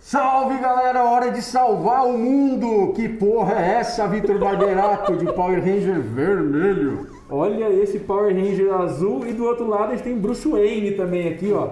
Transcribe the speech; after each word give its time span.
Salve 0.00 0.58
galera, 0.58 1.04
hora 1.04 1.30
de 1.30 1.42
salvar 1.42 2.06
o 2.06 2.16
mundo! 2.16 2.94
Que 2.94 3.06
porra 3.06 3.52
é 3.52 3.74
essa, 3.80 4.08
Vitor 4.08 4.38
Barberato, 4.38 5.14
de 5.14 5.26
Power 5.26 5.60
Ranger 5.60 6.00
vermelho? 6.00 7.06
Olha 7.28 7.68
esse 7.68 7.98
Power 7.98 8.34
Ranger 8.34 8.72
azul 8.72 9.26
e 9.26 9.34
do 9.34 9.44
outro 9.44 9.68
lado 9.68 9.88
a 9.88 9.90
gente 9.90 10.02
tem 10.02 10.18
Bruce 10.18 10.48
Wayne 10.48 10.92
também 10.92 11.28
aqui, 11.28 11.52
ó. 11.52 11.68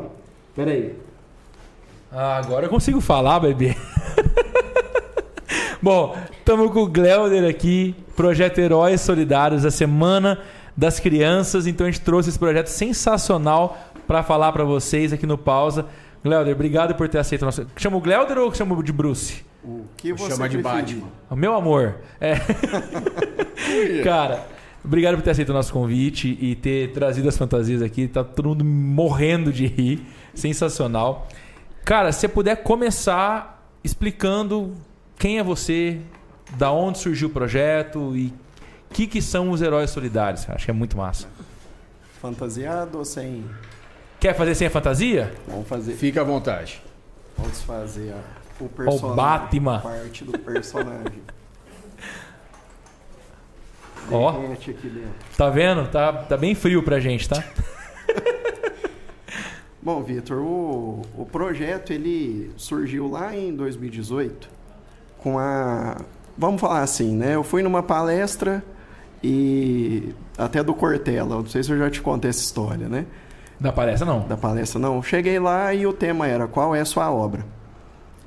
Pera 0.55 0.71
aí. 0.71 0.95
Ah, 2.13 2.37
agora 2.37 2.67
eu 2.67 2.71
consigo 2.71 3.01
falar, 3.01 3.41
bebê. 3.41 3.75
Bom, 5.81 6.15
estamos 6.39 6.71
com 6.71 6.83
o 6.83 6.87
Gleuder 6.87 7.49
aqui, 7.49 7.97
Projeto 8.15 8.59
Heróis 8.59 9.01
Solidários, 9.01 9.65
a 9.65 9.71
Semana 9.71 10.39
das 10.77 11.01
Crianças. 11.01 11.67
Então 11.67 11.87
a 11.87 11.91
gente 11.91 12.03
trouxe 12.03 12.29
esse 12.29 12.39
projeto 12.39 12.67
sensacional 12.67 13.79
para 14.07 14.23
falar 14.23 14.53
para 14.53 14.65
vocês 14.65 15.15
aqui 15.15 15.27
no 15.27 15.39
Pausa. 15.39 15.87
Gleuder, 16.29 16.55
obrigado 16.55 16.95
por 16.95 17.09
ter 17.09 17.19
aceito 17.19 17.43
o 17.43 17.45
nosso. 17.47 17.67
Chama 17.77 17.97
o 17.97 18.01
Gleuder 18.01 18.37
ou 18.39 18.55
chama 18.55 18.81
de 18.83 18.93
Bruce? 18.93 19.43
O 19.65 19.85
que 19.97 20.13
você 20.13 20.33
Chama 20.33 20.49
de. 20.49 20.59
Batman. 20.59 21.09
O 21.31 21.35
meu 21.35 21.55
amor. 21.55 21.97
É. 22.21 22.35
Cara, 24.05 24.47
obrigado 24.85 25.17
por 25.17 25.23
ter 25.23 25.31
aceito 25.31 25.49
o 25.49 25.53
nosso 25.55 25.73
convite 25.73 26.37
e 26.41 26.55
ter 26.55 26.93
trazido 26.93 27.29
as 27.29 27.37
fantasias 27.37 27.81
aqui. 27.81 28.07
Tá 28.07 28.23
todo 28.23 28.51
mundo 28.51 28.65
morrendo 28.65 29.51
de 29.51 29.67
rir. 29.67 30.07
Sensacional. 30.35 31.27
Cara, 31.85 32.13
se 32.13 32.21
você 32.21 32.29
puder 32.29 32.57
começar 32.57 33.67
explicando 33.83 34.75
quem 35.19 35.39
é 35.39 35.43
você, 35.43 35.99
da 36.57 36.71
onde 36.71 36.99
surgiu 36.99 37.29
o 37.29 37.31
projeto 37.31 38.15
e 38.15 38.27
o 38.91 38.95
que, 38.95 39.07
que 39.07 39.23
são 39.23 39.51
os 39.51 39.63
heróis 39.63 39.91
solidários. 39.91 40.49
Acho 40.49 40.67
que 40.67 40.71
é 40.71 40.75
muito 40.75 40.97
massa. 40.97 41.27
Fantasiado 42.21 42.99
ou 42.99 43.05
sem? 43.05 43.45
Quer 44.21 44.35
fazer 44.35 44.55
sem 44.55 44.67
a 44.67 44.71
fantasia? 44.71 45.33
Vamos 45.47 45.69
fazer. 45.69 45.95
Fica 45.95 46.23
à 46.23 46.25
vontade. 46.25 46.83
Vamos 47.37 47.61
fazer 47.63 48.15
o 48.61 48.69
personagem. 48.69 49.17
Batman. 49.17 49.81
Parte 49.81 50.25
do 50.25 50.39
personagem. 50.39 51.23
Ó. 54.11 54.35
Tá 55.37 55.51
vendo? 55.51 55.87
Tá, 55.89 56.13
tá 56.13 56.37
bem 56.37 56.55
frio 56.55 56.83
pra 56.83 56.99
gente, 56.99 57.29
tá? 57.29 57.45
Bom, 59.81 60.03
Vitor, 60.03 60.39
o, 60.39 61.03
o 61.17 61.25
projeto 61.25 61.93
ele 61.93 62.51
surgiu 62.57 63.09
lá 63.09 63.37
em 63.37 63.55
2018 63.55 64.49
com 65.19 65.39
a. 65.39 65.99
Vamos 66.37 66.61
falar 66.61 66.83
assim, 66.83 67.15
né? 67.15 67.37
Eu 67.37 67.45
fui 67.45 67.63
numa 67.63 67.83
palestra 67.83 68.65
e. 69.23 70.13
Até 70.37 70.63
do 70.63 70.75
Cortella, 70.75 71.37
não 71.37 71.47
sei 71.47 71.63
se 71.63 71.71
eu 71.71 71.79
já 71.79 71.89
te 71.89 72.01
contei 72.01 72.31
essa 72.31 72.41
história, 72.41 72.89
né? 72.89 73.07
Da 73.61 73.73
palestra 73.73 74.07
não. 74.07 74.21
da 74.21 74.37
palestra, 74.37 74.79
não. 74.79 75.03
Cheguei 75.03 75.39
lá 75.39 75.75
e 75.75 75.87
o 75.87 75.93
tema 75.93 76.27
era 76.27 76.47
qual 76.47 76.75
é 76.75 76.81
a 76.81 76.85
sua 76.85 77.11
obra. 77.11 77.45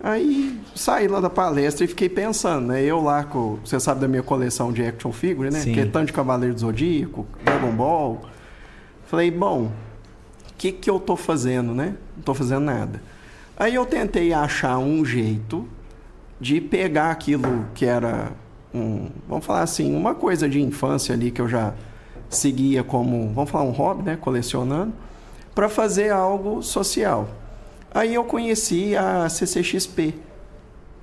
Aí 0.03 0.59
saí 0.75 1.07
lá 1.07 1.19
da 1.19 1.29
palestra 1.29 1.85
e 1.85 1.87
fiquei 1.87 2.09
pensando, 2.09 2.67
né? 2.67 2.81
Eu 2.83 3.01
lá 3.01 3.23
com. 3.23 3.59
Você 3.63 3.79
sabe 3.79 4.01
da 4.01 4.07
minha 4.07 4.23
coleção 4.23 4.71
de 4.73 4.83
action 4.83 5.11
figure, 5.11 5.51
né? 5.51 5.59
Sim. 5.59 5.73
Que 5.73 5.81
é 5.81 5.85
tanto 5.85 6.07
de 6.07 6.13
Cavaleiro 6.13 6.55
do 6.55 6.59
Zodíaco, 6.59 7.25
Dragon 7.45 7.71
Ball. 7.71 8.21
Falei, 9.05 9.29
bom, 9.29 9.65
o 9.65 9.71
que, 10.57 10.71
que 10.71 10.89
eu 10.89 10.99
tô 10.99 11.15
fazendo, 11.15 11.73
né? 11.73 11.95
Não 12.15 12.23
tô 12.23 12.33
fazendo 12.33 12.61
nada. 12.61 13.01
Aí 13.55 13.75
eu 13.75 13.85
tentei 13.85 14.33
achar 14.33 14.79
um 14.79 15.05
jeito 15.05 15.67
de 16.39 16.59
pegar 16.59 17.11
aquilo 17.11 17.67
que 17.75 17.85
era 17.85 18.31
um, 18.73 19.09
vamos 19.27 19.45
falar 19.45 19.61
assim, 19.61 19.95
uma 19.95 20.15
coisa 20.15 20.49
de 20.49 20.61
infância 20.61 21.13
ali 21.13 21.29
que 21.29 21.41
eu 21.41 21.47
já 21.47 21.73
seguia 22.29 22.83
como, 22.83 23.31
vamos 23.33 23.49
falar 23.49 23.65
um 23.65 23.71
hobby, 23.71 24.03
né, 24.03 24.17
colecionando, 24.19 24.93
para 25.53 25.69
fazer 25.69 26.11
algo 26.11 26.61
social. 26.61 27.29
Aí 27.93 28.13
eu 28.13 28.23
conheci 28.23 28.95
a 28.95 29.27
CCXP 29.27 30.13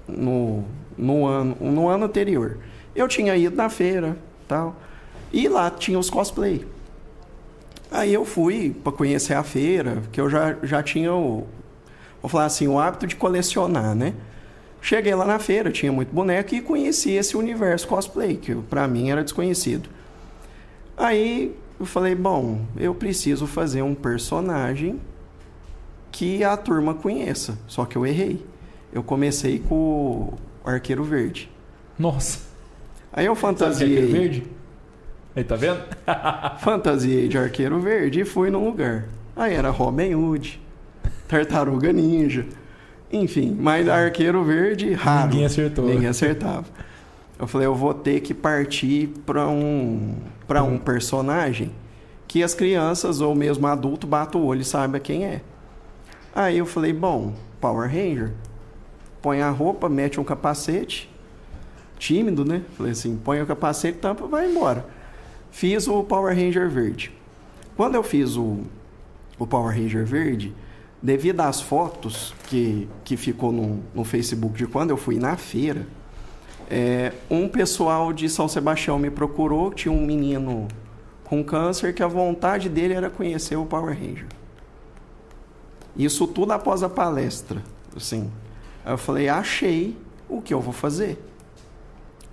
no, 0.06 0.64
no 0.96 1.26
ano 1.26 1.56
no 1.60 1.88
ano 1.88 2.06
anterior. 2.06 2.58
Eu 2.94 3.06
tinha 3.06 3.36
ido 3.36 3.54
na 3.54 3.68
feira, 3.68 4.16
tal, 4.46 4.74
e 5.32 5.48
lá 5.48 5.70
tinha 5.70 5.98
os 5.98 6.08
cosplay. 6.08 6.66
Aí 7.90 8.12
eu 8.12 8.24
fui 8.24 8.74
para 8.82 8.92
conhecer 8.92 9.34
a 9.34 9.42
feira, 9.42 10.02
que 10.12 10.20
eu 10.20 10.28
já, 10.28 10.56
já 10.62 10.82
tinha 10.82 11.12
o, 11.12 11.46
vou 12.20 12.28
falar 12.28 12.46
assim, 12.46 12.66
o 12.68 12.78
hábito 12.78 13.06
de 13.06 13.16
colecionar, 13.16 13.94
né? 13.94 14.14
Cheguei 14.80 15.14
lá 15.14 15.24
na 15.24 15.38
feira, 15.38 15.70
tinha 15.70 15.90
muito 15.90 16.14
boneco 16.14 16.54
e 16.54 16.60
conheci 16.60 17.12
esse 17.12 17.36
universo 17.36 17.86
cosplay, 17.88 18.36
que 18.36 18.54
para 18.54 18.86
mim 18.86 19.10
era 19.10 19.24
desconhecido. 19.24 19.88
Aí 20.96 21.54
eu 21.78 21.86
falei, 21.86 22.14
bom, 22.14 22.60
eu 22.76 22.94
preciso 22.94 23.46
fazer 23.46 23.82
um 23.82 23.94
personagem 23.94 25.00
que 26.10 26.42
a 26.42 26.56
turma 26.56 26.94
conheça. 26.94 27.58
Só 27.68 27.84
que 27.84 27.96
eu 27.96 28.04
errei. 28.04 28.44
Eu 28.92 29.02
comecei 29.02 29.58
com 29.60 29.74
o 29.74 30.38
Arqueiro 30.64 31.04
Verde. 31.04 31.50
Nossa. 31.98 32.40
Aí 33.12 33.26
eu 33.26 33.34
Sabe 33.34 33.54
é 33.54 33.58
fantasiei, 33.58 33.96
aquele 33.96 34.12
verde? 34.12 34.46
Aí, 35.36 35.44
tá 35.44 35.56
vendo? 35.56 35.82
fantasiei 36.60 37.28
de 37.28 37.38
Arqueiro 37.38 37.80
Verde 37.80 38.20
e 38.20 38.24
fui 38.24 38.50
num 38.50 38.64
lugar. 38.64 39.04
Aí 39.36 39.54
era 39.54 39.70
Robin 39.70 40.14
Hood, 40.14 40.60
Tartaruga 41.28 41.92
Ninja, 41.92 42.44
enfim, 43.12 43.56
mas 43.58 43.88
Arqueiro 43.88 44.42
Verde 44.42 44.92
raro. 44.92 45.28
Ninguém 45.28 45.44
acertou. 45.46 45.86
Ninguém 45.86 46.08
acertava. 46.08 46.64
Eu 47.38 47.46
falei, 47.46 47.66
eu 47.66 47.74
vou 47.74 47.94
ter 47.94 48.20
que 48.20 48.34
partir 48.34 49.08
para 49.24 49.46
um 49.48 50.14
para 50.48 50.62
um 50.62 50.78
personagem 50.78 51.70
que 52.26 52.42
as 52.42 52.54
crianças 52.54 53.20
ou 53.20 53.34
mesmo 53.34 53.66
adulto 53.66 54.06
batam 54.06 54.40
o 54.40 54.46
olho 54.46 54.62
e 54.62 54.64
saiba 54.64 54.98
quem 54.98 55.26
é. 55.26 55.42
Aí 56.34 56.58
eu 56.58 56.66
falei, 56.66 56.92
bom, 56.92 57.34
Power 57.60 57.88
Ranger. 57.88 58.32
Põe 59.20 59.42
a 59.42 59.50
roupa, 59.50 59.88
mete 59.88 60.18
um 60.18 60.24
capacete. 60.24 61.10
Tímido, 61.98 62.44
né? 62.44 62.62
Falei 62.76 62.92
assim, 62.92 63.16
põe 63.16 63.42
o 63.42 63.46
capacete, 63.46 63.98
tampa, 63.98 64.26
vai 64.26 64.50
embora. 64.50 64.86
Fiz 65.50 65.86
o 65.86 66.02
Power 66.02 66.34
Ranger 66.34 66.70
verde. 66.70 67.12
Quando 67.76 67.94
eu 67.94 68.02
fiz 68.02 68.36
o, 68.36 68.60
o 69.38 69.46
Power 69.46 69.76
Ranger 69.76 70.04
verde, 70.04 70.54
devido 71.02 71.40
às 71.40 71.60
fotos 71.60 72.34
que, 72.46 72.88
que 73.04 73.16
ficou 73.16 73.52
no, 73.52 73.82
no 73.94 74.04
Facebook 74.04 74.56
de 74.56 74.66
quando 74.66 74.90
eu 74.90 74.96
fui 74.96 75.18
na 75.18 75.36
feira, 75.36 75.86
é, 76.70 77.12
um 77.30 77.48
pessoal 77.48 78.12
de 78.12 78.28
São 78.28 78.46
Sebastião 78.46 78.98
me 78.98 79.10
procurou, 79.10 79.72
tinha 79.72 79.92
um 79.92 80.04
menino 80.04 80.68
com 81.24 81.42
câncer 81.42 81.94
que 81.94 82.02
a 82.02 82.06
vontade 82.06 82.68
dele 82.68 82.94
era 82.94 83.08
conhecer 83.08 83.56
o 83.56 83.64
Power 83.64 83.94
Ranger. 83.98 84.26
Isso 85.96 86.26
tudo 86.26 86.52
após 86.52 86.82
a 86.82 86.88
palestra, 86.88 87.62
assim. 87.96 88.30
Eu 88.84 88.96
falei, 88.96 89.28
achei 89.28 89.96
o 90.28 90.40
que 90.40 90.54
eu 90.54 90.60
vou 90.60 90.72
fazer 90.72 91.18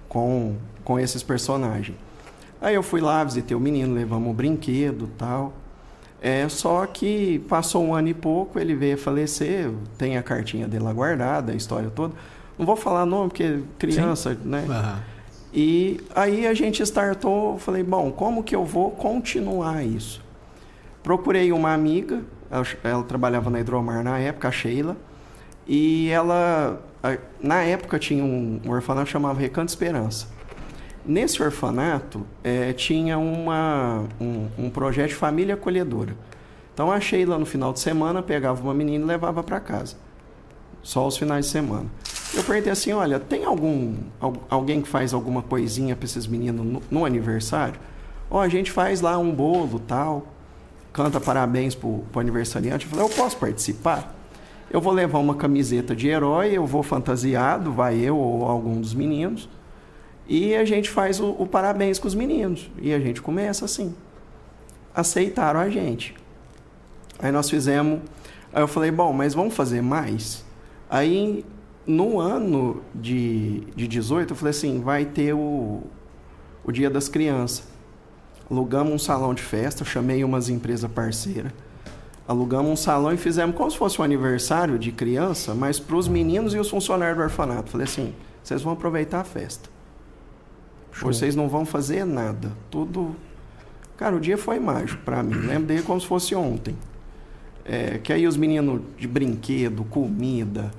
com, 0.07 0.55
com 0.83 0.99
esses 0.99 1.23
personagens. 1.23 1.97
Aí 2.61 2.75
eu 2.75 2.83
fui 2.83 3.01
lá, 3.01 3.23
visitei 3.23 3.55
o 3.55 3.59
menino, 3.59 3.93
levamos 3.93 4.31
o 4.31 4.33
brinquedo 4.33 5.09
tal. 5.17 5.53
É, 6.21 6.47
só 6.49 6.85
que 6.85 7.39
passou 7.49 7.83
um 7.83 7.93
ano 7.93 8.07
e 8.07 8.13
pouco, 8.13 8.59
ele 8.59 8.73
veio 8.73 8.95
a 8.95 8.97
falecer, 8.97 9.69
tem 9.97 10.17
a 10.17 10.23
cartinha 10.23 10.67
dele 10.67 10.91
guardada, 10.93 11.51
a 11.51 11.55
história 11.55 11.89
toda. 11.89 12.13
Não 12.57 12.65
vou 12.65 12.75
falar 12.75 13.05
nome, 13.05 13.29
porque 13.29 13.61
criança, 13.77 14.37
né? 14.43 14.65
Aham. 14.69 15.15
E 15.57 16.01
aí 16.13 16.45
a 16.45 16.53
gente 16.53 16.83
startou, 16.83 17.57
falei, 17.57 17.81
bom, 17.81 18.11
como 18.11 18.43
que 18.43 18.53
eu 18.53 18.65
vou 18.65 18.91
continuar 18.91 19.85
isso? 19.85 20.21
Procurei 21.01 21.53
uma 21.53 21.73
amiga, 21.73 22.23
ela, 22.51 22.65
ela 22.83 23.03
trabalhava 23.03 23.49
na 23.49 23.61
Hidromar 23.61 24.03
na 24.03 24.19
época, 24.19 24.49
a 24.49 24.51
Sheila, 24.51 24.97
e 25.65 26.09
ela, 26.09 26.81
na 27.41 27.61
época 27.61 27.97
tinha 27.97 28.21
um, 28.21 28.59
um 28.65 28.69
orfanato 28.69 29.05
que 29.05 29.13
chamava 29.13 29.39
Recanto 29.39 29.69
Esperança. 29.69 30.27
Nesse 31.05 31.41
orfanato 31.41 32.25
eh, 32.43 32.73
tinha 32.73 33.17
uma, 33.17 34.03
um, 34.19 34.47
um 34.57 34.69
projeto 34.69 35.09
de 35.09 35.15
família 35.15 35.53
acolhedora. 35.53 36.17
Então 36.73 36.91
a 36.91 36.99
Sheila 36.99 37.37
no 37.37 37.45
final 37.45 37.71
de 37.71 37.79
semana 37.79 38.21
pegava 38.21 38.61
uma 38.61 38.73
menina 38.73 39.05
e 39.05 39.07
levava 39.07 39.41
para 39.41 39.59
casa. 39.61 39.95
Só 40.83 41.07
os 41.07 41.15
finais 41.15 41.45
de 41.45 41.51
semana. 41.51 41.85
Eu 42.35 42.43
perguntei 42.43 42.71
assim, 42.71 42.91
olha, 42.91 43.19
tem 43.19 43.45
algum 43.45 43.95
al- 44.19 44.33
alguém 44.49 44.81
que 44.81 44.89
faz 44.89 45.13
alguma 45.13 45.41
coisinha 45.41 45.95
para 45.95 46.05
esses 46.05 46.27
meninos 46.27 46.65
no, 46.65 46.81
no 46.91 47.05
aniversário? 47.05 47.79
Ó, 48.29 48.41
a 48.41 48.49
gente 48.49 48.71
faz 48.71 48.99
lá 49.01 49.17
um 49.17 49.31
bolo, 49.31 49.79
tal, 49.79 50.27
canta 50.91 51.19
parabéns 51.19 51.75
pro, 51.75 51.99
pro 52.11 52.19
aniversariante. 52.19 52.85
Eu 52.85 52.91
falei, 52.91 53.05
eu 53.05 53.09
posso 53.09 53.37
participar? 53.37 54.13
Eu 54.69 54.81
vou 54.81 54.91
levar 54.91 55.19
uma 55.19 55.35
camiseta 55.35 55.95
de 55.95 56.07
herói, 56.07 56.51
eu 56.51 56.65
vou 56.65 56.83
fantasiado, 56.83 57.71
vai 57.71 57.97
eu 57.97 58.17
ou 58.17 58.45
algum 58.45 58.81
dos 58.81 58.93
meninos, 58.93 59.47
e 60.27 60.55
a 60.55 60.65
gente 60.65 60.89
faz 60.89 61.19
o, 61.19 61.29
o 61.39 61.45
parabéns 61.47 61.99
com 61.99 62.07
os 62.07 62.15
meninos. 62.15 62.69
E 62.81 62.93
a 62.93 62.99
gente 62.99 63.21
começa 63.21 63.63
assim. 63.63 63.95
Aceitaram 64.93 65.59
a 65.59 65.69
gente. 65.69 66.15
Aí 67.19 67.31
nós 67.31 67.49
fizemos. 67.49 68.01
Aí 68.51 68.61
eu 68.61 68.67
falei, 68.67 68.91
bom, 68.91 69.13
mas 69.13 69.33
vamos 69.33 69.53
fazer 69.53 69.81
mais? 69.81 70.43
Aí 70.89 71.45
no 71.85 72.19
ano 72.19 72.81
de, 72.93 73.61
de 73.75 73.87
18, 73.87 74.31
eu 74.31 74.35
falei 74.35 74.51
assim, 74.51 74.81
vai 74.81 75.05
ter 75.05 75.33
o, 75.33 75.83
o 76.63 76.71
Dia 76.71 76.89
das 76.89 77.07
Crianças. 77.07 77.63
Alugamos 78.49 78.93
um 78.93 78.99
salão 78.99 79.33
de 79.33 79.41
festa, 79.41 79.83
chamei 79.83 80.23
umas 80.23 80.49
empresas 80.49 80.89
parceiras. 80.91 81.51
Alugamos 82.27 82.71
um 82.71 82.75
salão 82.75 83.13
e 83.13 83.17
fizemos 83.17 83.55
como 83.55 83.69
se 83.69 83.77
fosse 83.77 84.01
um 84.01 84.03
aniversário 84.03 84.79
de 84.79 84.91
criança, 84.91 85.53
mas 85.53 85.79
para 85.79 85.95
os 85.95 86.07
meninos 86.07 86.53
e 86.53 86.59
os 86.59 86.69
funcionários 86.69 87.17
do 87.17 87.23
orfanato. 87.23 87.69
Falei 87.69 87.85
assim: 87.85 88.13
vocês 88.43 88.61
vão 88.61 88.73
aproveitar 88.73 89.21
a 89.21 89.23
festa. 89.23 89.69
Show. 90.91 91.11
Vocês 91.11 91.35
não 91.35 91.47
vão 91.47 91.65
fazer 91.65 92.05
nada. 92.05 92.51
Tudo. 92.71 93.15
Cara, 93.97 94.15
o 94.15 94.19
dia 94.19 94.37
foi 94.37 94.59
mágico 94.59 95.01
para 95.03 95.21
mim. 95.21 95.35
Lembro 95.35 95.67
dele 95.67 95.83
como 95.83 95.99
se 96.01 96.07
fosse 96.07 96.33
ontem. 96.33 96.75
É, 97.63 97.97
que 97.97 98.13
aí 98.13 98.27
os 98.27 98.37
meninos 98.37 98.81
de 98.97 99.07
brinquedo, 99.07 99.83
comida, 99.83 100.71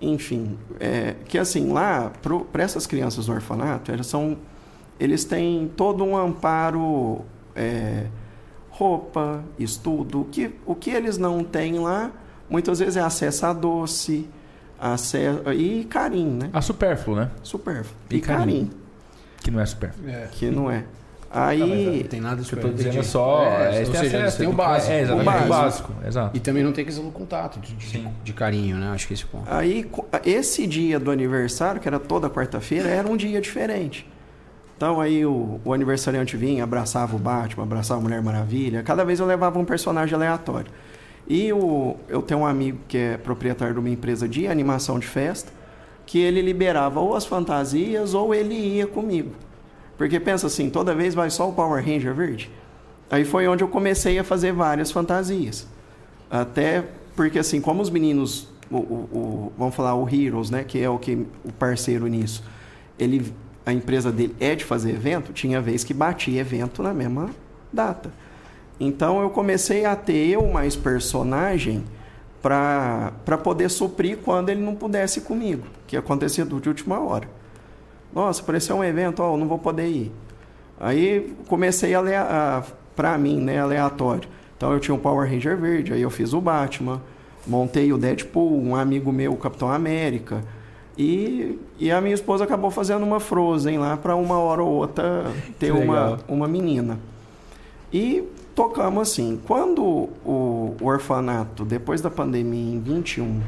enfim. 0.00 0.58
É, 0.78 1.14
que 1.26 1.38
assim, 1.38 1.72
lá, 1.72 2.10
para 2.52 2.62
essas 2.62 2.86
crianças 2.86 3.26
do 3.26 3.32
orfanato, 3.32 3.92
elas 3.92 4.06
são, 4.06 4.36
eles 4.98 5.24
têm 5.24 5.70
todo 5.76 6.04
um 6.04 6.16
amparo. 6.16 7.20
É, 7.54 8.06
roupa, 8.70 9.44
estudo. 9.58 10.22
O 10.22 10.24
que, 10.24 10.50
o 10.64 10.74
que 10.74 10.88
eles 10.90 11.18
não 11.18 11.44
têm 11.44 11.78
lá, 11.78 12.10
muitas 12.48 12.78
vezes 12.78 12.96
é 12.96 13.00
acesso 13.00 13.44
a 13.44 13.52
doce, 13.52 14.26
acesso, 14.80 15.52
e 15.52 15.84
carinho, 15.84 16.38
né? 16.38 16.50
A 16.50 16.62
supérfluo, 16.62 17.14
né? 17.14 17.30
Supérfluo. 17.42 17.94
E 18.08 18.16
E, 18.16 18.20
carinho. 18.22 18.66
carinho, 18.66 18.70
Que 19.42 19.50
não 19.50 19.60
é 19.60 19.66
supérfluo. 19.66 20.08
É. 20.08 20.28
que 20.32 20.50
não 20.50 20.70
é. 20.70 20.84
Aí, 21.32 22.00
não 22.02 22.08
tem 22.08 22.20
nada 22.20 22.42
que 22.42 22.52
eu 22.52 22.60
tô 22.60 22.68
dizendo 22.70 22.98
é 22.98 23.02
só. 23.04 23.44
É, 23.44 23.46
é, 23.46 23.80
ou 23.80 23.92
tem 23.92 24.00
seja, 24.00 24.18
acesso, 24.18 24.38
têm 24.38 24.46
o 24.46 24.50
tem- 24.50 24.56
básico. 24.56 24.92
É, 24.92 25.00
exatamente, 25.02 25.28
O 25.28 25.44
o 25.44 25.48
básico. 25.48 25.92
Exato. 26.04 26.36
E 26.36 26.40
também 26.40 26.64
não 26.64 26.72
tem 26.72 26.84
questão 26.84 27.04
do 27.04 27.12
contato, 27.12 27.60
de, 27.60 27.72
de, 27.74 28.08
de 28.24 28.32
carinho, 28.32 28.76
né? 28.76 28.90
Acho 28.90 29.06
que 29.06 29.14
esse 29.14 29.24
ponto. 29.24 29.44
aí, 29.48 29.88
esse 30.24 30.66
dia 30.66 30.98
do 30.98 31.08
aniversário, 31.10 31.80
que 31.80 31.86
era 31.86 32.00
toda 32.00 32.28
quarta-feira, 32.28 32.88
era 32.88 33.06
um 33.06 33.16
dia 33.16 33.40
diferente. 33.40 34.08
Então 34.76 35.00
aí 35.00 35.24
o, 35.24 35.60
o 35.64 35.72
aniversariante 35.72 36.36
vinha, 36.36 36.64
abraçava 36.64 37.14
o 37.14 37.18
Batman, 37.18 37.62
abraçava 37.64 38.00
a 38.00 38.02
Mulher 38.02 38.22
Maravilha. 38.22 38.82
Cada 38.82 39.04
vez 39.04 39.20
eu 39.20 39.26
levava 39.26 39.58
um 39.58 39.64
personagem 39.64 40.14
aleatório. 40.14 40.72
E 41.28 41.52
o, 41.52 41.96
eu 42.08 42.22
tenho 42.22 42.40
um 42.40 42.46
amigo 42.46 42.78
que 42.88 42.98
é 42.98 43.16
proprietário 43.18 43.74
de 43.74 43.78
uma 43.78 43.90
empresa 43.90 44.26
de 44.26 44.48
animação 44.48 44.98
de 44.98 45.06
festa, 45.06 45.52
que 46.06 46.18
ele 46.18 46.42
liberava 46.42 46.98
ou 46.98 47.14
as 47.14 47.24
fantasias 47.24 48.14
ou 48.14 48.34
ele 48.34 48.54
ia 48.54 48.86
comigo. 48.86 49.32
Porque 50.00 50.18
pensa 50.18 50.46
assim, 50.46 50.70
toda 50.70 50.94
vez 50.94 51.12
vai 51.14 51.28
só 51.28 51.46
o 51.46 51.52
Power 51.52 51.84
Ranger 51.84 52.14
verde. 52.14 52.50
Aí 53.10 53.22
foi 53.22 53.46
onde 53.46 53.62
eu 53.62 53.68
comecei 53.68 54.18
a 54.18 54.24
fazer 54.24 54.50
várias 54.50 54.90
fantasias. 54.90 55.66
Até 56.30 56.86
porque 57.14 57.38
assim, 57.38 57.60
como 57.60 57.82
os 57.82 57.90
meninos, 57.90 58.48
o, 58.70 58.76
o- 58.78 58.80
o- 59.12 59.52
vamos 59.58 59.74
falar 59.74 59.94
o 59.94 60.08
Heroes, 60.08 60.48
né, 60.48 60.64
que 60.64 60.78
é 60.82 60.88
o 60.88 60.98
que 60.98 61.26
o 61.44 61.52
parceiro 61.52 62.06
nisso, 62.06 62.42
ele 62.98 63.30
a 63.66 63.74
empresa 63.74 64.10
dele 64.10 64.34
é 64.40 64.54
de 64.54 64.64
fazer 64.64 64.92
evento, 64.92 65.34
tinha 65.34 65.60
vez 65.60 65.84
que 65.84 65.92
batia 65.92 66.40
evento 66.40 66.82
na 66.82 66.94
mesma 66.94 67.28
data. 67.70 68.10
Então 68.80 69.20
eu 69.20 69.28
comecei 69.28 69.84
a 69.84 69.94
ter 69.94 70.28
eu 70.30 70.46
mais 70.50 70.76
personagem 70.76 71.84
para 72.40 73.12
poder 73.44 73.68
suprir 73.68 74.16
quando 74.24 74.48
ele 74.48 74.62
não 74.62 74.74
pudesse 74.74 75.20
comigo, 75.20 75.66
que 75.86 75.94
acontecia 75.94 76.42
de 76.46 76.68
última 76.70 76.98
hora. 77.00 77.28
Nossa, 78.14 78.42
apareceu 78.42 78.76
um 78.76 78.84
evento, 78.84 79.22
ó, 79.22 79.36
não 79.36 79.46
vou 79.46 79.58
poder 79.58 79.86
ir. 79.86 80.12
Aí 80.78 81.34
comecei 81.46 81.94
a, 81.94 82.00
a 82.00 82.62
para 82.96 83.16
mim, 83.16 83.40
né, 83.40 83.60
aleatório. 83.60 84.28
Então 84.56 84.72
eu 84.72 84.80
tinha 84.80 84.94
o 84.94 84.98
Power 84.98 85.30
Ranger 85.30 85.56
verde, 85.56 85.92
aí 85.92 86.02
eu 86.02 86.10
fiz 86.10 86.32
o 86.32 86.40
Batman, 86.40 87.00
montei 87.46 87.92
o 87.92 87.98
Deadpool, 87.98 88.62
um 88.62 88.76
amigo 88.76 89.12
meu, 89.12 89.32
o 89.32 89.36
Capitão 89.36 89.70
América. 89.70 90.44
E, 90.98 91.58
e 91.78 91.90
a 91.90 92.00
minha 92.00 92.14
esposa 92.14 92.44
acabou 92.44 92.70
fazendo 92.70 93.02
uma 93.04 93.20
Frozen 93.20 93.78
lá 93.78 93.96
para 93.96 94.14
uma 94.16 94.38
hora 94.38 94.62
ou 94.62 94.70
outra 94.70 95.30
ter 95.58 95.72
uma, 95.72 96.18
uma 96.28 96.46
menina. 96.46 96.98
E 97.92 98.22
tocamos 98.54 99.00
assim. 99.00 99.40
Quando 99.46 99.82
o, 99.82 100.76
o 100.78 100.84
orfanato, 100.84 101.64
depois 101.64 102.02
da 102.02 102.10
pandemia, 102.10 102.74
em 102.74 102.80
21, 102.80 103.40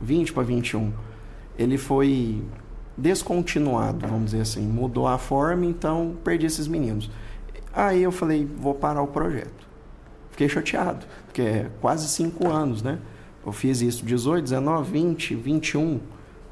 20 0.00 0.32
para 0.32 0.42
21, 0.42 0.90
ele 1.58 1.76
foi 1.76 2.42
descontinuado, 2.96 4.06
vamos 4.06 4.26
dizer 4.26 4.40
assim, 4.42 4.62
mudou 4.62 5.06
a 5.06 5.18
forma, 5.18 5.64
então 5.66 6.14
perdi 6.24 6.46
esses 6.46 6.66
meninos. 6.66 7.10
Aí 7.74 8.02
eu 8.02 8.10
falei, 8.12 8.44
vou 8.58 8.74
parar 8.74 9.02
o 9.02 9.06
projeto. 9.06 9.66
Fiquei 10.30 10.48
chateado, 10.48 11.04
porque 11.26 11.42
é 11.42 11.66
quase 11.80 12.08
cinco 12.08 12.48
anos, 12.48 12.82
né? 12.82 12.98
Eu 13.44 13.52
fiz 13.52 13.80
isso 13.80 14.04
18, 14.04 14.42
19, 14.44 14.90
20, 14.90 15.34
21. 15.34 16.00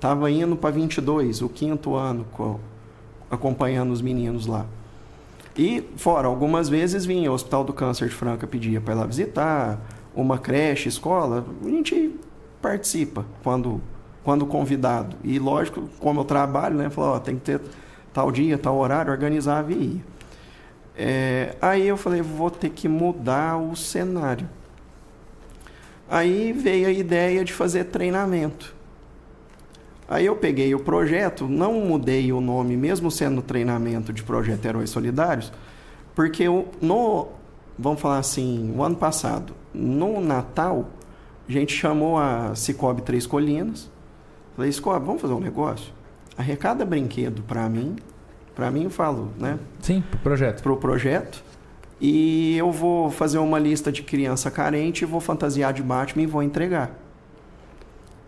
Tava 0.01 0.31
indo 0.31 0.55
para 0.55 0.71
22, 0.71 1.43
o 1.43 1.49
quinto 1.49 1.95
ano, 1.95 2.25
co- 2.33 2.61
acompanhando 3.31 3.91
os 3.93 4.01
meninos 4.03 4.47
lá. 4.47 4.67
E 5.57 5.83
fora, 5.97 6.27
algumas 6.29 6.69
vezes 6.69 7.05
vinha 7.05 7.31
o 7.31 7.35
Hospital 7.35 7.65
do 7.65 7.73
Câncer 7.73 8.09
de 8.09 8.15
Franca 8.15 8.47
pedia 8.47 8.81
para 8.81 8.95
ir 8.95 8.97
lá 8.99 9.07
visitar, 9.07 9.81
uma 10.15 10.39
creche, 10.39 10.89
escola, 10.89 11.45
a 11.65 11.69
gente 11.69 12.15
participa 12.61 13.25
quando 13.43 13.81
quando 14.25 14.47
convidado. 14.47 15.17
E 15.23 15.39
lógico, 15.39 15.89
como 16.01 16.21
eu 16.21 16.25
trabalho, 16.25 16.77
né, 16.77 16.91
falou, 16.91 17.21
tem 17.21 17.37
que 17.37 17.43
ter 17.43 17.61
tal 18.13 18.33
dia, 18.33 18.57
tal 18.59 18.77
horário, 18.77 19.13
organizava 19.13 19.73
e 19.73 19.77
ia. 19.77 20.01
É, 20.97 21.57
aí 21.61 21.87
eu 21.87 21.97
falei, 21.97 22.23
vou 22.23 22.51
ter 22.51 22.71
que 22.71 22.89
mudar 22.89 23.59
o 23.59 23.77
cenário. 23.77 24.49
Aí 26.09 26.53
veio 26.53 26.89
a 26.89 26.93
ideia 26.93 27.45
de 27.45 27.53
fazer 27.53 27.85
treinamento. 27.85 28.75
Aí 30.09 30.27
eu 30.27 30.37
peguei 30.37 30.75
o 30.75 30.81
projeto, 30.81 31.49
não 31.49 31.81
mudei 31.81 32.33
o 32.33 32.41
nome, 32.41 32.77
mesmo 32.77 33.11
sendo 33.11 33.43
treinamento 33.43 34.13
de 34.13 34.23
projeto 34.23 34.65
Heróis 34.65 34.91
Solidários, 34.91 35.51
porque 36.15 36.45
eu, 36.45 36.69
no, 36.81 37.29
vamos 37.79 38.01
falar 38.01 38.19
assim, 38.19 38.73
o 38.77 38.83
ano 38.83 38.97
passado, 38.97 39.55
no 39.73 40.21
Natal, 40.21 40.89
a 41.49 41.53
gente 41.53 41.75
chamou 41.75 42.19
a 42.19 42.55
Cicobi 42.55 43.03
Três 43.03 43.27
Colinas. 43.27 43.91
Falei, 44.57 44.71
Cicobi, 44.71 45.05
vamos 45.05 45.21
fazer 45.21 45.35
um 45.35 45.41
negócio? 45.41 45.93
Arrecada 46.37 46.85
brinquedo 46.85 47.43
para 47.43 47.69
mim, 47.69 47.97
para 48.55 48.71
mim 48.71 48.85
eu 48.85 48.91
falo, 48.91 49.31
né? 49.39 49.59
Sim, 49.81 50.03
pro 50.11 50.19
projeto. 50.19 50.63
para 50.63 50.73
o 50.73 50.77
projeto. 50.77 51.43
E 52.01 52.57
eu 52.57 52.71
vou 52.71 53.11
fazer 53.11 53.39
uma 53.39 53.59
lista 53.59 53.91
de 53.91 54.03
criança 54.03 54.51
carente, 54.51 55.05
vou 55.05 55.21
fantasiar 55.21 55.73
de 55.73 55.83
Batman 55.83 56.23
e 56.23 56.27
vou 56.27 56.43
entregar. 56.43 56.91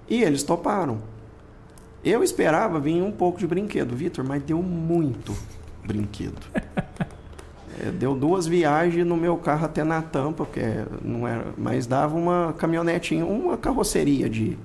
E 0.08 0.22
eles 0.22 0.42
toparam. 0.42 0.98
Eu 2.04 2.22
esperava 2.22 2.78
vir 2.78 3.02
um 3.02 3.10
pouco 3.10 3.38
de 3.38 3.46
brinquedo, 3.46 3.94
Vitor, 3.96 4.24
mas 4.24 4.42
deu 4.42 4.62
muito 4.62 5.36
brinquedo. 5.84 6.40
É, 7.78 7.90
deu 7.90 8.14
duas 8.14 8.46
viagens 8.46 9.06
no 9.06 9.18
meu 9.18 9.36
carro 9.36 9.66
até 9.66 9.84
na 9.84 10.00
tampa, 10.00 10.46
porque 10.46 10.62
não 11.02 11.28
era, 11.28 11.48
mas 11.58 11.86
dava 11.86 12.16
uma 12.16 12.54
caminhonetinha, 12.56 13.26
uma 13.26 13.58
carroceria 13.58 14.30
de, 14.30 14.56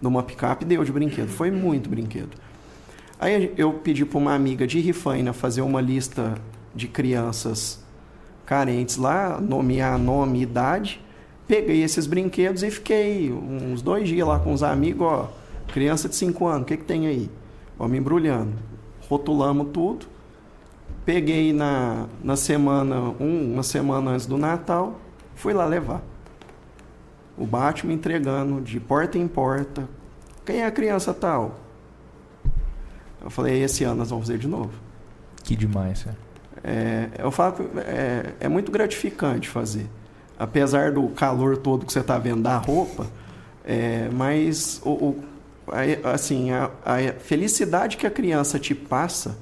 de 0.00 0.06
uma 0.06 0.22
picape 0.22 0.64
deu 0.64 0.82
de 0.84 0.92
brinquedo. 0.92 1.28
Foi 1.28 1.50
muito 1.50 1.88
brinquedo. 1.88 2.30
Aí 3.18 3.52
eu 3.56 3.72
pedi 3.74 4.04
para 4.04 4.18
uma 4.18 4.34
amiga 4.34 4.66
de 4.66 4.80
Rifaina 4.80 5.32
fazer 5.32 5.60
uma 5.60 5.80
lista 5.80 6.34
de 6.74 6.88
crianças 6.88 7.78
carentes 8.46 8.96
lá, 8.96 9.40
nomear 9.40 9.98
nome 9.98 10.38
e 10.38 10.42
idade. 10.42 11.00
Peguei 11.46 11.82
esses 11.82 12.06
brinquedos 12.06 12.62
e 12.62 12.70
fiquei 12.70 13.30
uns 13.30 13.82
dois 13.82 14.08
dias 14.08 14.26
lá 14.26 14.38
com 14.38 14.52
os 14.52 14.62
amigos, 14.62 15.06
ó, 15.06 15.32
criança 15.72 16.08
de 16.08 16.16
5 16.16 16.46
anos, 16.46 16.62
o 16.62 16.64
que, 16.64 16.76
que 16.76 16.84
tem 16.84 17.06
aí? 17.06 17.30
Vamos 17.78 17.96
embrulhando. 17.98 18.52
Rotulamos 19.08 19.68
tudo. 19.72 20.06
Peguei 21.04 21.52
na, 21.52 22.06
na 22.22 22.36
semana, 22.36 23.14
um, 23.20 23.54
uma 23.54 23.62
semana 23.62 24.12
antes 24.12 24.26
do 24.26 24.38
Natal, 24.38 24.98
fui 25.34 25.52
lá 25.52 25.64
levar. 25.64 26.02
O 27.40 27.46
Batman 27.46 27.94
entregando 27.94 28.60
de 28.60 28.78
porta 28.78 29.16
em 29.18 29.26
porta. 29.26 29.88
Quem 30.44 30.60
é 30.60 30.66
a 30.66 30.70
criança 30.70 31.12
tal? 31.14 31.58
Eu 33.22 33.30
falei, 33.30 33.62
esse 33.62 33.84
ano 33.84 33.96
nós 33.96 34.10
vamos 34.10 34.26
fazer 34.26 34.38
de 34.38 34.46
novo. 34.48 34.70
Que 35.42 35.56
demais, 35.56 36.02
cara. 36.04 36.16
É, 36.62 37.08
eu 37.18 37.30
falo 37.30 37.54
que 37.54 37.62
é, 37.80 38.34
é 38.40 38.48
muito 38.48 38.70
gratificante 38.70 39.48
fazer. 39.48 39.86
Apesar 40.38 40.92
do 40.92 41.08
calor 41.08 41.56
todo 41.56 41.84
que 41.86 41.92
você 41.92 42.00
está 42.00 42.18
vendo 42.18 42.42
da 42.42 42.56
roupa, 42.58 43.06
é, 43.64 44.08
mas 44.12 44.80
o, 44.84 44.90
o- 44.90 45.24
a- 45.68 46.12
assim, 46.12 46.50
a, 46.50 46.70
a 46.84 47.12
felicidade 47.20 47.96
que 47.96 48.06
a 48.06 48.10
criança 48.10 48.58
te 48.58 48.74
passa 48.74 49.36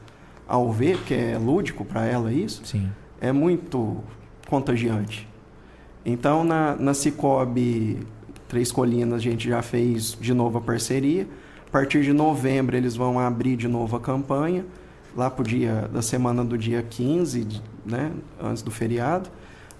ao 0.46 0.72
ver, 0.72 0.98
que 1.04 1.14
é 1.14 1.38
lúdico 1.38 1.84
para 1.84 2.04
ela 2.06 2.32
isso, 2.32 2.62
Sim. 2.64 2.90
é 3.20 3.30
muito 3.32 3.98
contagiante. 4.48 5.27
Então, 6.10 6.42
na, 6.42 6.74
na 6.76 6.94
Cicobi 6.94 7.98
Três 8.48 8.72
Colinas, 8.72 9.16
a 9.16 9.22
gente 9.22 9.46
já 9.46 9.60
fez 9.60 10.16
de 10.18 10.32
novo 10.32 10.56
a 10.56 10.60
parceria. 10.60 11.26
A 11.66 11.70
partir 11.70 12.02
de 12.02 12.14
novembro, 12.14 12.74
eles 12.76 12.96
vão 12.96 13.18
abrir 13.20 13.56
de 13.56 13.68
novo 13.68 13.94
a 13.96 14.00
campanha, 14.00 14.64
lá 15.14 15.28
para 15.30 15.42
o 15.42 15.44
dia 15.44 15.86
da 15.92 16.00
semana 16.00 16.42
do 16.42 16.56
dia 16.56 16.82
15, 16.82 17.44
de- 17.44 17.62
né, 17.84 18.10
antes 18.42 18.62
do 18.62 18.70
feriado, 18.70 19.28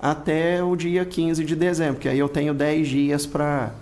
até 0.01 0.63
o 0.63 0.77
dia 0.77 1.03
15 1.07 1.43
de 1.45 1.57
dezembro, 1.57 1.99
que 1.99 2.09
aí 2.09 2.19
eu 2.19 2.29
tenho 2.29 2.53
10 2.53 2.87
dias 2.89 3.25
para 3.25 3.73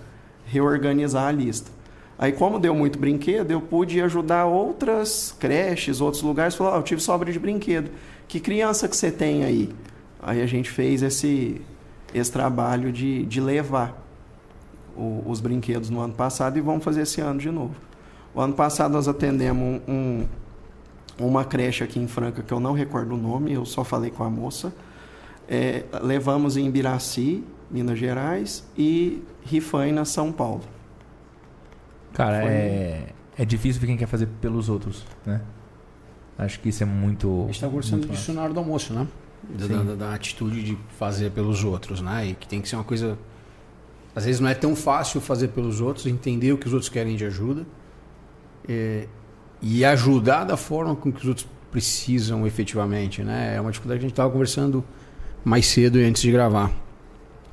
reorganizar 0.47 1.26
a 1.26 1.33
lista. 1.33 1.71
Aí, 2.17 2.31
como 2.33 2.59
deu 2.61 2.75
muito 2.75 2.97
brinquedo, 2.99 3.50
eu 3.50 3.61
pude 3.61 4.00
ajudar 4.00 4.47
outras 4.47 5.35
creches, 5.38 6.00
outros 6.00 6.23
lugares. 6.23 6.55
Falar, 6.55 6.75
ó, 6.75 6.76
eu 6.79 6.83
tive 6.83 7.00
sobra 7.03 7.31
de 7.31 7.38
brinquedo. 7.38 7.91
Que 8.29 8.38
criança 8.41 8.87
que 8.88 8.97
você 8.97 9.11
tem 9.11 9.45
aí? 9.45 9.69
Aí 10.23 10.41
a 10.41 10.47
gente 10.47 10.71
fez 10.71 11.03
esse, 11.03 11.61
esse 12.15 12.31
trabalho 12.33 12.93
de, 12.93 13.25
de 13.27 13.41
levar 13.41 14.03
o- 14.97 15.23
os 15.27 15.41
brinquedos 15.41 15.91
no 15.91 16.01
ano 16.01 16.15
passado 16.15 16.57
e 16.59 16.61
vamos 16.61 16.83
fazer 16.85 17.03
esse 17.03 17.21
ano 17.21 17.39
de 17.41 17.51
novo. 17.51 17.75
O 18.35 18.41
ano 18.41 18.55
passado 18.55 18.93
nós 18.93 19.09
atendemos 19.09 19.81
um- 19.89 20.25
uma 21.19 21.45
creche 21.45 21.83
aqui 21.83 21.99
em 21.99 22.07
Franca, 22.07 22.43
que 22.43 22.53
eu 22.53 22.61
não 22.61 22.73
recordo 22.73 23.15
o 23.15 23.17
nome, 23.17 23.53
eu 23.53 23.65
só 23.65 23.83
falei 23.85 24.11
com 24.11 24.23
a 24.25 24.31
moça. 24.31 24.73
É, 25.49 25.85
levamos 26.03 26.57
em 26.57 26.67
Ibiraci, 26.67 27.43
Minas 27.71 27.99
Gerais, 27.99 28.65
e 28.77 29.23
Rifaina, 29.45 30.05
São 30.05 30.31
Paulo. 30.33 30.63
Cara, 32.13 32.43
Foi- 32.43 32.51
é, 32.51 33.07
é 33.39 33.45
difícil 33.45 33.81
ver 33.81 33.87
quem 33.89 33.97
quer 33.97 34.07
fazer 34.09 34.27
pelos 34.41 34.69
outros, 34.69 35.05
né? 35.25 35.41
Acho 36.39 36.61
que 36.61 36.69
isso 36.69 36.83
é 36.83 36.87
muito. 36.87 37.45
A 37.45 37.47
gente 37.47 37.61
tá 37.61 37.67
conversando 37.69 38.07
disso 38.09 38.33
na 38.33 38.43
hora 38.43 38.53
do 38.53 38.59
almoço, 38.61 38.93
né? 38.93 39.07
Da, 39.49 39.66
da- 39.83 39.95
da 39.95 40.14
atitude 40.14 40.62
de 40.62 40.78
fazer 40.99 41.31
pelos 41.31 41.62
outros, 41.62 42.00
né? 42.00 42.28
E 42.28 42.35
que 42.35 42.49
tem 42.49 42.61
que 42.61 42.69
ser 42.69 42.76
uma 42.76 42.85
coisa. 42.85 43.16
Às 44.14 44.25
vezes 44.25 44.40
não 44.40 44.49
é 44.49 44.55
tão 44.55 44.75
fácil 44.75 45.21
fazer 45.21 45.49
pelos 45.49 45.81
outros, 45.81 46.07
entender 46.07 46.52
o 46.52 46.59
que 46.59 46.66
os 46.66 46.73
outros 46.73 46.88
querem 46.88 47.14
de 47.16 47.25
ajuda 47.25 47.64
é, 48.69 49.07
e 49.62 49.85
ajudar 49.85 50.45
da 50.45 50.57
forma 50.57 50.97
com 50.97 51.12
que 51.12 51.21
os 51.21 51.28
outros 51.28 51.47
precisam 51.71 52.47
efetivamente, 52.47 53.23
né? 53.23 53.55
É 53.57 53.61
uma 53.61 53.71
dificuldade 53.71 54.00
que 54.00 54.07
a 54.07 54.09
gente 54.09 54.12
estava 54.14 54.31
conversando 54.31 54.83
mais 55.45 55.66
cedo 55.66 55.99
e 56.00 56.05
antes 56.05 56.23
de 56.23 56.33
gravar, 56.33 56.73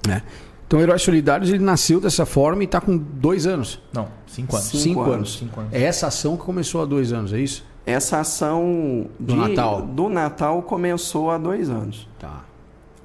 né? 0.08 0.24
Então, 0.66 0.80
o 0.80 0.82
Heróis 0.82 1.02
Solidários 1.04 1.50
ele 1.52 1.64
nasceu 1.64 2.00
dessa 2.00 2.26
forma 2.26 2.64
e 2.64 2.66
está 2.66 2.82
com 2.82 2.98
dois 2.98 3.46
anos, 3.46 3.80
Não, 3.94 4.08
cinco 4.26 4.56
anos. 4.56 4.68
Cinco 4.70 4.82
cinco, 4.84 5.02
anos. 5.02 5.14
anos. 5.16 5.38
Cinco 5.38 5.60
anos. 5.60 5.74
É 5.74 5.84
essa 5.84 6.08
ação 6.08 6.36
que 6.38 6.44
começou 6.44 6.82
há 6.82 6.86
dois 6.86 7.14
anos, 7.14 7.32
é 7.34 7.40
isso? 7.40 7.64
Essa 7.86 8.20
ação 8.20 9.08
Do 9.20 9.34
de- 9.34 9.40
Natal. 9.40 9.82
do 9.82 10.10
Natal 10.10 10.62
começou 10.62 11.30
há 11.32 11.38
dois 11.38 11.70
anos. 11.70 12.08
Tá. 12.20 12.44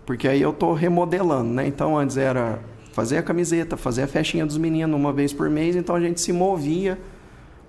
Porque 0.06 0.28
aí 0.28 0.40
eu 0.40 0.52
tô 0.52 0.72
remodelando, 0.72 1.50
né? 1.52 1.66
Então 1.66 1.98
antes 1.98 2.16
era 2.16 2.60
fazer 2.92 3.18
a 3.18 3.22
camiseta, 3.22 3.76
fazer 3.76 4.02
a 4.02 4.06
festinha 4.06 4.46
dos 4.46 4.56
meninos 4.56 4.98
uma 4.98 5.12
vez 5.12 5.32
por 5.32 5.50
mês, 5.50 5.76
então 5.76 5.94
a 5.94 6.00
gente 6.00 6.20
se 6.20 6.32
movia 6.32 6.98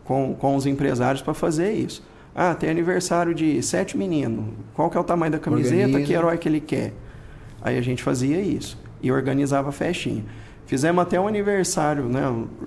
com, 0.04 0.34
com 0.36 0.56
os 0.56 0.66
empresários 0.66 1.22
para 1.22 1.34
fazer 1.34 1.74
isso. 1.74 2.04
Ah, 2.34 2.54
tem 2.54 2.70
aniversário 2.70 3.34
de 3.34 3.62
sete 3.62 3.98
meninos. 3.98 4.46
Qual 4.74 4.90
que 4.90 4.98
é 4.98 5.00
o 5.00 5.04
tamanho 5.04 5.32
da 5.32 5.40
camiseta? 5.40 5.76
Organiza. 5.86 6.06
Que 6.06 6.14
herói 6.14 6.38
que 6.38 6.48
ele 6.48 6.62
quer? 6.62 6.94
Aí 7.62 7.78
a 7.78 7.82
gente 7.82 8.02
fazia 8.04 8.40
isso 8.40 8.78
e 9.02 9.12
organizava 9.12 9.70
a 9.70 9.72
festinha. 9.72 10.24
Fizemos 10.70 11.02
até 11.02 11.20
um 11.20 11.28
aniversário, 11.28 12.04
né, 12.04 12.22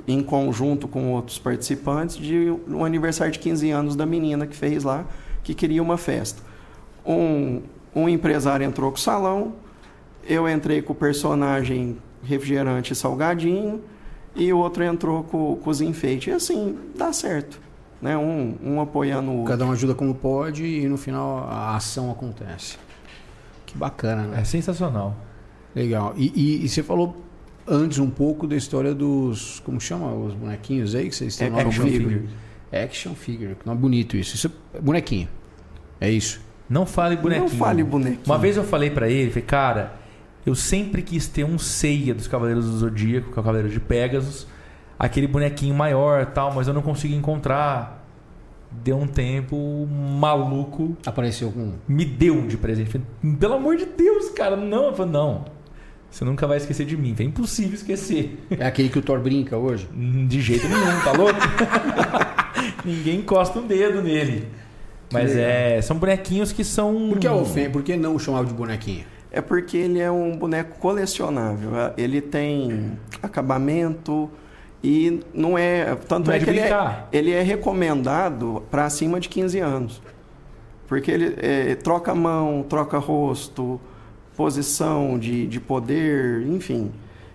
em 0.09 0.21
conjunto 0.25 0.89
com 0.89 1.13
outros 1.13 1.39
participantes, 1.39 2.17
de 2.17 2.53
um 2.69 2.85
aniversário 2.85 3.33
de 3.33 3.39
15 3.39 3.71
anos 3.71 3.95
da 3.95 4.05
menina 4.05 4.45
que 4.45 4.57
fez 4.57 4.83
lá, 4.83 5.05
que 5.45 5.55
queria 5.55 5.81
uma 5.81 5.97
festa. 5.97 6.43
Um, 7.07 7.63
um 7.95 8.09
empresário 8.09 8.67
entrou 8.67 8.91
com 8.91 8.97
o 8.97 9.01
salão, 9.01 9.53
eu 10.29 10.49
entrei 10.49 10.83
com 10.83 10.93
o 10.93 10.97
personagem 10.97 11.97
refrigerante 12.25 12.93
e 12.93 12.97
salgadinho, 12.97 13.81
e 14.35 14.53
o 14.53 14.59
outro 14.59 14.83
entrou 14.83 15.23
com, 15.23 15.55
com 15.63 15.71
os 15.71 15.81
enfeites. 15.81 16.27
E 16.27 16.31
assim, 16.33 16.77
dá 16.97 17.13
certo. 17.13 17.61
Né? 18.01 18.19
Um, 18.19 18.57
um 18.65 18.81
apoiando 18.81 19.31
o 19.31 19.35
outro. 19.37 19.49
Cada 19.53 19.65
um 19.65 19.71
ajuda 19.71 19.95
como 19.95 20.13
pode 20.13 20.65
e 20.65 20.89
no 20.89 20.97
final 20.99 21.47
a 21.49 21.77
ação 21.77 22.11
acontece. 22.11 22.79
Que 23.65 23.79
bacana, 23.79 24.25
né? 24.25 24.41
É 24.41 24.45
sensacional. 24.45 25.15
Legal. 25.73 26.15
E, 26.17 26.33
e- 26.35 26.65
e 26.65 26.69
você 26.69 26.83
falou 26.83 27.15
antes 27.67 27.99
um 27.99 28.11
pouco 28.11 28.47
da 28.47 28.57
história 28.57 28.95
dos. 28.95 29.61
Como 29.61 29.81
chama? 29.81 30.13
Os 30.15 30.35
bonequinhos 30.35 30.95
aí 30.95 31.09
que 31.09 31.15
vocês 31.15 31.37
têm 31.37 31.49
É, 31.49 31.61
action 31.61 31.83
bonito. 31.85 31.99
figure. 32.09 32.29
Action 32.73 33.15
figure. 33.15 33.55
Que 33.55 33.67
nome 33.67 33.81
bonito 33.81 34.17
isso. 34.17 34.35
Isso 34.35 34.51
é 34.75 34.81
bonequinho. 34.81 35.29
É 36.01 36.11
isso. 36.11 36.41
Não 36.69 36.87
fale 36.87 37.17
bonequinho. 37.17 37.49
Não 37.51 37.57
fale 37.59 37.85
bonequinho. 37.85 38.21
Uma 38.27 38.39
vez 38.39 38.57
eu 38.57 38.65
falei 38.65 38.91
pra 38.91 39.09
ele, 39.09 39.31
falei, 39.31 39.45
cara, 39.45 39.95
eu 40.47 40.55
sempre 40.55 41.03
quis 41.03 41.27
ter 41.29 41.45
um 41.45 41.59
ceia 41.59 42.15
dos 42.15 42.27
Cavaleiros 42.27 42.65
do 42.65 42.79
Zodíaco, 42.79 43.27
que 43.27 43.31
é 43.31 43.33
o 43.33 43.35
Cavaleiro 43.35 43.69
de 43.69 43.79
Pegasus, 43.79 44.47
aquele 44.99 45.27
bonequinho 45.27 45.75
maior 45.75 46.27
tal, 46.27 46.53
mas 46.55 46.67
eu 46.69 46.75
não 46.75 46.83
consegui 46.83 47.15
encontrar. 47.15 48.01
Deu 48.75 48.97
um 48.97 49.07
tempo, 49.07 49.87
maluco 50.19 50.97
Apareceu 51.05 51.53
com. 51.53 51.73
me 51.87 52.07
deu 52.07 52.47
de 52.47 52.57
presente. 52.57 52.89
Falei, 52.91 53.37
Pelo 53.39 53.53
amor 53.55 53.77
de 53.77 53.85
Deus, 53.85 54.31
cara, 54.31 54.57
não. 54.57 54.87
Eu 54.87 54.95
falei, 54.95 55.13
não, 55.13 55.45
você 56.13 56.25
nunca 56.25 56.47
vai 56.47 56.59
esquecer 56.59 56.85
de 56.87 56.97
mim. 56.97 57.17
É 57.19 57.23
impossível 57.23 57.75
esquecer. 57.75 58.39
É 58.51 58.67
aquele 58.67 58.89
que 58.91 58.99
o 58.99 59.03
Thor 59.03 59.19
brinca 59.21 59.57
hoje. 59.57 59.89
De 60.29 60.41
jeito 60.43 60.69
nenhum, 60.69 61.01
tá 61.03 61.13
louco? 61.13 61.41
Ninguém 62.85 63.21
encosta 63.21 63.59
um 63.59 63.67
dedo 63.67 64.03
nele. 64.03 64.47
Mas 65.13 65.35
é, 65.37 65.81
são 65.83 65.97
bonequinhos 65.99 66.53
que 66.53 66.63
são. 66.65 67.09
Por 67.11 67.19
que 67.19 67.29
ofen- 67.29 67.71
Por 67.71 67.83
que 67.83 67.97
não 67.97 68.19
chamava 68.19 68.47
de 68.47 68.55
bonequinho? 68.55 69.05
É 69.31 69.41
porque 69.41 69.77
ele 69.77 69.99
é 69.99 70.11
um 70.11 70.37
boneco 70.37 70.79
colecionável. 70.79 71.71
Ele 71.97 72.21
tem 72.21 72.93
acabamento 73.23 74.31
e 74.83 75.21
não 75.35 75.57
é. 75.57 75.95
Tanto 76.09 76.27
Não 76.29 76.35
é 76.35 76.37
é, 76.37 76.41
que 76.45 76.51
ele 76.51 76.61
é, 76.61 77.05
ele 77.13 77.31
é 77.33 77.43
recomendado 77.43 78.63
para 78.71 78.85
acima 78.85 79.19
de 79.21 79.29
15 79.29 79.59
anos. 79.61 80.03
Porque 80.87 81.11
ele 81.11 81.35
é, 81.39 81.75
troca 81.77 82.15
mão, 82.15 82.65
troca 82.69 82.99
rosto, 82.99 83.81
posição 84.37 85.19
de, 85.19 85.47
de 85.47 85.61
poder, 85.61 86.47
enfim. 86.47 86.91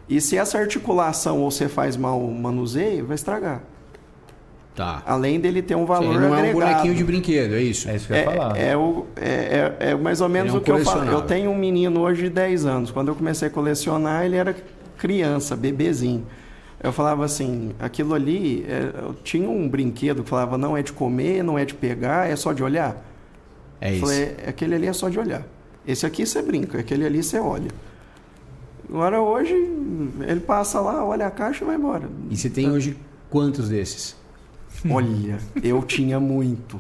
E 0.10 0.22
se 0.22 0.38
essa 0.38 0.58
articulação 0.58 1.40
ou 1.42 1.52
você 1.52 1.68
faz 1.68 1.98
mal 1.98 2.20
manuseio, 2.22 3.06
vai 3.06 3.16
estragar. 3.16 3.62
Tá. 4.76 5.02
Além 5.08 5.40
dele 5.40 5.62
ter 5.64 5.76
um 5.76 5.86
valor 5.86 6.12
Ele 6.12 6.20
não 6.20 6.28
é 6.28 6.30
um 6.30 6.34
agregado. 6.36 6.60
bonequinho 6.60 6.94
de 6.96 7.04
brinquedo, 7.04 7.56
é 7.56 7.62
isso? 7.62 7.90
É 7.90 7.96
isso 7.96 8.06
que 8.08 8.14
eu 8.14 8.18
ia 8.18 8.24
falar. 8.26 8.56
É, 8.58 8.70
é, 8.70 8.78
o- 8.78 9.06
é- 9.16 9.74
é- 9.80 9.90
é 9.90 9.96
mais 9.96 10.22
ou 10.22 10.30
menos 10.30 10.54
é 10.54 10.56
um 10.56 10.60
o 10.60 10.62
que 10.62 10.72
eu 10.72 10.80
falo. 10.86 11.10
Eu 11.10 11.22
tenho 11.24 11.50
um 11.50 11.58
menino 11.58 12.02
hoje 12.02 12.24
de 12.24 12.30
10 12.30 12.64
anos. 12.66 12.92
Quando 12.92 13.08
eu 13.08 13.16
comecei 13.16 13.48
a 13.48 13.52
colecionar, 13.52 14.24
ele 14.24 14.36
era 14.36 14.56
criança, 14.98 15.56
bebezinho. 15.56 16.24
Eu 16.82 16.92
falava 16.94 17.26
assim, 17.26 17.72
aquilo 17.80 18.14
ali, 18.14 18.64
é, 18.70 18.92
eu 19.02 19.16
tinha 19.24 19.50
um 19.50 19.68
brinquedo 19.68 20.24
que 20.24 20.30
falava 20.30 20.60
não 20.60 20.78
é 20.78 20.84
de 20.84 20.94
comer, 20.94 21.44
não 21.44 21.58
é 21.58 21.66
de 21.66 21.74
pegar, 21.74 22.30
é 22.30 22.36
só 22.36 22.54
de 22.54 22.62
olhar. 22.64 23.04
É 23.82 23.94
isso. 23.94 24.02
Falei, 24.06 24.36
aquele 24.46 24.76
ali 24.76 24.86
é 24.86 24.94
só 24.94 25.10
de 25.10 25.18
olhar. 25.20 25.42
Esse 25.88 26.06
aqui 26.06 26.26
você 26.26 26.42
brinca, 26.42 26.80
aquele 26.80 27.06
ali 27.06 27.24
você 27.24 27.40
olha. 27.40 27.72
Agora 28.90 29.22
hoje, 29.22 29.54
ele 30.28 30.40
passa 30.42 30.80
lá, 30.82 31.04
olha 31.04 31.28
a 31.28 31.32
caixa 31.32 31.64
e 31.64 31.68
vai 31.68 31.76
embora. 31.76 32.10
E 32.30 32.36
você 32.38 32.50
tem 32.50 32.70
hoje 32.70 32.98
quantos 33.30 33.70
desses? 33.70 34.16
Olha, 34.90 35.40
eu 35.64 35.82
tinha 35.82 36.20
muito. 36.20 36.80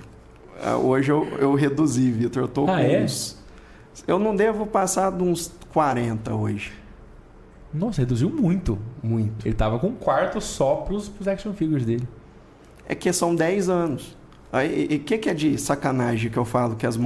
Ah, 0.64 0.78
Hoje 0.78 1.12
eu, 1.12 1.26
eu 1.40 1.56
reduzi, 1.56 2.12
Vitor. 2.12 2.44
Eu 2.44 2.48
tô 2.48 2.64
Ah, 2.66 2.68
com 2.68 2.78
é? 2.78 3.02
uns. 3.04 3.36
Eu 4.08 4.20
não 4.20 4.36
devo 4.36 4.68
passar 4.68 5.12
de 5.12 5.24
uns 5.24 5.52
40 5.74 6.34
hoje. 6.36 6.72
Nossa, 7.74 8.02
reduziu 8.02 8.30
muito. 8.30 8.78
Muito. 9.02 9.46
Ele 9.48 9.56
tava 9.56 9.80
com 9.80 9.88
um 9.88 9.96
quarto 9.96 10.40
só 10.40 10.76
pros, 10.76 11.10
pros 11.10 11.28
action 11.28 11.54
figures 11.54 11.86
dele. 11.86 12.08
É 12.88 12.94
que 12.94 13.12
são 13.12 13.36
10 13.36 13.68
anos. 13.68 14.16
Aí, 14.52 14.86
o 14.96 15.00
que, 15.00 15.18
que 15.18 15.30
é 15.30 15.34
de 15.34 15.58
sacanagem 15.58 16.32
que 16.32 16.38
eu 16.38 16.46
falo 16.46 16.76
que 16.76 16.86
as, 16.86 16.98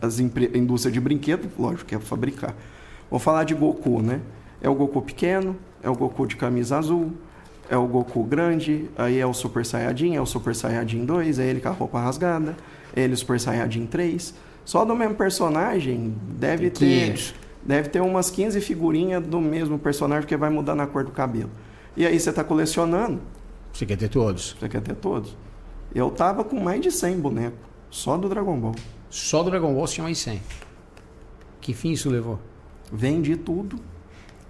as 0.00 0.18
indústrias 0.18 0.92
de 0.92 1.00
brinquedo, 1.00 1.50
lógico 1.58 1.84
que 1.84 1.94
é 1.94 1.98
fabricar. 1.98 2.54
Vou 3.10 3.18
falar 3.20 3.44
de 3.44 3.54
Goku, 3.54 4.00
né? 4.00 4.20
É 4.62 4.68
o 4.68 4.74
Goku 4.74 5.02
pequeno, 5.02 5.56
é 5.82 5.90
o 5.90 5.94
Goku 5.94 6.26
de 6.26 6.36
camisa 6.36 6.78
azul, 6.78 7.12
é 7.68 7.76
o 7.76 7.86
Goku 7.86 8.24
grande, 8.24 8.88
aí 8.96 9.18
é 9.18 9.26
o 9.26 9.34
Super 9.34 9.64
Saiyajin, 9.64 10.16
é 10.16 10.20
o 10.20 10.26
Super 10.26 10.54
Saiyajin 10.54 11.04
2, 11.04 11.38
é 11.38 11.46
ele 11.46 11.60
com 11.60 11.68
a 11.68 11.72
roupa 11.72 12.00
rasgada, 12.00 12.56
é 12.96 13.02
ele 13.02 13.14
o 13.14 13.16
Super 13.16 13.38
Saiyajin 13.38 13.86
3. 13.86 14.34
Só 14.64 14.84
do 14.84 14.94
mesmo 14.96 15.14
personagem 15.14 16.14
deve 16.38 16.70
ter 16.70 16.86
500. 16.86 17.34
deve 17.62 17.88
ter 17.88 18.00
umas 18.00 18.30
15 18.30 18.60
figurinhas 18.60 19.22
do 19.24 19.40
mesmo 19.40 19.78
personagem 19.78 20.22
porque 20.22 20.36
vai 20.36 20.50
mudando 20.50 20.80
a 20.80 20.86
cor 20.86 21.04
do 21.04 21.10
cabelo. 21.10 21.50
E 21.96 22.06
aí 22.06 22.18
você 22.18 22.30
está 22.30 22.42
colecionando, 22.44 23.20
Você 23.72 23.84
quer 23.84 23.96
ter 23.96 24.08
todos? 24.08 24.56
você 24.58 24.68
quer 24.68 24.80
ter 24.80 24.94
todos. 24.94 25.36
Eu 25.94 26.10
tava 26.10 26.44
com 26.44 26.58
mais 26.60 26.80
de 26.80 26.90
100 26.90 27.18
bonecos, 27.18 27.58
só 27.90 28.16
do 28.16 28.28
Dragon 28.28 28.58
Ball. 28.58 28.74
Só 29.08 29.42
do 29.42 29.50
Dragon 29.50 29.74
Ball 29.74 29.86
você 29.86 29.94
tinha 29.94 30.04
mais 30.04 30.18
100. 30.18 30.40
Que 31.60 31.74
fim 31.74 31.90
isso 31.92 32.08
levou? 32.08 32.38
Vendi 32.92 33.36
tudo. 33.36 33.76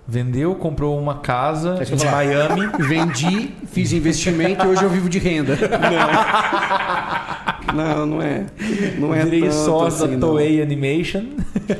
Vendeu, 0.06 0.54
comprou 0.56 0.98
uma 0.98 1.18
casa 1.20 1.78
É 1.80 1.84
em. 1.94 2.10
Miami. 2.10 2.66
Vendi, 2.86 3.54
fiz 3.66 3.92
investimento 3.92 4.64
e 4.64 4.68
hoje 4.68 4.82
eu 4.82 4.90
vivo 4.90 5.08
de 5.08 5.18
renda. 5.18 5.56
Não, 7.74 8.06
não 8.06 8.22
é. 8.22 8.46
Não 8.98 9.14
é 9.14 9.24
Virei 9.24 9.42
tanto 9.42 9.52
sócio 9.54 10.04
assim, 10.06 10.14
da 10.14 10.26
não. 10.26 10.32
Toei 10.34 10.60
Animation. 10.62 11.24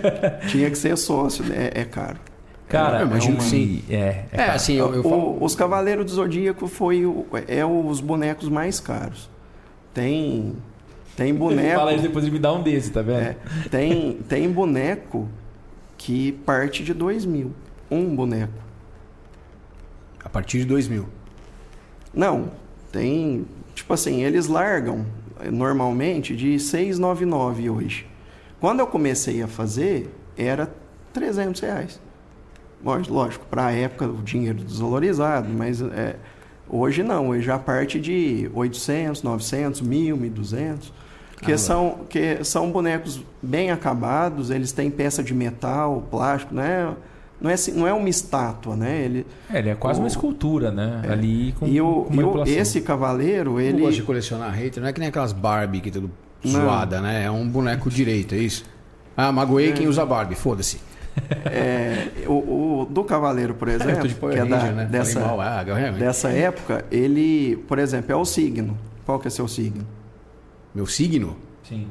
Tinha 0.49 0.71
que 0.71 0.79
ser 0.79 0.97
sócio, 0.97 1.45
é, 1.53 1.81
é 1.81 1.85
caro. 1.85 2.17
Cara, 2.69 3.01
Eu 3.01 3.07
imagino 3.07 3.35
é 3.35 3.39
que 3.39 3.45
sim. 3.45 3.83
É, 3.91 3.95
é, 3.97 4.27
É, 4.33 4.51
assim, 4.51 4.75
eu, 4.75 4.95
eu 4.95 5.01
O- 5.01 5.11
falo. 5.11 5.45
os 5.45 5.57
Cavaleiros 5.57 6.05
do 6.07 6.13
Zodíaco 6.13 6.69
foi 6.69 7.05
o- 7.05 7.27
é 7.49 7.67
os 7.67 8.01
bonecos 8.01 8.49
mais 8.49 8.79
caros. 8.79 9.29
Tem 9.93 10.55
tem 11.21 11.35
boneco. 11.35 11.77
Fala 11.77 11.93
isso 11.93 12.03
depois 12.03 12.25
de 12.25 12.31
me 12.31 12.39
dar 12.39 12.55
um 12.55 12.63
desse, 12.63 12.91
tá 12.91 13.03
vendo? 13.03 13.19
É, 13.19 13.37
tem, 13.71 14.15
tem 14.27 14.51
boneco 14.51 15.29
que 15.99 16.33
parte 16.33 16.83
de 16.83 16.95
2 16.95 17.27
mil. 17.27 17.53
Um 17.91 18.15
boneco. 18.17 18.55
A 20.25 20.31
partir 20.31 20.61
de 20.61 20.65
2000. 20.65 21.07
Não, 22.15 22.51
tem. 22.91 23.45
Tipo 23.75 23.93
assim, 23.93 24.23
eles 24.23 24.47
largam 24.47 25.05
eh, 25.41 25.51
normalmente 25.51 26.35
de 26.35 26.59
699 26.59 27.69
hoje. 27.69 28.07
Quando 28.59 28.81
eu 28.81 28.87
comecei 28.87 29.43
a 29.43 29.47
fazer, 29.47 30.11
era 30.39 30.73
300 31.13 31.61
reais. 31.61 32.01
Lógico, 32.83 33.15
lógico 33.15 33.47
para 33.47 33.67
a 33.67 33.73
época 33.73 34.07
o 34.07 34.23
dinheiro 34.23 34.59
desvalorizado, 34.59 35.51
mas 35.51 35.83
é, 35.83 36.17
hoje 36.71 37.03
não, 37.03 37.29
hoje 37.31 37.43
já 37.45 37.59
parte 37.59 37.99
de 38.01 38.51
800, 38.55 39.23
900, 39.23 39.81
1000, 39.81 40.17
1200, 40.17 40.93
que, 41.43 41.53
Ah, 41.53 41.59
são, 41.59 41.99
que 42.09 42.45
são 42.45 42.71
bonecos 42.71 43.21
bem 43.43 43.71
acabados, 43.71 44.51
eles 44.51 44.73
têm 44.73 44.91
peça 44.91 45.23
de 45.23 45.33
metal, 45.35 46.03
plástico, 46.11 46.55
não 46.55 46.63
é, 46.63 46.91
não 47.41 47.51
é, 47.51 47.55
assim- 47.55 47.73
não 47.73 47.87
é 47.89 47.93
uma 47.95 48.09
estátua, 48.11 48.77
né? 48.77 49.03
Ele, 49.03 49.27
É, 49.51 49.59
ele 49.59 49.71
é 49.71 49.75
quase 49.75 49.99
O- 49.99 50.03
uma 50.03 50.09
escultura, 50.09 50.71
né? 50.71 51.01
Ali 51.11 51.55
com, 51.59 51.67
e 51.67 51.81
o, 51.81 52.05
com 52.05 52.45
e 52.47 52.51
esse 52.57 52.81
cavaleiro, 52.83 53.53
Eu 53.53 53.55
não 53.55 53.61
ele... 53.63 53.81
gosto 53.81 53.97
de 53.97 54.03
colecionar 54.03 54.53
hater, 54.53 54.83
não 54.83 54.89
é 54.89 54.93
que 54.93 55.01
nem 55.01 55.09
aquelas 55.09 55.33
Barbie 55.33 55.81
que 55.81 55.89
é 55.89 55.93
tudo 55.93 56.11
Não. 56.45 56.51
zoada, 56.53 57.01
né? 57.01 57.25
É 57.25 57.31
um 57.31 57.49
boneco 57.49 57.89
direito, 57.89 58.35
é 58.35 58.39
isso? 58.39 58.65
Ah, 59.17 59.33
magoei 59.33 59.73
quem 59.73 59.89
usa 59.89 60.05
Barbie, 60.05 60.35
foda-se. 60.35 60.79
É, 61.47 62.09
o, 62.27 62.83
o 62.83 62.87
do 62.91 63.05
Cavaleiro, 63.05 63.55
por 63.55 63.69
Eu 63.69 63.75
exemplo, 63.77 64.31
que 64.31 64.39
é 64.39 64.45
da- 64.45 64.59
Ranger, 64.59 64.75
né? 64.75 64.85
dessa, 64.87 65.21
mal, 65.21 65.41
ah, 65.41 65.63
dessa 65.99 66.29
época, 66.31 66.85
ele, 66.91 67.57
por 67.69 67.79
exemplo, 67.79 68.13
é 68.13 68.17
o 68.17 68.25
signo. 68.25 68.77
Qual 69.07 69.19
que 69.19 69.29
é 69.29 69.31
seu 69.31 69.47
signo? 69.49 69.87
Meu 70.75 70.87
signo 70.87 71.37
Sim. 71.69 71.87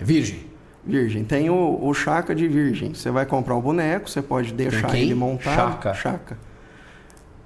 é 0.00 0.04
virgem. 0.04 0.40
Virgem. 0.84 1.22
Tem 1.24 1.48
o, 1.48 1.78
o 1.80 1.94
Chaka 1.94 2.34
de 2.34 2.48
Virgem. 2.48 2.92
Você 2.94 3.10
vai 3.10 3.24
comprar 3.24 3.54
o 3.54 3.62
boneco, 3.62 4.10
você 4.10 4.20
pode 4.20 4.52
deixar 4.52 4.96
ele 4.96 5.14
montado. 5.14 5.54
Chaka. 5.54 5.94
Chaka. 5.94 6.38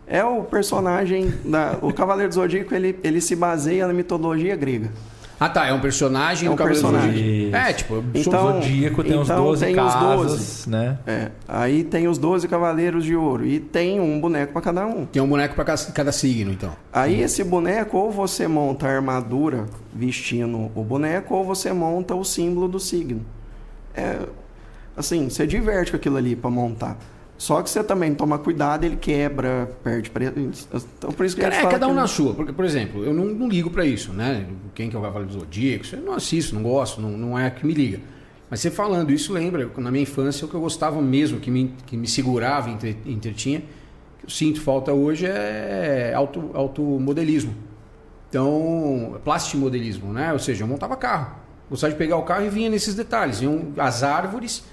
É 0.07 0.25
o 0.25 0.45
personagem 0.45 1.33
da. 1.45 1.79
O 1.83 1.93
Cavaleiro 1.93 2.31
do 2.31 2.35
Zodíaco, 2.35 2.75
ele, 2.75 2.99
ele 3.03 3.21
se 3.21 3.35
baseia 3.37 3.87
na 3.87 3.93
mitologia 3.93 4.55
grega. 4.57 4.91
Ah, 5.39 5.49
tá, 5.51 5.67
é 5.67 5.73
um 5.73 5.81
personagem 5.81 6.47
É 6.49 6.51
um 6.51 6.55
do 6.55 6.59
Cavaleiro 6.59 6.87
do 6.87 6.93
personagem. 6.93 7.23
Zodíaco. 7.45 7.57
É, 7.57 7.73
tipo, 7.75 8.05
Então- 8.15 8.47
o 8.49 8.53
Zodíaco 8.63 9.05
tem 9.05 9.19
os 9.19 9.29
então 9.29 9.45
12 9.45 9.65
tem 9.67 9.75
os 9.79 9.95
casas, 9.95 10.31
12. 10.31 10.71
né? 10.71 10.99
É. 11.07 11.31
Aí 11.47 11.85
tem 11.85 12.09
os 12.09 12.17
12 12.17 12.49
Cavaleiros 12.49 13.05
de 13.05 13.15
Ouro. 13.15 13.45
E 13.47 13.61
tem 13.61 14.01
um 14.01 14.19
boneco 14.19 14.53
para 14.55 14.63
cada 14.63 14.87
um. 14.87 15.05
tem 15.05 15.21
um 15.21 15.29
boneco 15.29 15.55
pra 15.55 15.65
cada, 15.65 16.11
signo, 16.13 16.51
então. 16.53 16.73
Aí 16.93 17.21
esse 17.21 17.45
boneco, 17.45 17.99
ou 17.99 18.11
você 18.11 18.49
monta 18.49 18.87
a 18.89 18.95
armadura 18.97 19.67
vestindo 19.95 20.71
o 20.75 20.83
boneco, 20.83 21.35
ou 21.35 21.45
você 21.45 21.71
monta 21.73 22.15
o 22.15 22.25
símbolo 22.25 22.67
do 22.67 22.81
signo. 22.81 23.21
É, 23.95 24.19
assim, 24.97 25.29
você 25.29 25.47
diverte 25.47 25.91
com 25.91 25.97
aquilo 25.99 26.17
ali 26.17 26.35
para 26.35 26.49
montar. 26.51 26.97
Só 27.39 27.63
que 27.63 27.69
você 27.69 27.85
também 27.85 28.15
toma 28.15 28.39
cuidado, 28.39 28.85
ele 28.85 28.97
quebra, 28.97 29.71
perde 29.85 30.09
preço. 30.09 30.33
Então, 30.97 31.13
por 31.13 31.27
isso 31.27 31.37
que 31.37 31.43
Cara, 31.43 31.55
é 31.55 31.67
cada 31.67 31.87
um 31.87 31.95
na 31.95 32.07
sua. 32.07 32.35
Porque, 32.35 32.53
por 32.53 32.65
exemplo, 32.65 33.05
eu 33.05 33.13
não, 33.13 33.27
não 33.27 33.49
ligo 33.49 33.71
pra 33.71 33.85
isso, 33.85 34.13
né? 34.13 34.47
Quem 34.75 34.89
que 34.89 34.97
é 34.97 34.99
o 34.99 35.03
Cavaleiro 35.03 35.33
do 35.33 35.41
Zodíaco, 35.41 35.85
eu 35.93 36.01
não 36.01 36.15
assisto, 36.15 36.55
não 36.55 36.63
gosto, 36.63 37.01
não, 37.01 37.11
não 37.11 37.39
é 37.39 37.51
que 37.51 37.67
me 37.67 37.75
liga. 37.75 38.01
Mas 38.49 38.61
você 38.61 38.71
falando 38.71 39.11
isso, 39.11 39.33
lembra, 39.33 39.71
na 39.77 39.91
minha 39.91 40.03
infância, 40.03 40.47
o 40.47 40.49
que 40.49 40.55
eu 40.55 40.61
gostava 40.61 41.03
mesmo, 41.03 41.39
que 41.39 41.51
me, 41.51 41.75
que 41.85 41.97
me 41.97 42.07
segurava, 42.07 42.71
entre, 42.71 42.97
entretinha, 43.05 43.61
que 44.19 44.27
eu 44.27 44.31
sinto 44.31 44.61
falta 44.61 44.93
hoje 44.93 45.27
é 45.27 46.13
auto, 46.15 46.51
automodelismo. 46.55 47.55
Então, 48.31 49.19
plastimodelismo, 49.25 50.13
né? 50.13 50.33
Ou 50.33 50.39
seja, 50.39 50.65
eu 50.65 50.69
montava 50.69 50.97
carro. 50.97 51.37
Gostava 51.69 51.93
de 51.93 51.99
pegar 51.99 52.17
o 52.17 52.23
carro 52.23 52.47
e 52.47 52.49
vinha 52.49 52.71
nesses 52.71 52.95
detalhes. 52.95 53.41
Iam 53.41 53.73
as 53.77 54.03
árvores, 54.03 54.65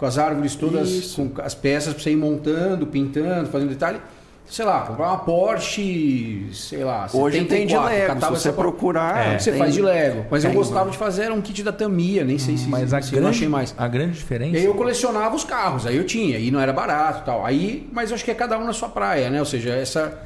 com 0.00 0.06
as 0.06 0.16
árvores 0.18 0.56
todas, 0.56 0.88
Isso. 0.88 1.22
com 1.26 1.42
as 1.42 1.54
peças 1.54 1.92
para 1.92 2.02
você 2.02 2.10
ir 2.10 2.16
montando, 2.16 2.86
pintando, 2.86 3.48
fazendo 3.50 3.68
detalhe. 3.68 4.00
Sei 4.48 4.64
lá, 4.64 4.80
comprar 4.80 5.06
uma 5.10 5.18
Porsche, 5.18 6.48
sei 6.52 6.82
lá, 6.82 7.06
Hoje 7.12 7.44
tem 7.44 7.66
de 7.66 7.72
74, 7.72 7.88
Lego, 7.94 8.20
se 8.36 8.42
você 8.42 8.52
procurar. 8.52 9.34
É, 9.34 9.38
você 9.38 9.50
tem- 9.52 9.60
faz 9.60 9.74
de 9.74 9.80
Lego. 9.82 10.26
Mas 10.28 10.44
eu 10.44 10.52
gostava 10.52 10.90
de 10.90 10.98
fazer 10.98 11.24
era 11.24 11.34
um 11.34 11.40
kit 11.40 11.62
da 11.62 11.70
Tamiya, 11.70 12.24
nem 12.24 12.36
sei 12.38 12.56
se, 12.56 12.66
Mas 12.68 12.92
a 12.92 13.00
se 13.00 13.14
eu 13.14 13.20
não 13.22 13.28
achei 13.28 13.40
grande, 13.42 13.52
mais. 13.52 13.74
a 13.78 13.86
grande 13.86 14.14
diferença... 14.18 14.56
E 14.56 14.58
aí 14.58 14.64
eu 14.64 14.74
colecionava 14.74 15.36
os 15.36 15.44
carros, 15.44 15.86
aí 15.86 15.96
eu 15.96 16.04
tinha, 16.04 16.36
e 16.38 16.50
não 16.50 16.58
era 16.58 16.72
barato 16.72 17.20
e 17.22 17.24
tal. 17.26 17.46
Aí, 17.46 17.88
mas 17.92 18.10
eu 18.10 18.16
acho 18.16 18.24
que 18.24 18.30
é 18.32 18.34
cada 18.34 18.58
um 18.58 18.64
na 18.64 18.72
sua 18.72 18.88
praia, 18.88 19.30
né? 19.30 19.38
Ou 19.38 19.46
seja, 19.46 19.70
essa 19.70 20.18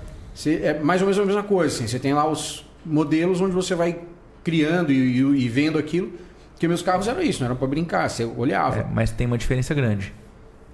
é 0.46 0.78
mais 0.78 1.02
ou 1.02 1.06
menos 1.08 1.18
a 1.22 1.26
mesma 1.26 1.42
coisa. 1.42 1.74
Assim, 1.74 1.86
você 1.86 1.98
tem 1.98 2.14
lá 2.14 2.26
os 2.26 2.64
modelos 2.86 3.40
onde 3.42 3.52
você 3.52 3.74
vai 3.74 3.98
criando 4.42 4.90
e, 4.90 5.20
e- 5.20 5.44
e 5.44 5.48
vendo 5.50 5.78
aquilo. 5.78 6.12
Porque 6.54 6.66
meus 6.68 6.82
carros 6.82 7.06
eram 7.08 7.20
isso, 7.20 7.40
não 7.40 7.46
era 7.48 7.54
para 7.54 7.66
brincar, 7.68 8.08
você 8.08 8.24
olhava. 8.24 8.78
É, 8.80 8.86
mas 8.92 9.10
tem 9.10 9.26
uma 9.26 9.36
diferença 9.36 9.74
grande. 9.74 10.12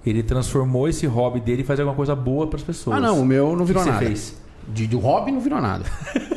Ele 0.05 0.23
transformou 0.23 0.87
esse 0.87 1.05
hobby 1.05 1.39
dele 1.39 1.61
e 1.61 1.65
fazer 1.65 1.81
alguma 1.81 1.95
coisa 1.95 2.15
boa 2.15 2.47
para 2.47 2.57
as 2.57 2.63
pessoas. 2.63 2.97
ah, 2.97 2.99
não, 2.99 3.19
o 3.21 3.25
meu 3.25 3.47
não 3.49 3.55
O 3.55 3.57
que 3.59 3.65
virou 3.65 3.83
você 3.83 3.89
nada. 3.91 4.05
fez? 4.05 4.35
De, 4.67 4.87
do 4.87 4.99
hobby 4.99 5.31
não 5.31 5.39
virou 5.39 5.59
nada. 5.61 5.85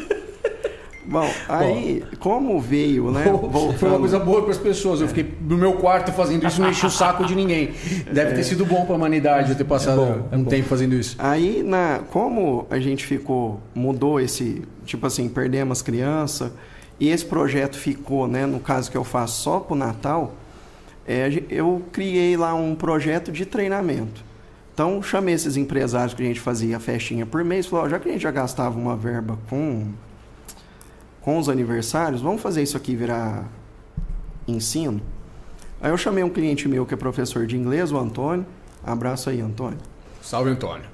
Bom, 1.06 1.28
aí, 1.50 2.02
como 2.18 2.58
veio, 2.58 3.10
né? 3.10 3.24
Foi 3.24 3.32
uma 3.32 3.46
voltando- 3.48 3.98
coisa 3.98 4.18
boa 4.18 4.40
para 4.40 4.52
as 4.52 4.58
pessoas. 4.58 5.02
Eu 5.02 5.08
fiquei 5.08 5.34
no 5.42 5.56
meu 5.58 5.74
quarto 5.74 6.10
fazendo 6.12 6.46
isso, 6.46 6.60
não 6.62 6.70
enchi 6.70 6.86
o 6.86 6.90
saco 6.90 7.26
de 7.26 7.34
ninguém. 7.34 7.72
Deve 8.10 8.34
ter 8.34 8.42
sido 8.42 8.64
bom 8.64 8.86
para 8.86 8.94
a 8.94 8.96
humanidade 8.96 9.50
eu 9.50 9.56
ter 9.56 9.64
passado 9.64 10.00
É 10.00 10.04
bom, 10.06 10.28
é 10.32 10.36
um 10.38 10.42
bom. 10.44 10.50
tempo 10.50 10.66
fazendo 10.66 10.94
isso. 10.94 11.14
Aí, 11.18 11.62
na, 11.62 12.00
como 12.10 12.66
a 12.70 12.78
gente 12.80 13.04
ficou, 13.04 13.60
mudou 13.74 14.18
esse, 14.18 14.62
tipo 14.86 15.06
assim, 15.06 15.28
perdemos 15.28 15.82
criança, 15.82 16.54
e 16.98 17.08
esse 17.08 17.24
projeto 17.24 17.76
ficou, 17.76 18.28
né, 18.28 18.46
no 18.46 18.60
caso 18.60 18.90
que 18.90 18.96
eu 18.96 19.04
faço 19.04 19.42
só 19.42 19.60
pro 19.60 19.74
Natal, 19.74 20.34
é, 21.06 21.28
eu 21.50 21.82
criei 21.92 22.36
lá 22.36 22.54
um 22.54 22.74
projeto 22.74 23.32
de 23.32 23.44
treinamento. 23.44 24.22
Então, 24.72 25.02
chamei 25.02 25.34
esses 25.34 25.56
empresários 25.56 26.14
que 26.14 26.22
a 26.22 26.26
gente 26.26 26.40
fazia 26.40 26.80
festinha 26.80 27.24
por 27.24 27.44
mês, 27.44 27.66
falou, 27.66 27.88
já 27.88 27.98
que 27.98 28.08
a 28.08 28.12
gente 28.12 28.22
já 28.22 28.30
gastava 28.30 28.78
uma 28.78 28.96
verba 28.96 29.38
com, 29.48 29.92
com 31.20 31.38
os 31.38 31.48
aniversários, 31.48 32.20
vamos 32.20 32.42
fazer 32.42 32.62
isso 32.62 32.76
aqui 32.76 32.96
virar 32.96 33.44
ensino? 34.48 35.00
Aí 35.80 35.90
eu 35.90 35.96
chamei 35.96 36.24
um 36.24 36.30
cliente 36.30 36.66
meu 36.66 36.86
que 36.86 36.94
é 36.94 36.96
professor 36.96 37.46
de 37.46 37.56
inglês, 37.56 37.92
o 37.92 37.98
Antônio. 37.98 38.46
Abraço 38.82 39.30
aí, 39.30 39.40
Antônio. 39.40 39.78
Salve, 40.22 40.50
Antônio. 40.50 40.86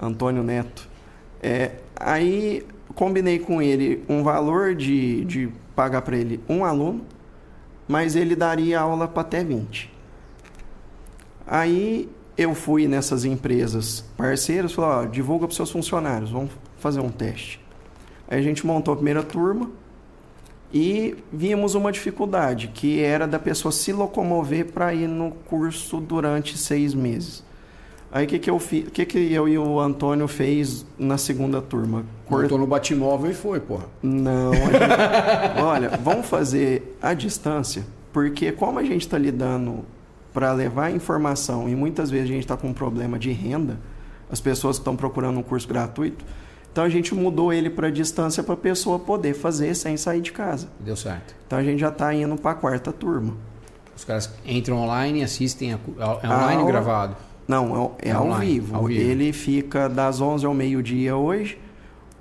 Antônio 0.00 0.42
Neto. 0.42 0.86
É, 1.42 1.72
aí 1.96 2.66
combinei 2.94 3.38
com 3.38 3.60
ele 3.60 4.02
um 4.08 4.22
valor 4.22 4.74
de, 4.74 5.24
de 5.24 5.48
pagar 5.74 6.02
para 6.02 6.16
ele 6.16 6.40
um 6.48 6.64
aluno, 6.64 7.02
mas 7.88 8.14
ele 8.14 8.36
daria 8.36 8.80
aula 8.80 9.08
para 9.08 9.22
até 9.22 9.42
20. 9.42 9.92
Aí 11.46 12.08
eu 12.36 12.54
fui 12.54 12.86
nessas 12.86 13.24
empresas 13.24 14.04
parceiras, 14.16 14.72
falei, 14.72 14.90
ó, 14.90 15.10
divulga 15.10 15.46
para 15.46 15.56
seus 15.56 15.70
funcionários, 15.70 16.30
vamos 16.30 16.50
fazer 16.78 17.00
um 17.00 17.10
teste. 17.10 17.60
Aí 18.28 18.38
a 18.38 18.42
gente 18.42 18.64
montou 18.66 18.92
a 18.94 18.96
primeira 18.96 19.22
turma 19.22 19.70
e 20.72 21.16
vimos 21.32 21.74
uma 21.74 21.90
dificuldade, 21.90 22.68
que 22.68 23.00
era 23.00 23.26
da 23.26 23.38
pessoa 23.38 23.72
se 23.72 23.92
locomover 23.92 24.72
para 24.72 24.94
ir 24.94 25.08
no 25.08 25.32
curso 25.32 26.00
durante 26.00 26.56
seis 26.56 26.94
meses. 26.94 27.42
Aí 28.12 28.24
o 28.24 28.28
que, 28.28 28.38
que 28.40 28.50
eu 28.50 28.58
fiz? 28.58 28.88
O 28.88 28.90
que, 28.90 29.04
que 29.06 29.32
eu 29.32 29.48
e 29.48 29.56
o 29.56 29.78
Antônio 29.78 30.26
fez 30.26 30.84
na 30.98 31.16
segunda 31.16 31.62
turma? 31.62 32.04
Cortou 32.26 32.58
no 32.58 32.66
Batimóvel 32.66 33.30
e 33.30 33.34
foi, 33.34 33.60
porra. 33.60 33.84
Não, 34.02 34.50
a 34.52 34.56
gente- 34.56 35.60
olha, 35.62 35.90
vamos 36.02 36.26
fazer 36.26 36.96
à 37.00 37.14
distância, 37.14 37.84
porque 38.12 38.50
como 38.50 38.78
a 38.80 38.82
gente 38.82 39.02
está 39.02 39.16
lidando 39.16 39.84
para 40.34 40.52
levar 40.52 40.90
informação 40.92 41.68
e 41.68 41.74
muitas 41.76 42.10
vezes 42.10 42.30
a 42.30 42.32
gente 42.32 42.42
está 42.44 42.56
com 42.56 42.68
um 42.68 42.72
problema 42.72 43.16
de 43.18 43.30
renda, 43.30 43.78
as 44.30 44.40
pessoas 44.40 44.76
estão 44.76 44.96
procurando 44.96 45.38
um 45.38 45.42
curso 45.42 45.68
gratuito, 45.68 46.24
então 46.72 46.82
a 46.84 46.88
gente 46.88 47.14
mudou 47.14 47.52
ele 47.52 47.68
para 47.70 47.90
distância 47.90 48.42
para 48.42 48.54
a 48.54 48.56
pessoa 48.56 48.98
poder 48.98 49.34
fazer 49.34 49.74
sem 49.74 49.96
sair 49.96 50.20
de 50.20 50.30
casa. 50.32 50.68
Deu 50.80 50.96
certo. 50.96 51.34
Então 51.46 51.58
a 51.58 51.62
gente 51.64 51.78
já 51.80 51.88
está 51.88 52.12
indo 52.14 52.36
para 52.36 52.52
a 52.52 52.54
quarta 52.54 52.92
turma. 52.92 53.34
Os 53.96 54.04
caras 54.04 54.30
entram 54.46 54.78
online 54.78 55.20
e 55.20 55.22
assistem. 55.24 55.72
A, 55.74 55.76
é 55.76 56.26
A 56.26 56.36
online 56.36 56.54
ou 56.54 56.60
aula- 56.60 56.66
gravado? 56.72 57.16
Não, 57.50 57.94
é, 58.00 58.08
é 58.08 58.10
É 58.10 58.12
ao, 58.12 58.34
vivo. 58.36 58.76
ao 58.76 58.84
vivo. 58.84 59.00
Ele 59.00 59.32
fica 59.32 59.88
das 59.88 60.20
11 60.20 60.46
ao 60.46 60.54
meio-dia 60.54 61.16
hoje, 61.16 61.58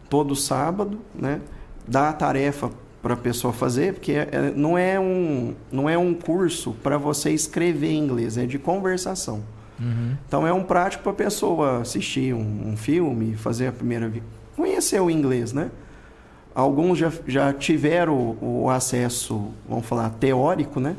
todo 0.09 0.35
sábado, 0.35 0.97
né? 1.13 1.39
Dá 1.87 2.09
a 2.09 2.13
tarefa 2.13 2.69
para 3.01 3.13
a 3.13 3.17
pessoa 3.17 3.53
fazer, 3.53 3.93
porque 3.93 4.11
é- 4.11 4.27
é- 4.31 4.53
não, 4.55 4.77
é 4.77 4.99
um, 4.99 5.53
não 5.71 5.89
é 5.89 5.97
um 5.97 6.13
curso 6.13 6.73
para 6.83 6.97
você 6.97 7.31
escrever 7.31 7.91
em 7.91 7.99
inglês, 7.99 8.37
é 8.37 8.45
de 8.45 8.57
conversação. 8.59 9.41
Uhum. 9.79 10.15
Então 10.27 10.45
é 10.45 10.51
um 10.51 10.63
prático 10.63 11.03
para 11.03 11.11
a 11.13 11.15
pessoa 11.15 11.79
assistir 11.81 12.33
um, 12.33 12.71
um 12.71 12.75
filme, 12.75 13.35
fazer 13.35 13.67
a 13.67 13.71
primeira 13.71 14.09
vi- 14.09 14.21
conhecer 14.55 14.99
o 15.01 15.09
inglês, 15.09 15.53
né? 15.53 15.69
Alguns 16.53 16.97
já, 16.97 17.11
já 17.25 17.53
tiveram 17.53 18.13
o, 18.41 18.63
o 18.65 18.69
acesso, 18.69 19.49
vamos 19.67 19.85
falar, 19.85 20.09
teórico, 20.19 20.79
né? 20.81 20.95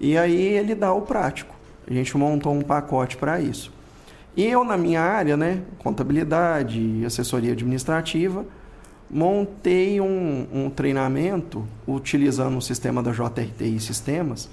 E 0.00 0.16
aí 0.18 0.34
ele 0.40 0.74
dá 0.74 0.92
o 0.92 1.02
prático. 1.02 1.54
A 1.88 1.92
gente 1.92 2.16
montou 2.16 2.52
um 2.52 2.60
pacote 2.60 3.16
para 3.16 3.40
isso. 3.40 3.72
E 4.36 4.44
eu, 4.44 4.62
na 4.62 4.76
minha 4.76 5.00
área, 5.00 5.36
né, 5.36 5.62
contabilidade 5.78 6.80
e 6.80 7.04
assessoria 7.04 7.52
administrativa, 7.52 8.44
montei 9.10 10.00
um, 10.00 10.46
um 10.52 10.70
treinamento 10.70 11.66
utilizando 11.86 12.58
o 12.58 12.62
sistema 12.62 13.02
da 13.02 13.10
JRTI 13.10 13.80
Sistemas 13.80 14.48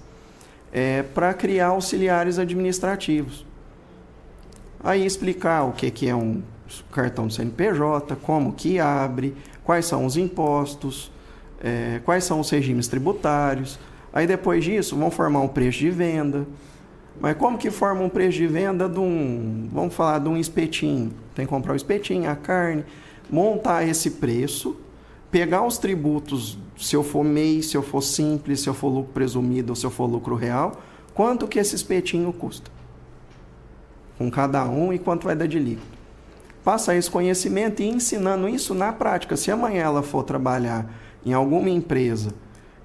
para 1.13 1.33
criar 1.33 1.67
auxiliares 1.67 2.37
administrativos. 2.37 3.45
Aí 4.83 5.05
explicar 5.05 5.63
o 5.63 5.71
que, 5.71 5.89
que 5.89 6.07
é 6.07 6.15
um 6.15 6.41
cartão 6.91 7.27
do 7.27 7.33
CNPJ, 7.33 8.15
como 8.17 8.53
que 8.53 8.79
abre, 8.79 9.35
quais 9.63 9.85
são 9.85 10.05
os 10.05 10.17
impostos, 10.17 11.11
eh, 11.63 12.01
quais 12.03 12.23
são 12.23 12.39
os 12.39 12.49
regimes 12.49 12.87
tributários. 12.87 13.79
Aí 14.13 14.27
depois 14.27 14.63
disso, 14.63 14.95
vão 14.95 15.09
formar 15.09 15.39
um 15.39 15.47
preço 15.47 15.79
de 15.79 15.89
venda. 15.89 16.45
Mas 17.19 17.37
como 17.37 17.57
que 17.57 17.71
forma 17.71 18.01
um 18.01 18.09
preço 18.09 18.37
de 18.37 18.47
venda 18.47 18.89
de 18.89 18.99
um, 18.99 19.69
vamos 19.71 19.93
falar, 19.93 20.19
de 20.19 20.29
um 20.29 20.37
espetinho? 20.37 21.11
Tem 21.33 21.45
que 21.45 21.49
comprar 21.49 21.73
o 21.73 21.75
espetinho, 21.75 22.29
a 22.29 22.35
carne, 22.35 22.83
montar 23.29 23.87
esse 23.87 24.11
preço, 24.11 24.75
pegar 25.31 25.65
os 25.65 25.77
tributos, 25.77 26.57
se 26.77 26.95
eu 26.95 27.03
for 27.03 27.23
MEI, 27.23 27.63
se 27.63 27.75
eu 27.75 27.81
for 27.81 28.01
simples, 28.01 28.61
se 28.61 28.69
eu 28.69 28.73
for 28.73 28.89
lucro 28.89 29.13
presumido 29.13 29.71
ou 29.71 29.75
se 29.75 29.85
eu 29.85 29.91
for 29.91 30.05
lucro 30.05 30.35
real, 30.35 30.81
quanto 31.13 31.47
que 31.47 31.59
esse 31.59 31.75
espetinho 31.75 32.31
custa? 32.33 32.69
Com 34.17 34.29
cada 34.29 34.65
um 34.65 34.93
e 34.93 34.99
quanto 34.99 35.25
vai 35.25 35.35
dar 35.35 35.47
de 35.47 35.59
líquido. 35.59 35.95
Passar 36.63 36.95
esse 36.95 37.09
conhecimento 37.09 37.81
e 37.81 37.87
ensinando 37.87 38.49
isso 38.49 38.73
na 38.73 38.91
prática. 38.91 39.37
Se 39.37 39.51
amanhã 39.51 39.83
ela 39.83 40.01
for 40.01 40.23
trabalhar 40.23 40.89
em 41.25 41.33
alguma 41.33 41.69
empresa 41.69 42.33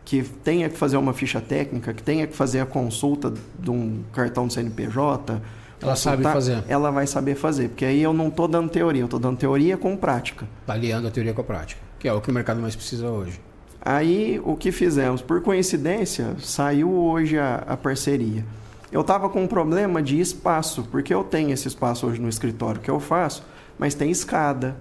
que 0.04 0.22
tenha 0.22 0.68
que 0.68 0.76
fazer 0.76 0.96
uma 0.96 1.12
ficha 1.12 1.40
técnica, 1.40 1.92
que 1.92 2.02
tenha 2.02 2.26
que 2.26 2.34
fazer 2.36 2.60
a 2.60 2.66
consulta 2.66 3.32
de 3.58 3.70
um 3.70 4.02
cartão 4.12 4.46
do 4.46 4.52
CNPJ, 4.52 5.40
Ela 5.80 5.96
sabe 5.96 6.22
fazer. 6.22 6.64
ela 6.68 6.90
vai 6.90 7.06
saber 7.06 7.34
fazer. 7.36 7.68
Porque 7.68 7.84
aí 7.84 8.02
eu 8.02 8.12
não 8.12 8.28
estou 8.28 8.48
dando 8.48 8.68
teoria, 8.70 9.02
eu 9.02 9.06
estou 9.06 9.20
dando 9.20 9.36
teoria 9.38 9.76
com 9.76 9.96
prática. 9.96 10.46
Aliando 10.66 11.06
a 11.08 11.10
teoria 11.10 11.32
com 11.32 11.40
a 11.40 11.44
prática. 11.44 11.80
Que 11.98 12.08
é 12.08 12.12
o 12.12 12.20
que 12.20 12.30
o 12.30 12.34
mercado 12.34 12.60
mais 12.60 12.74
precisa 12.74 13.08
hoje. 13.08 13.38
Aí 13.82 14.40
o 14.44 14.56
que 14.56 14.72
fizemos? 14.72 15.22
Por 15.22 15.40
coincidência, 15.42 16.34
saiu 16.40 16.90
hoje 16.92 17.38
a, 17.38 17.62
a 17.66 17.76
parceria. 17.76 18.44
Eu 18.92 19.02
estava 19.02 19.28
com 19.28 19.44
um 19.44 19.46
problema 19.46 20.02
de 20.02 20.18
espaço, 20.20 20.82
porque 20.90 21.14
eu 21.14 21.22
tenho 21.22 21.50
esse 21.52 21.68
espaço 21.68 22.06
hoje 22.06 22.20
no 22.20 22.28
escritório 22.28 22.80
que 22.80 22.90
eu 22.90 22.98
faço, 22.98 23.42
mas 23.78 23.94
tem 23.94 24.10
escada. 24.10 24.76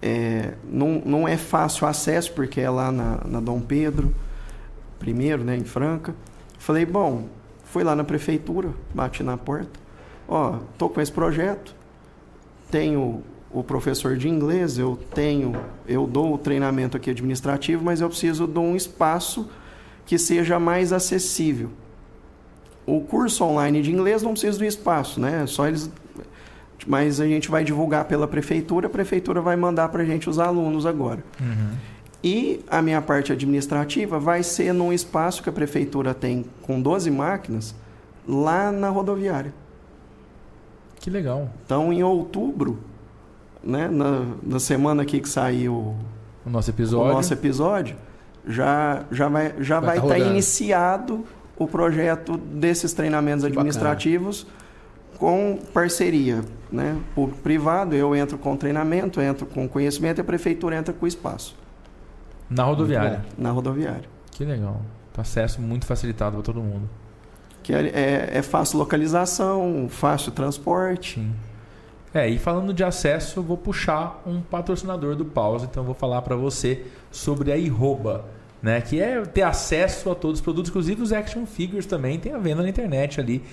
É, 0.00 0.54
não, 0.64 1.02
não 1.04 1.28
é 1.28 1.36
fácil 1.36 1.86
acesso, 1.86 2.32
porque 2.32 2.60
é 2.60 2.70
lá 2.70 2.92
na, 2.92 3.20
na 3.24 3.40
Dom 3.40 3.60
Pedro, 3.60 4.14
primeiro, 4.98 5.42
né, 5.42 5.56
em 5.56 5.64
Franca. 5.64 6.14
Falei, 6.58 6.86
bom, 6.86 7.26
fui 7.64 7.82
lá 7.82 7.94
na 7.96 8.04
prefeitura, 8.04 8.70
bati 8.94 9.22
na 9.22 9.36
porta. 9.36 9.78
Ó, 10.28 10.58
tô 10.76 10.88
com 10.88 11.00
esse 11.00 11.10
projeto, 11.10 11.74
tenho 12.70 13.22
o 13.50 13.62
professor 13.62 14.16
de 14.16 14.28
inglês, 14.28 14.78
eu 14.78 14.98
tenho, 15.14 15.56
eu 15.86 16.06
dou 16.06 16.34
o 16.34 16.38
treinamento 16.38 16.96
aqui 16.96 17.10
administrativo, 17.10 17.82
mas 17.82 18.00
eu 18.00 18.08
preciso 18.08 18.46
de 18.46 18.58
um 18.58 18.76
espaço 18.76 19.48
que 20.04 20.18
seja 20.18 20.58
mais 20.58 20.92
acessível. 20.92 21.70
O 22.86 23.00
curso 23.00 23.44
online 23.44 23.82
de 23.82 23.90
inglês 23.90 24.22
não 24.22 24.32
precisa 24.32 24.58
do 24.58 24.64
espaço, 24.64 25.20
né? 25.20 25.46
Só 25.46 25.66
eles 25.66 25.90
mas 26.86 27.20
a 27.20 27.26
gente 27.26 27.50
vai 27.50 27.64
divulgar 27.64 28.04
pela 28.04 28.26
prefeitura, 28.28 28.86
a 28.86 28.90
prefeitura 28.90 29.40
vai 29.40 29.56
mandar 29.56 29.88
para 29.88 30.02
a 30.02 30.06
gente 30.06 30.28
os 30.30 30.38
alunos 30.38 30.86
agora. 30.86 31.22
E 32.22 32.60
a 32.68 32.82
minha 32.82 33.00
parte 33.00 33.32
administrativa 33.32 34.18
vai 34.18 34.42
ser 34.42 34.72
num 34.72 34.92
espaço 34.92 35.42
que 35.42 35.48
a 35.48 35.52
prefeitura 35.52 36.12
tem 36.14 36.44
com 36.62 36.80
12 36.80 37.10
máquinas, 37.10 37.74
lá 38.26 38.72
na 38.72 38.88
rodoviária. 38.88 39.52
Que 41.00 41.10
legal. 41.10 41.48
Então, 41.64 41.92
em 41.92 42.02
outubro, 42.02 42.78
né, 43.62 43.88
na, 43.88 44.24
na 44.42 44.58
semana 44.58 45.02
aqui 45.02 45.20
que 45.20 45.28
saiu 45.28 45.94
O 46.44 46.50
nosso 46.50 46.70
o 46.70 46.74
episódio. 46.74 47.12
nosso 47.14 47.32
episódio, 47.32 47.96
já, 48.46 49.04
já 49.12 49.28
vai 49.28 49.54
já 49.60 49.78
Vai 49.80 49.86
vai 49.86 50.00
tá 50.00 50.02
estar 50.06 50.14
rodando. 50.16 50.30
iniciado 50.32 51.24
o 51.56 51.66
projeto 51.68 52.36
desses 52.36 52.92
treinamentos 52.92 53.42
Que 53.44 53.50
bacana. 53.56 53.68
Com 55.18 55.58
parceria, 55.72 56.44
né? 56.70 56.96
Público 57.14 57.40
privado, 57.42 57.94
eu 57.94 58.14
entro 58.14 58.38
com 58.38 58.56
treinamento, 58.56 59.20
entro 59.20 59.46
com 59.46 59.68
conhecimento 59.68 60.18
e 60.18 60.20
a 60.20 60.24
prefeitura 60.24 60.76
entra 60.76 60.94
com 60.94 61.06
espaço 61.06 61.56
Na 62.48 62.64
rodoviária. 62.64 63.24
na 63.36 63.50
rodoviária. 63.50 64.04
Que 64.30 64.44
legal. 64.44 64.80
Tá 65.12 65.22
acesso 65.22 65.60
muito 65.60 65.86
facilitado 65.86 66.36
para 66.36 66.42
todo 66.42 66.60
mundo. 66.60 66.88
Que 67.62 67.74
é, 67.74 67.80
é, 67.88 68.30
é 68.38 68.42
fácil 68.42 68.78
localização, 68.78 69.88
fácil 69.90 70.30
transporte. 70.32 71.14
Sim. 71.20 71.32
É, 72.14 72.26
e 72.28 72.38
falando 72.38 72.72
de 72.72 72.82
acesso, 72.82 73.42
vou 73.42 73.56
puxar 73.56 74.22
um 74.26 74.40
patrocinador 74.40 75.14
do 75.14 75.24
Pausa, 75.26 75.66
então 75.70 75.82
eu 75.82 75.86
vou 75.86 75.94
falar 75.94 76.22
para 76.22 76.34
você 76.34 76.86
sobre 77.10 77.52
a 77.52 77.56
Iroba, 77.56 78.24
né? 78.62 78.80
Que 78.80 79.00
é 79.00 79.20
ter 79.22 79.42
acesso 79.42 80.10
a 80.10 80.14
todos 80.14 80.38
os 80.38 80.42
produtos, 80.42 80.70
inclusive 80.70 81.02
os 81.02 81.12
action 81.12 81.44
figures 81.44 81.84
também 81.84 82.18
tem 82.18 82.32
a 82.32 82.38
venda 82.38 82.62
na 82.62 82.68
internet 82.68 83.20
ali. 83.20 83.44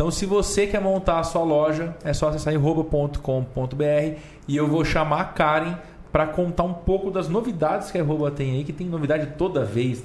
Então, 0.00 0.10
se 0.10 0.24
você 0.24 0.66
quer 0.66 0.80
montar 0.80 1.18
a 1.18 1.22
sua 1.22 1.42
loja, 1.44 1.94
é 2.02 2.14
só 2.14 2.30
acessar 2.30 2.54
iroba.com.br 2.54 4.16
e 4.48 4.56
eu 4.56 4.66
vou 4.66 4.82
chamar 4.82 5.20
a 5.20 5.24
Karen 5.24 5.74
para 6.10 6.26
contar 6.26 6.62
um 6.62 6.72
pouco 6.72 7.10
das 7.10 7.28
novidades 7.28 7.90
que 7.90 7.98
a 7.98 8.00
Iroba 8.00 8.30
tem 8.30 8.52
aí, 8.52 8.64
que 8.64 8.72
tem 8.72 8.86
novidade 8.86 9.34
toda 9.36 9.62
vez, 9.62 10.02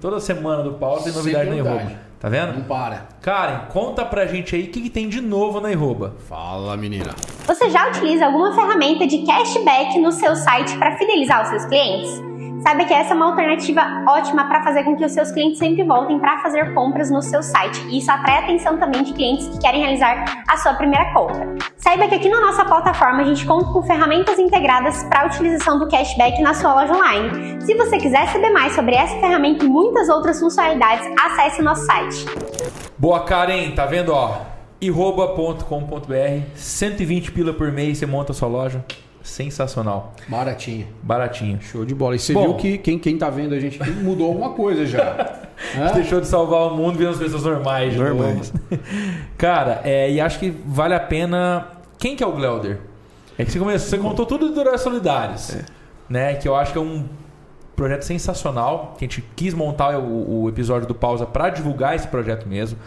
toda- 0.00 0.18
semana 0.18 0.62
do 0.62 0.72
Pausa 0.72 1.04
tem 1.04 1.12
novidade 1.12 1.50
na 1.50 1.56
novidade. 1.56 1.96
Tá 2.18 2.30
vendo? 2.30 2.54
Não 2.54 2.62
para. 2.64 3.06
Karen, 3.20 3.66
conta 3.68 4.02
pra 4.06 4.24
gente 4.24 4.56
aí 4.56 4.62
o 4.64 4.68
que, 4.68 4.80
que 4.80 4.88
tem 4.88 5.10
de 5.10 5.20
novo 5.20 5.60
na 5.60 5.70
Iroba. 5.70 6.14
Fala, 6.26 6.74
menina. 6.74 7.14
Você 7.46 7.68
já 7.68 7.86
utiliza 7.90 8.24
alguma 8.24 8.54
ferramenta 8.54 9.06
de 9.06 9.26
cashback 9.26 9.98
no 9.98 10.10
seu 10.10 10.34
site 10.36 10.74
para 10.78 10.96
fidelizar 10.96 11.42
os 11.42 11.48
seus 11.50 11.66
clientes? 11.66 12.18
Saiba 12.64 12.86
que 12.86 12.94
essa 12.94 13.12
é 13.12 13.14
uma 13.14 13.26
alternativa 13.26 13.82
ótima 14.08 14.46
para 14.46 14.64
fazer 14.64 14.84
com 14.84 14.96
que 14.96 15.04
os 15.04 15.12
seus 15.12 15.30
clientes 15.30 15.58
sempre 15.58 15.84
voltem 15.84 16.18
para 16.18 16.38
fazer 16.38 16.72
compras 16.72 17.10
no 17.10 17.20
seu 17.20 17.42
site. 17.42 17.78
E 17.90 17.98
isso 17.98 18.10
atrai 18.10 18.38
a 18.38 18.40
atenção 18.40 18.78
também 18.78 19.02
de 19.02 19.12
clientes 19.12 19.46
que 19.48 19.58
querem 19.58 19.82
realizar 19.82 20.24
a 20.48 20.56
sua 20.56 20.72
primeira 20.72 21.12
compra. 21.12 21.54
Saiba 21.76 22.08
que 22.08 22.14
aqui 22.14 22.26
na 22.30 22.40
nossa 22.40 22.64
plataforma 22.64 23.20
a 23.20 23.24
gente 23.24 23.44
conta 23.44 23.70
com 23.70 23.82
ferramentas 23.82 24.38
integradas 24.38 25.04
para 25.04 25.24
a 25.24 25.26
utilização 25.26 25.78
do 25.78 25.86
cashback 25.88 26.40
na 26.40 26.54
sua 26.54 26.72
loja 26.72 26.94
online. 26.94 27.60
Se 27.60 27.74
você 27.74 27.98
quiser 27.98 28.28
saber 28.28 28.48
mais 28.48 28.72
sobre 28.72 28.94
essa 28.94 29.14
ferramenta 29.20 29.62
e 29.62 29.68
muitas 29.68 30.08
outras 30.08 30.40
funcionalidades, 30.40 31.06
acesse 31.22 31.60
o 31.60 31.64
nosso 31.64 31.84
site. 31.84 32.24
Boa, 32.96 33.24
Karen, 33.24 33.72
tá 33.72 33.84
vendo, 33.84 34.14
ó? 34.14 34.38
iroba.com.br, 34.80 36.46
120 36.54 37.30
pila 37.30 37.52
por 37.52 37.70
mês, 37.70 37.98
você 37.98 38.06
monta 38.06 38.32
a 38.32 38.34
sua 38.34 38.48
loja. 38.48 38.82
Sensacional. 39.24 40.12
Baratinho. 40.28 40.86
Baratinho. 41.02 41.58
Show 41.62 41.86
de 41.86 41.94
bola. 41.94 42.14
E 42.14 42.18
você 42.18 42.34
Bom. 42.34 42.42
viu 42.42 42.54
que 42.56 42.76
quem, 42.76 42.98
quem 42.98 43.16
tá 43.16 43.30
vendo 43.30 43.54
a 43.54 43.58
gente 43.58 43.82
aqui 43.82 43.90
mudou 43.90 44.26
alguma 44.26 44.50
coisa 44.50 44.84
já. 44.84 45.38
Hã? 45.74 45.92
Deixou 45.94 46.20
de 46.20 46.28
salvar 46.28 46.70
o 46.70 46.76
mundo 46.76 46.98
virando 46.98 47.14
as 47.14 47.20
pessoas 47.20 47.42
normais. 47.42 47.96
Normais. 47.96 48.52
Cara, 49.38 49.80
é, 49.82 50.10
e 50.10 50.20
acho 50.20 50.38
que 50.38 50.50
vale 50.66 50.92
a 50.92 51.00
pena. 51.00 51.68
Quem 51.98 52.14
que 52.14 52.22
é 52.22 52.26
o 52.26 52.32
Gleuder? 52.32 52.80
É 53.38 53.46
que 53.46 53.50
você, 53.50 53.58
começou, 53.58 53.88
você 53.88 53.98
contou 53.98 54.26
tudo 54.26 54.50
do 54.50 54.60
Heróis 54.60 54.82
Solidários. 54.82 55.56
Né? 56.06 56.34
Que 56.34 56.46
eu 56.46 56.54
acho 56.54 56.72
que 56.72 56.78
é 56.78 56.82
um 56.82 57.06
projeto 57.74 58.02
sensacional. 58.02 58.94
Que 58.98 59.06
a 59.06 59.08
gente 59.08 59.24
quis 59.34 59.54
montar 59.54 59.98
o, 59.98 60.42
o 60.42 60.48
episódio 60.50 60.86
do 60.86 60.94
Pausa 60.94 61.24
para 61.24 61.48
divulgar 61.48 61.96
esse 61.96 62.08
projeto 62.08 62.46
mesmo. 62.46 62.78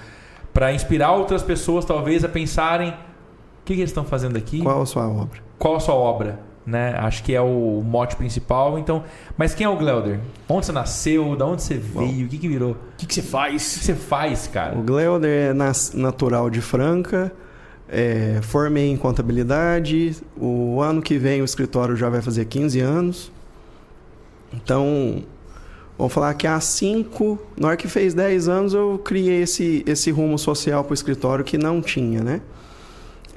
Para 0.54 0.72
inspirar 0.72 1.14
outras 1.14 1.42
pessoas, 1.42 1.84
talvez, 1.84 2.24
a 2.24 2.30
pensarem. 2.30 2.94
O 3.68 3.70
que, 3.70 3.76
que 3.76 3.82
eles 3.82 3.90
estão 3.90 4.06
fazendo 4.06 4.38
aqui? 4.38 4.62
Qual 4.62 4.82
a 4.82 4.86
sua 4.86 5.06
obra? 5.10 5.40
qual 5.60 5.76
a 5.76 5.80
sua 5.82 5.94
obra, 5.94 6.40
né? 6.66 6.94
Acho 7.00 7.22
que 7.22 7.36
é 7.36 7.42
o 7.42 7.82
mote 7.86 8.16
principal. 8.16 8.80
Então, 8.80 9.04
mas 9.36 9.54
quem 9.54 9.66
é 9.66 9.70
o 9.70 9.76
Gleuder? 9.76 10.22
Onde 10.48 10.68
você 10.68 10.72
nasceu? 10.72 11.36
Da 11.36 11.46
onde 11.46 11.64
você 11.64 11.74
veio? 11.74 12.28
O 12.28 12.30
que 12.30 12.38
que 12.38 12.48
virou? 12.48 12.70
O 12.70 12.74
O 12.74 12.78
que, 12.98 13.06
que 13.06 13.14
você 13.14 13.22
faz? 13.22 13.78
que 13.78 13.84
você 13.84 13.94
faz, 13.94 14.48
cara? 14.48 14.78
O 14.78 14.82
Gleuder 14.82 15.50
é 15.50 15.54
nas- 15.54 15.92
natural 15.94 16.50
de 16.50 16.62
Franca, 16.62 17.30
é, 17.90 18.40
formei 18.42 18.90
em 18.90 18.96
contabilidade. 18.96 20.16
O 20.38 20.80
ano 20.82 21.02
que 21.02 21.18
vem 21.18 21.42
o 21.42 21.46
escritório 21.46 21.94
já 21.98 22.08
vai 22.08 22.22
fazer 22.22 22.46
15 22.46 22.80
anos. 22.80 23.30
Então, 24.54 25.24
vamos 25.98 26.14
falar 26.14 26.34
que 26.36 26.48
há 26.48 26.60
5, 26.62 27.38
na 27.58 27.68
hora 27.68 27.76
que 27.78 27.90
fez 27.90 28.14
10 28.14 28.48
anos, 28.48 28.74
eu 28.74 28.98
criei 29.04 29.42
esse, 29.42 29.84
esse 29.86 30.10
rumo 30.12 30.38
social 30.40 30.84
para 30.86 30.92
o 30.92 30.94
escritório 30.94 31.44
que 31.44 31.58
não 31.58 31.82
tinha, 31.82 32.24
né? 32.24 32.40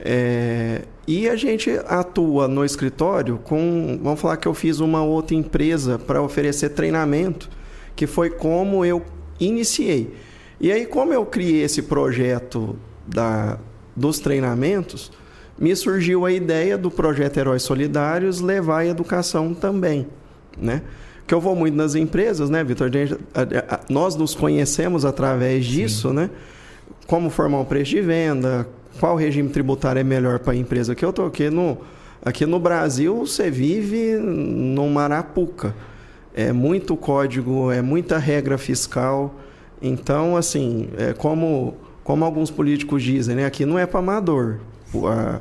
É, 0.02 0.82
e 1.06 1.28
a 1.28 1.36
gente 1.36 1.70
atua 1.86 2.48
no 2.48 2.64
escritório 2.64 3.38
com. 3.38 3.98
Vamos 4.02 4.20
falar 4.20 4.36
que 4.36 4.48
eu 4.48 4.54
fiz 4.54 4.80
uma 4.80 5.02
outra 5.02 5.34
empresa 5.34 5.98
para 5.98 6.22
oferecer 6.22 6.70
treinamento, 6.70 7.50
que 7.94 8.06
foi 8.06 8.30
como 8.30 8.84
eu 8.84 9.04
iniciei. 9.38 10.14
E 10.60 10.70
aí, 10.70 10.86
como 10.86 11.12
eu 11.12 11.24
criei 11.24 11.62
esse 11.62 11.82
projeto 11.82 12.76
da, 13.06 13.58
dos 13.96 14.18
treinamentos, 14.18 15.10
me 15.58 15.74
surgiu 15.76 16.24
a 16.24 16.32
ideia 16.32 16.78
do 16.78 16.90
projeto 16.90 17.38
Heróis 17.38 17.62
Solidários 17.62 18.40
levar 18.40 18.78
a 18.78 18.86
educação 18.86 19.52
também, 19.52 20.06
né? 20.56 20.82
Que 21.26 21.34
eu 21.34 21.40
vou 21.40 21.54
muito 21.54 21.76
nas 21.76 21.94
empresas, 21.94 22.48
né, 22.50 22.64
Vitor? 22.64 22.90
Nós 23.88 24.16
nos 24.16 24.34
conhecemos 24.34 25.04
através 25.04 25.64
disso, 25.64 26.12
né? 26.12 26.30
Como 27.10 27.28
formar 27.28 27.58
um 27.58 27.64
preço 27.64 27.90
de 27.90 28.00
venda, 28.00 28.68
qual 29.00 29.16
regime 29.16 29.48
tributário 29.48 29.98
é 29.98 30.04
melhor 30.04 30.38
para 30.38 30.52
a 30.52 30.56
empresa 30.56 30.94
que 30.94 31.04
eu 31.04 31.10
estou. 31.10 31.26
Aqui 31.26 31.50
no, 31.50 31.78
aqui 32.24 32.46
no 32.46 32.60
Brasil, 32.60 33.26
você 33.26 33.50
vive 33.50 34.14
numa 34.14 35.02
arapuca. 35.02 35.74
É 36.32 36.52
muito 36.52 36.96
código, 36.96 37.72
é 37.72 37.82
muita 37.82 38.16
regra 38.16 38.56
fiscal. 38.56 39.34
Então, 39.82 40.36
assim, 40.36 40.88
é 40.96 41.12
como, 41.12 41.74
como 42.04 42.24
alguns 42.24 42.48
políticos 42.48 43.02
dizem, 43.02 43.34
né? 43.34 43.44
aqui 43.44 43.66
não 43.66 43.76
é 43.76 43.86
para 43.86 43.98
amador 43.98 44.58
a 45.08 45.40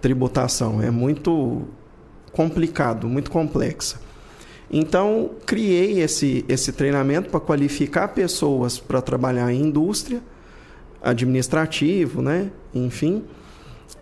tributação, 0.00 0.80
é 0.80 0.90
muito 0.90 1.60
complicado, 2.32 3.06
muito 3.06 3.30
complexa. 3.30 4.00
Então, 4.70 5.32
criei 5.44 6.00
esse, 6.00 6.42
esse 6.48 6.72
treinamento 6.72 7.28
para 7.28 7.38
qualificar 7.38 8.08
pessoas 8.08 8.78
para 8.78 9.02
trabalhar 9.02 9.52
em 9.52 9.60
indústria, 9.60 10.22
administrativo, 11.02 12.22
né? 12.22 12.50
Enfim. 12.74 13.24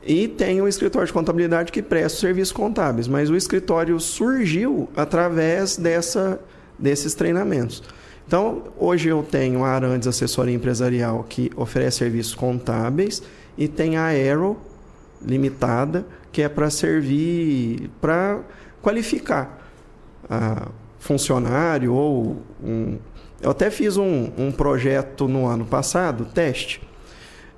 E 0.02 0.28
tem 0.28 0.60
o 0.60 0.68
escritório 0.68 1.06
de 1.06 1.12
contabilidade 1.12 1.72
que 1.72 1.82
presta 1.82 2.18
serviços 2.18 2.52
contábeis, 2.52 3.06
mas 3.06 3.28
o 3.28 3.36
escritório 3.36 3.98
surgiu 4.00 4.88
através 4.96 5.76
dessa, 5.76 6.40
desses 6.78 7.14
treinamentos. 7.14 7.82
Então, 8.26 8.64
hoje 8.78 9.08
eu 9.08 9.22
tenho 9.22 9.64
a 9.64 9.70
Arandes 9.70 10.06
Assessoria 10.06 10.54
Empresarial, 10.54 11.24
que 11.28 11.50
oferece 11.56 11.98
serviços 11.98 12.34
contábeis, 12.34 13.22
e 13.58 13.66
tem 13.68 13.96
a 13.96 14.04
Aero 14.04 14.56
Limitada, 15.20 16.06
que 16.32 16.40
é 16.40 16.48
para 16.48 16.70
servir, 16.70 17.90
para 18.00 18.40
qualificar 18.80 19.58
a 20.28 20.68
funcionário 21.00 21.92
ou 21.92 22.36
um, 22.62 22.98
eu 23.42 23.50
até 23.50 23.70
fiz 23.70 23.96
um, 23.96 24.30
um 24.36 24.52
projeto 24.52 25.26
no 25.26 25.46
ano 25.46 25.64
passado, 25.64 26.26
teste. 26.26 26.80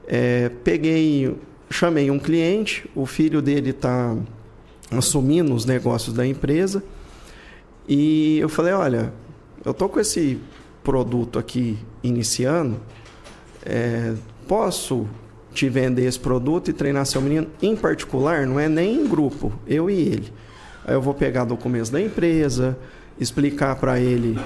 É, 0.07 0.51
peguei, 0.65 1.35
chamei 1.71 2.11
um 2.11 2.19
cliente, 2.19 2.89
o 2.95 3.07
filho 3.07 3.41
dele 3.41 3.71
está 3.71 4.17
assumindo 4.91 5.55
os 5.55 5.65
negócios 5.65 6.15
da 6.15 6.27
empresa 6.27 6.83
e 7.89 8.39
eu 8.39 8.49
falei, 8.49 8.73
olha, 8.73 9.13
eu 9.65 9.73
tô 9.73 9.89
com 9.89 9.99
esse 9.99 10.39
produto 10.85 11.39
aqui 11.39 11.79
iniciando, 12.03 12.77
é, 13.65 14.15
posso 14.47 15.07
te 15.53 15.69
vender 15.69 16.07
esse 16.07 16.19
produto 16.19 16.69
e 16.71 16.73
treinar 16.73 17.07
seu 17.07 17.21
menino 17.21 17.47
em 17.61 17.77
particular, 17.77 18.47
não 18.47 18.59
é 18.59 18.69
nem 18.69 18.97
em 18.97 19.07
grupo, 19.07 19.53
eu 19.67 19.91
e 19.91 19.95
ele. 19.95 20.33
Aí 20.85 20.95
eu 20.95 21.03
vou 21.03 21.15
pegar 21.15 21.45
documentos 21.45 21.91
da 21.91 22.01
empresa, 22.01 22.77
explicar 23.21 23.77
para 23.77 24.01
ele 24.01 24.39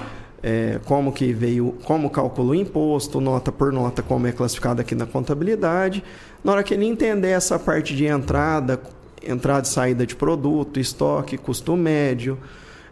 é, 0.47 0.79
como 0.85 1.13
que 1.13 1.33
veio, 1.33 1.75
como 1.83 2.09
calcula 2.09 2.51
o 2.51 2.55
imposto, 2.55 3.21
nota 3.21 3.51
por 3.51 3.73
nota, 3.73 4.01
como 4.01 4.29
é 4.29 4.33
classificado 4.33 4.81
aqui 4.81 4.95
na 4.95 5.05
contabilidade. 5.05 6.05
Na 6.45 6.53
hora 6.53 6.63
que 6.63 6.73
ele 6.73 6.87
entender 6.87 7.31
essa 7.31 7.59
parte 7.59 7.97
de 7.97 8.07
entrada, 8.07 8.81
entrada 9.27 9.67
e 9.67 9.69
saída 9.69 10.07
de 10.07 10.15
produto, 10.15 10.79
estoque, 10.79 11.37
custo 11.37 11.77
médio, 11.77 12.39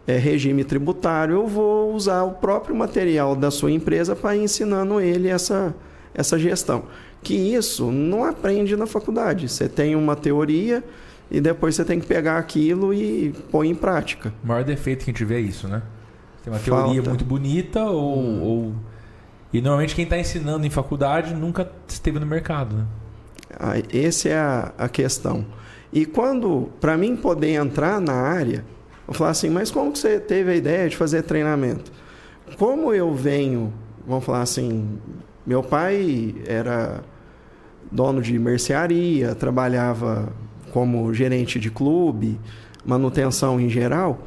é, 0.05 0.17
regime 0.17 0.65
tributário, 0.65 1.35
eu 1.35 1.47
vou 1.47 1.93
usar 1.93 2.23
o 2.23 2.31
próprio 2.31 2.75
material 2.75 3.37
da 3.37 3.49
sua 3.49 3.71
empresa 3.71 4.17
para 4.17 4.35
ir 4.35 4.43
ensinando 4.43 4.99
ele 4.99 5.29
essa, 5.29 5.73
essa 6.13 6.37
gestão. 6.37 6.83
Que 7.23 7.35
isso 7.35 7.89
não 7.89 8.25
aprende 8.25 8.75
na 8.75 8.85
faculdade. 8.85 9.47
Você 9.47 9.69
tem 9.69 9.95
uma 9.95 10.17
teoria 10.17 10.83
e 11.31 11.39
depois 11.39 11.73
você 11.73 11.85
tem 11.85 12.01
que 12.01 12.05
pegar 12.05 12.37
aquilo 12.37 12.93
e 12.93 13.33
pôr 13.49 13.63
em 13.63 13.73
prática. 13.73 14.33
O 14.43 14.47
maior 14.47 14.65
defeito 14.65 15.05
que 15.05 15.11
a 15.11 15.13
gente 15.13 15.23
vê 15.23 15.35
é 15.35 15.39
isso, 15.39 15.69
né? 15.69 15.81
Tem 16.45 16.53
uma 16.53 16.59
teoria 16.59 16.93
Falta. 16.95 17.09
muito 17.09 17.25
bonita 17.25 17.83
ou, 17.83 18.17
Hum. 18.19 18.41
ou- 18.41 18.73
E 19.53 19.61
normalmente 19.61 19.95
quem 19.95 20.03
está 20.03 20.17
ensinando 20.17 20.65
em 20.65 20.69
faculdade 20.69 21.33
nunca 21.33 21.69
esteve 21.87 22.19
no 22.19 22.25
mercado, 22.25 22.75
né? 22.75 22.85
Ah, 23.59 23.73
Essa 23.93 24.29
é 24.29 24.37
a, 24.37 24.73
a 24.77 24.89
questão. 24.89 25.45
E 25.93 26.05
quando, 26.05 26.69
para 26.81 26.97
mim 26.97 27.15
poder 27.15 27.51
entrar 27.53 28.01
na 28.01 28.13
área, 28.13 28.65
eu 29.07 29.13
falar 29.13 29.29
assim, 29.29 29.49
mas 29.49 29.71
como 29.71 29.93
que 29.93 29.99
você 29.99 30.19
teve 30.19 30.51
a 30.51 30.55
ideia 30.55 30.89
de 30.89 30.97
fazer 30.97 31.21
treinamento? 31.23 31.89
Como 32.57 32.93
eu 32.93 33.13
venho, 33.13 33.71
vamos 34.05 34.25
falar 34.25 34.41
assim, 34.41 34.99
meu 35.47 35.63
pai 35.63 36.35
era 36.45 37.01
dono 37.89 38.21
de 38.21 38.37
mercearia, 38.37 39.33
trabalhava 39.35 40.27
como 40.73 41.13
gerente 41.13 41.59
de 41.61 41.71
clube, 41.71 42.37
manutenção 42.85 43.57
em 43.59 43.69
geral. 43.69 44.19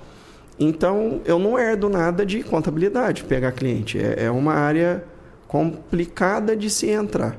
Então, 0.59 1.21
eu 1.25 1.39
não 1.39 1.59
herdo 1.59 1.89
nada 1.89 2.27
de 2.27 2.43
contabilidade, 2.43 3.25
pegar 3.25 3.53
cliente. 3.53 3.99
É, 3.99 4.25
é 4.25 4.31
uma 4.31 4.55
área 4.55 5.05
complicada 5.47 6.57
de 6.57 6.69
se 6.69 6.89
entrar, 6.89 7.39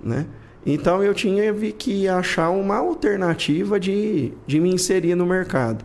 né? 0.00 0.26
Então, 0.64 1.02
eu 1.02 1.14
tinha 1.14 1.52
que 1.72 2.08
achar 2.08 2.50
uma 2.50 2.76
alternativa 2.76 3.78
de, 3.78 4.32
de 4.46 4.58
me 4.58 4.70
inserir 4.74 5.14
no 5.14 5.24
mercado. 5.24 5.84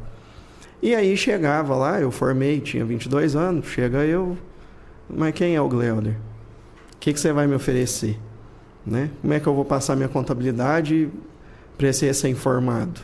E 0.81 0.95
aí 0.95 1.15
chegava 1.15 1.75
lá, 1.75 2.01
eu 2.01 2.09
formei, 2.09 2.59
tinha 2.59 2.83
22 2.83 3.35
anos, 3.35 3.67
chega 3.67 4.03
eu, 4.03 4.35
mas 5.07 5.33
quem 5.35 5.55
é 5.55 5.61
o 5.61 5.69
Gleuder? 5.69 6.15
O 6.95 6.97
que, 6.99 7.13
que 7.13 7.19
você 7.19 7.31
vai 7.31 7.45
me 7.45 7.53
oferecer? 7.53 8.17
Né? 8.83 9.11
Como 9.21 9.33
é 9.33 9.39
que 9.39 9.45
eu 9.45 9.53
vou 9.53 9.63
passar 9.63 9.95
minha 9.95 10.09
contabilidade 10.09 11.09
para 11.77 11.89
esse 11.89 12.05
recém-formado? 12.05 13.01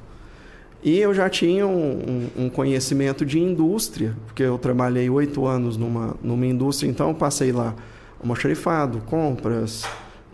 E 0.84 1.00
eu 1.00 1.13
já 1.13 1.30
tinha 1.30 1.66
um, 1.68 2.30
um- 2.38 2.46
um 2.46 2.50
conhecimento 2.50 3.26
de 3.26 3.40
indústria, 3.40 4.16
porque 4.26 4.44
eu 4.44 4.58
trabalhei 4.58 5.10
oito 5.10 5.46
anos 5.46 5.76
numa, 5.76 6.16
numa 6.22 6.46
indústria, 6.46 6.90
então 6.90 7.13
passei 7.13 7.52
lá 7.52 7.76
almoxarifado, 8.20 9.00
compras, 9.08 9.84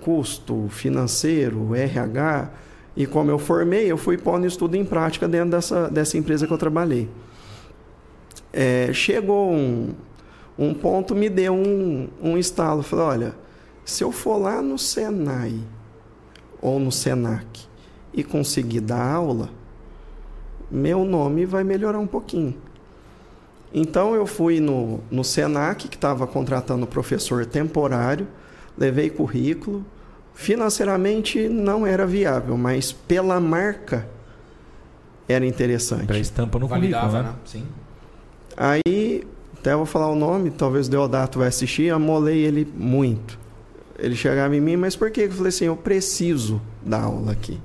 custo, 0.01 0.67
financeiro, 0.69 1.73
RH. 1.73 2.49
E 2.95 3.05
como 3.07 3.31
eu 3.31 3.39
formei, 3.39 3.91
eu 3.91 3.97
fui 3.97 4.17
pondo 4.17 4.45
estudo 4.45 4.75
em 4.75 4.85
prática 4.85 5.27
dentro 5.27 5.49
dessa, 5.51 5.89
dessa 5.89 6.17
empresa 6.17 6.45
que 6.45 6.53
eu 6.53 6.57
trabalhei. 6.57 7.09
É, 8.51 8.91
chegou 8.93 9.51
um, 9.51 9.93
um 10.59 10.73
ponto, 10.73 11.15
me 11.15 11.29
deu 11.29 11.53
um, 11.53 12.07
um 12.21 12.37
estalo. 12.37 12.83
Falei, 12.83 13.05
olha, 13.05 13.35
se 13.83 14.03
eu 14.03 14.11
for 14.11 14.37
lá 14.37 14.61
no 14.61 14.77
Senai 14.77 15.55
ou 16.61 16.79
no 16.79 16.91
Senac 16.91 17.61
e 18.13 18.23
conseguir 18.23 18.81
dar 18.81 19.01
aula, 19.03 19.49
meu 20.73 21.05
nome 21.05 21.45
vai 21.45 21.63
melhorar 21.63 21.99
um 21.99 22.07
pouquinho. 22.07 22.55
Então 23.71 24.15
eu 24.15 24.25
fui 24.25 24.59
no, 24.59 24.99
no 25.11 25.23
Senac, 25.23 25.87
que 25.87 25.95
estava 25.95 26.25
contratando 26.25 26.87
professor 26.87 27.45
temporário, 27.45 28.27
levei 28.77 29.09
currículo. 29.09 29.85
Financeiramente 30.33 31.47
não 31.47 31.85
era 31.85 32.07
viável, 32.07 32.57
mas 32.57 32.91
pela 32.91 33.39
marca 33.39 34.07
era 35.27 35.45
interessante. 35.45 36.07
Para 36.07 36.17
estampa 36.17 36.57
no 36.57 36.67
Validava, 36.67 37.07
currículo, 37.07 37.23
né? 37.23 37.29
né? 37.29 37.39
Sim. 37.45 37.63
Aí, 38.57 39.27
até 39.59 39.75
vou 39.75 39.85
falar 39.85 40.09
o 40.09 40.15
nome, 40.15 40.49
talvez 40.49 40.87
o 40.87 40.91
Deodato 40.91 41.37
vai 41.37 41.47
assistir, 41.47 41.91
amolei 41.91 42.39
ele 42.39 42.67
muito. 42.75 43.37
Ele 43.97 44.15
chegava 44.15 44.55
em 44.55 44.61
mim, 44.61 44.75
mas 44.75 44.95
por 44.95 45.11
quê? 45.11 45.21
Eu 45.21 45.31
falei 45.31 45.49
assim, 45.49 45.65
eu 45.65 45.77
preciso 45.77 46.59
dar 46.83 47.03
aula 47.03 47.31
aqui. 47.31 47.59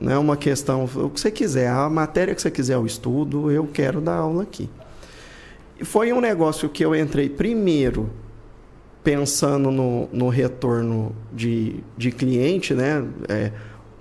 Não 0.00 0.12
é 0.12 0.18
uma 0.18 0.36
questão, 0.36 0.84
o 0.84 1.10
que 1.10 1.20
você 1.20 1.30
quiser, 1.30 1.68
a 1.68 1.88
matéria 1.88 2.34
que 2.34 2.42
você 2.42 2.50
quiser, 2.50 2.76
o 2.76 2.84
estudo, 2.84 3.50
eu 3.50 3.66
quero 3.66 4.00
dar 4.00 4.16
aula 4.16 4.42
aqui. 4.42 4.68
E 5.78 5.84
foi 5.84 6.12
um 6.12 6.20
negócio 6.20 6.68
que 6.68 6.84
eu 6.84 6.94
entrei 6.94 7.28
primeiro 7.28 8.10
pensando 9.02 9.70
no, 9.70 10.08
no 10.12 10.28
retorno 10.28 11.14
de, 11.32 11.76
de 11.96 12.10
cliente, 12.10 12.74
né? 12.74 13.04
É, 13.28 13.52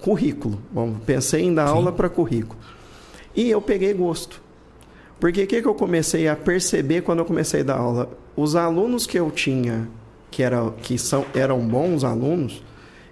currículo. 0.02 0.60
Bom, 0.72 0.96
pensei 1.06 1.44
em 1.44 1.54
dar 1.54 1.68
Sim. 1.68 1.74
aula 1.74 1.92
para 1.92 2.10
currículo. 2.10 2.60
E 3.36 3.50
eu 3.50 3.62
peguei 3.62 3.94
gosto. 3.94 4.42
Porque 5.20 5.44
o 5.44 5.48
que, 5.48 5.62
que 5.62 5.68
eu 5.68 5.76
comecei 5.76 6.28
a 6.28 6.36
perceber 6.36 7.02
quando 7.02 7.20
eu 7.20 7.26
comecei 7.26 7.62
a 7.62 7.64
dar 7.64 7.78
aula? 7.78 8.10
Os 8.36 8.56
alunos 8.56 9.06
que 9.08 9.18
eu 9.18 9.32
tinha, 9.32 9.88
que, 10.30 10.44
era, 10.44 10.72
que 10.82 10.98
são, 10.98 11.26
eram 11.34 11.60
bons 11.60 12.04
alunos, 12.04 12.64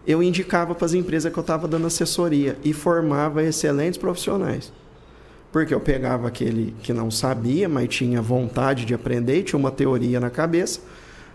eu 0.05 0.21
indicava 0.21 0.75
para 0.75 0.85
as 0.85 0.93
empresas 0.93 1.31
que 1.31 1.37
eu 1.37 1.41
estava 1.41 1.67
dando 1.67 1.87
assessoria 1.87 2.57
e 2.63 2.73
formava 2.73 3.43
excelentes 3.43 3.97
profissionais. 3.97 4.71
Porque 5.51 5.73
eu 5.73 5.79
pegava 5.79 6.27
aquele 6.27 6.75
que 6.81 6.91
não 6.91 7.11
sabia, 7.11 7.69
mas 7.69 7.87
tinha 7.87 8.21
vontade 8.21 8.85
de 8.85 8.93
aprender, 8.93 9.43
tinha 9.43 9.59
uma 9.59 9.71
teoria 9.71 10.19
na 10.19 10.29
cabeça. 10.29 10.81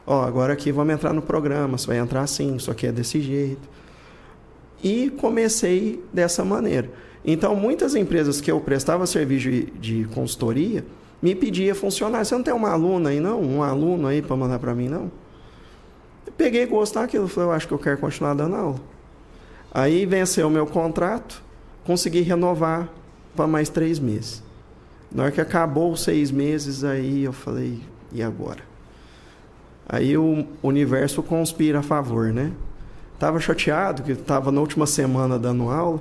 Ó, 0.07 0.25
agora 0.25 0.53
aqui 0.53 0.73
vamos 0.73 0.93
entrar 0.93 1.13
no 1.13 1.23
programa, 1.23 1.79
você 1.79 1.87
vai 1.87 1.99
entrar 1.99 2.23
assim, 2.23 2.57
isso 2.57 2.71
aqui 2.71 2.87
é 2.87 2.93
desse 2.93 3.21
jeito. 3.21 3.69
E 4.83 5.11
comecei 5.11 6.03
dessa 6.13 6.45
maneira. 6.45 6.91
Então, 7.25 7.55
muitas 7.55 7.95
empresas 7.95 8.41
que 8.41 8.51
eu 8.51 8.61
prestava 8.61 9.07
serviço 9.07 9.51
de, 9.79 10.09
consultoria 10.15 10.85
me 11.21 11.35
pedia 11.35 11.75
funcionário. 11.75 12.25
Você 12.25 12.35
não 12.35 12.43
tem 12.43 12.55
uma 12.55 12.71
aluna 12.71 13.11
aí, 13.11 13.21
não? 13.21 13.41
Um 13.41 13.63
aluno 13.63 14.07
aí 14.07 14.23
para 14.23 14.37
mandar 14.37 14.59
para 14.59 14.75
mim, 14.75 14.89
não? 14.89 15.11
Peguei 16.39 16.65
gosto 16.65 16.99
naquilo. 16.99 17.27
Falei, 17.29 17.51
eu 17.51 17.53
acho 17.53 17.67
que 17.67 17.75
eu 17.75 17.79
quero 17.79 17.99
continuar 17.99 18.33
dando 18.33 18.55
aula. 18.55 18.81
Aí 19.75 20.07
venceu 20.07 20.47
o 20.47 20.51
meu 20.51 20.67
contrato, 20.67 21.43
consegui 21.85 22.23
renovar 22.23 22.89
para 23.37 23.47
mais 23.47 23.69
três 23.69 23.99
meses. 23.99 24.43
Na 25.11 25.25
hora 25.25 25.33
que 25.33 25.41
acabou 25.41 25.93
os 25.93 26.03
seis 26.03 26.31
meses, 26.31 26.85
aí 26.85 27.25
eu 27.25 27.33
falei, 27.33 27.81
e 28.13 28.23
agora? 28.23 28.61
Aí 29.89 30.17
o 30.17 30.47
universo 30.63 31.23
conspira 31.23 31.81
a 31.81 31.83
favor, 31.83 32.33
né? 32.33 32.53
Tava 33.19 33.41
chateado, 33.41 34.03
que 34.03 34.13
estava 34.13 34.53
na 34.53 34.61
última 34.61 34.87
semana 34.87 35.39
dando 35.39 35.69
aula. 35.71 36.01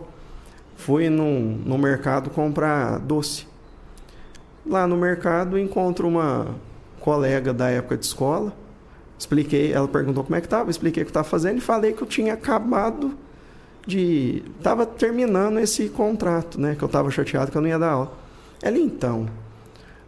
Fui 0.75 1.09
no, 1.09 1.39
no 1.39 1.77
mercado 1.77 2.29
comprar 2.29 2.99
doce. 2.99 3.47
Lá 4.65 4.85
no 4.85 4.95
mercado 4.97 5.57
encontro 5.57 6.07
uma 6.07 6.47
colega 6.99 7.53
da 7.53 7.69
época 7.69 7.97
de 7.97 8.05
escola. 8.05 8.53
Expliquei, 9.17 9.73
ela 9.73 9.87
perguntou 9.87 10.23
como 10.23 10.35
é 10.35 10.39
que 10.39 10.47
estava, 10.47 10.69
expliquei 10.69 11.03
o 11.03 11.05
que 11.05 11.09
estava 11.09 11.27
fazendo 11.27 11.57
e 11.57 11.61
falei 11.61 11.93
que 11.93 12.01
eu 12.01 12.07
tinha 12.07 12.33
acabado 12.33 13.13
de. 13.85 14.43
Estava 14.57 14.85
terminando 14.85 15.59
esse 15.59 15.89
contrato, 15.89 16.59
né? 16.59 16.75
Que 16.75 16.83
eu 16.83 16.87
estava 16.87 17.09
chateado 17.09 17.51
que 17.51 17.57
eu 17.57 17.61
não 17.61 17.69
ia 17.69 17.79
dar 17.79 17.91
aula. 17.91 18.13
Ela 18.61 18.77
então, 18.77 19.27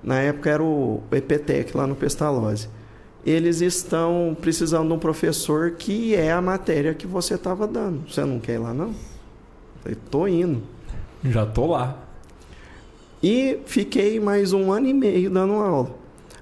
na 0.03 0.19
época 0.19 0.49
era 0.49 0.63
o 0.63 1.01
EPTEC 1.11 1.75
lá 1.75 1.87
no 1.87 1.95
Pestalozzi. 1.95 2.69
eles 3.25 3.61
estão 3.61 4.35
precisando 4.39 4.87
de 4.87 4.93
um 4.93 4.99
professor 4.99 5.71
que 5.71 6.15
é 6.15 6.31
a 6.31 6.41
matéria 6.41 6.93
que 6.93 7.07
você 7.07 7.35
estava 7.35 7.67
dando. 7.67 8.09
Você 8.09 8.23
não 8.23 8.39
quer 8.39 8.53
ir 8.53 8.57
lá, 8.59 8.73
não? 8.73 8.93
Eu 9.85 9.95
tô 10.09 10.27
indo. 10.27 10.61
Já 11.23 11.45
tô 11.45 11.67
lá. 11.67 11.97
E 13.21 13.59
fiquei 13.65 14.19
mais 14.19 14.53
um 14.53 14.71
ano 14.71 14.87
e 14.87 14.93
meio 14.93 15.29
dando 15.29 15.53
aula. 15.53 15.98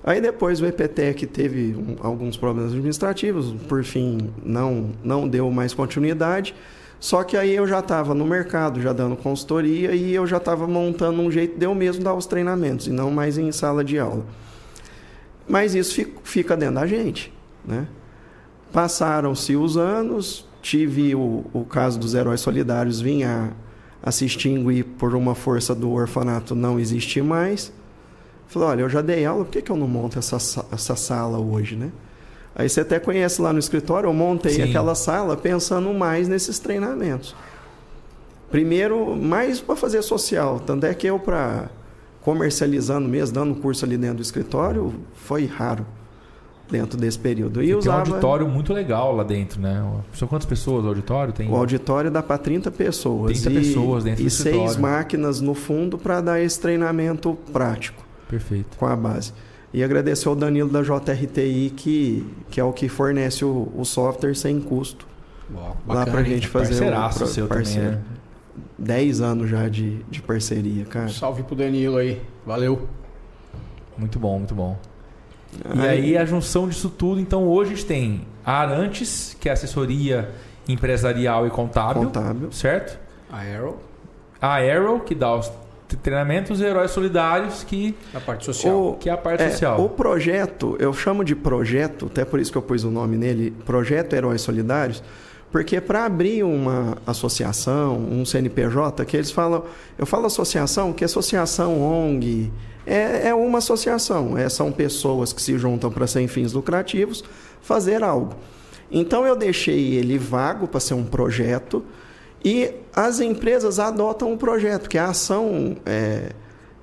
Aí 0.07 0.21
depois 0.21 0.61
o 0.61 0.65
EPTEC 0.65 1.27
teve 1.27 1.75
um, 1.75 1.97
alguns 1.99 2.37
problemas 2.37 2.71
administrativos, 2.71 3.51
por 3.67 3.83
fim 3.83 4.29
não, 4.41 4.91
não 5.03 5.27
deu 5.27 5.51
mais 5.51 5.73
continuidade. 5.73 6.55
Só 6.97 7.25
que 7.25 7.35
aí 7.35 7.53
eu 7.53 7.67
já 7.67 7.79
estava 7.79 8.15
no 8.15 8.25
mercado, 8.25 8.81
já 8.81 8.93
dando 8.93 9.17
consultoria 9.17 9.91
e 9.91 10.15
eu 10.15 10.25
já 10.25 10.37
estava 10.37 10.65
montando 10.65 11.21
um 11.21 11.29
jeito 11.29 11.59
de 11.59 11.65
eu 11.65 11.75
mesmo 11.75 12.05
dar 12.05 12.13
os 12.13 12.25
treinamentos 12.25 12.87
e 12.87 12.89
não 12.89 13.11
mais 13.11 13.37
em 13.37 13.51
sala 13.51 13.83
de 13.83 13.99
aula. 13.99 14.23
Mas 15.45 15.75
isso 15.75 16.01
fica 16.23 16.55
dentro 16.55 16.75
da 16.75 16.87
gente, 16.87 17.33
né? 17.65 17.85
Passaram-se 18.71 19.57
os 19.57 19.75
anos, 19.75 20.47
tive 20.61 21.15
o, 21.15 21.43
o 21.51 21.65
caso 21.65 21.99
dos 21.99 22.15
heróis 22.15 22.39
solidários, 22.39 23.01
vinha 23.01 23.53
a, 24.01 24.07
a 24.07 24.11
se 24.13 24.23
extinguir 24.23 24.85
por 24.85 25.13
uma 25.13 25.35
força 25.35 25.75
do 25.75 25.91
orfanato 25.91 26.55
não 26.55 26.79
existir 26.79 27.21
mais. 27.21 27.73
Falei, 28.47 28.69
olha, 28.69 28.81
eu 28.81 28.89
já 28.89 29.01
dei 29.01 29.25
aula, 29.25 29.43
por 29.43 29.51
que, 29.51 29.61
que 29.61 29.71
eu 29.71 29.77
não 29.77 29.87
monto 29.87 30.17
essa, 30.17 30.37
essa 30.71 30.95
sala 30.95 31.37
hoje, 31.37 31.75
né? 31.75 31.91
Aí 32.55 32.67
você 32.67 32.81
até 32.81 32.99
conhece 32.99 33.41
lá 33.41 33.53
no 33.53 33.59
escritório, 33.59 34.07
eu 34.07 34.13
montei 34.13 34.53
Sim. 34.53 34.63
aquela 34.63 34.95
sala 34.95 35.37
pensando 35.37 35.93
mais 35.93 36.27
nesses 36.27 36.57
treinamentos. 36.57 37.35
Primeiro, 38.49 39.15
mais 39.15 39.59
para 39.59 39.75
fazer 39.75 40.01
social. 40.01 40.59
Tanto 40.59 40.85
é 40.85 40.93
que 40.93 41.05
eu, 41.05 41.19
para 41.19 41.69
comercializando 42.21 43.07
mesmo, 43.07 43.35
dando 43.35 43.55
curso 43.55 43.85
ali 43.85 43.97
dentro 43.97 44.17
do 44.17 44.21
escritório, 44.21 44.93
foi 45.13 45.45
raro 45.45 45.85
dentro 46.69 46.97
desse 46.97 47.19
período. 47.19 47.61
E, 47.61 47.67
e 47.67 47.75
usava... 47.75 48.03
tem 48.03 48.11
um 48.11 48.15
auditório 48.15 48.47
muito 48.47 48.73
legal 48.73 49.15
lá 49.15 49.23
dentro, 49.23 49.61
né? 49.61 49.85
São 50.13 50.27
quantas 50.27 50.45
pessoas 50.45 50.83
o 50.83 50.87
auditório? 50.87 51.33
Tem... 51.33 51.49
O 51.49 51.55
auditório 51.55 52.09
dá 52.09 52.23
para 52.23 52.37
30 52.37 52.71
pessoas. 52.71 53.41
30 53.41 53.49
e, 53.49 53.63
pessoas 53.63 54.03
dentro 54.03 54.21
e 54.21 54.23
do 54.23 54.27
escritório. 54.27 54.65
E 54.65 54.67
seis 54.69 54.77
máquinas 54.77 55.39
no 55.41 55.53
fundo 55.53 55.97
para 55.97 56.21
dar 56.21 56.41
esse 56.41 56.59
treinamento 56.59 57.37
prático. 57.53 58.06
Perfeito. 58.29 58.77
Com 58.77 58.85
a 58.85 58.95
base. 58.95 59.33
E 59.73 59.83
agradecer 59.83 60.27
ao 60.27 60.35
Danilo 60.35 60.69
da 60.69 60.81
JRTI, 60.81 61.73
que, 61.75 62.25
que 62.49 62.59
é 62.59 62.63
o 62.63 62.71
que 62.71 62.87
fornece 62.87 63.43
o, 63.43 63.71
o 63.75 63.83
software 63.83 64.35
sem 64.35 64.59
custo. 64.59 65.05
Uau, 65.53 65.77
lá 65.87 66.05
para 66.05 66.19
a 66.19 66.23
gente 66.23 66.47
fazer 66.47 66.69
Parceiraço 66.69 67.23
o 67.23 67.27
seu 67.27 67.47
parceiro. 67.47 67.89
Também, 67.89 67.99
né? 67.99 68.17
10 68.77 69.21
anos 69.21 69.49
já 69.49 69.67
de, 69.67 70.03
de 70.03 70.21
parceria, 70.21 70.85
cara. 70.85 71.09
Salve 71.09 71.43
pro 71.43 71.55
Danilo 71.55 71.97
aí. 71.97 72.21
Valeu. 72.45 72.87
Muito 73.97 74.19
bom, 74.19 74.37
muito 74.37 74.53
bom. 74.53 74.77
Aí, 75.69 75.79
e 75.79 75.87
aí 75.87 76.17
a 76.17 76.25
junção 76.25 76.67
disso 76.67 76.89
tudo, 76.89 77.19
então 77.19 77.47
hoje 77.47 77.71
a 77.71 77.75
gente 77.75 77.85
tem 77.85 78.21
a 78.45 78.59
Arantes, 78.59 79.35
que 79.39 79.49
é 79.49 79.51
assessoria 79.51 80.29
empresarial 80.67 81.47
e 81.47 81.49
contábil, 81.49 82.03
contábil. 82.03 82.51
certo? 82.51 82.99
A 83.31 83.39
Arrow. 83.39 83.79
A 84.41 84.57
Arrow, 84.57 84.99
que 84.99 85.15
dá 85.15 85.35
os 85.35 85.51
treinamentos 85.95 86.59
heróis 86.59 86.91
solidários 86.91 87.63
que 87.63 87.95
a 88.13 88.19
parte 88.19 88.45
social. 88.45 88.89
O, 88.89 88.93
que 88.97 89.09
é 89.09 89.13
a 89.13 89.17
parte 89.17 89.43
é, 89.43 89.51
social. 89.51 89.83
o 89.83 89.89
projeto 89.89 90.75
eu 90.79 90.91
chamo 90.93 91.23
de 91.23 91.35
projeto 91.35 92.07
até 92.07 92.25
por 92.25 92.39
isso 92.39 92.51
que 92.51 92.57
eu 92.57 92.61
pus 92.61 92.83
o 92.83 92.91
nome 92.91 93.15
nele 93.15 93.51
projeto 93.65 94.13
heróis 94.13 94.41
solidários 94.41 95.01
porque 95.49 95.79
para 95.79 96.03
abrir 96.03 96.43
uma 96.43 96.97
associação 97.07 97.95
um 97.97 98.25
CNPJ 98.25 99.05
que 99.05 99.15
eles 99.15 99.31
falam 99.31 99.63
eu 99.97 100.05
falo 100.05 100.25
associação 100.25 100.91
que 100.91 101.05
associação 101.05 101.81
ONG 101.81 102.51
é, 102.85 103.27
é 103.29 103.35
uma 103.35 103.59
associação 103.59 104.37
é, 104.37 104.47
são 104.49 104.71
pessoas 104.71 105.31
que 105.31 105.41
se 105.41 105.57
juntam 105.57 105.91
para 105.91 106.07
sem 106.07 106.27
fins 106.27 106.53
lucrativos 106.53 107.23
fazer 107.61 108.01
algo. 108.01 108.33
Então 108.89 109.25
eu 109.25 109.35
deixei 109.35 109.95
ele 109.95 110.17
vago 110.17 110.67
para 110.67 110.79
ser 110.79 110.93
um 110.93 111.03
projeto 111.03 111.83
e 112.43 112.71
as 112.95 113.19
empresas 113.19 113.79
adotam 113.79 114.33
o 114.33 114.37
projeto, 114.37 114.89
que 114.89 114.97
a 114.97 115.09
ação, 115.09 115.77
é, 115.85 116.31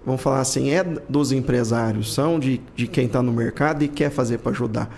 vamos 0.04 0.20
falar 0.20 0.40
assim, 0.40 0.70
é 0.70 0.84
dos 1.08 1.32
empresários, 1.32 2.12
são 2.12 2.38
de, 2.38 2.60
de 2.74 2.86
quem 2.86 3.06
está 3.06 3.22
no 3.22 3.32
mercado 3.32 3.82
e 3.82 3.88
quer 3.88 4.10
fazer 4.10 4.38
para 4.38 4.52
ajudar. 4.52 4.90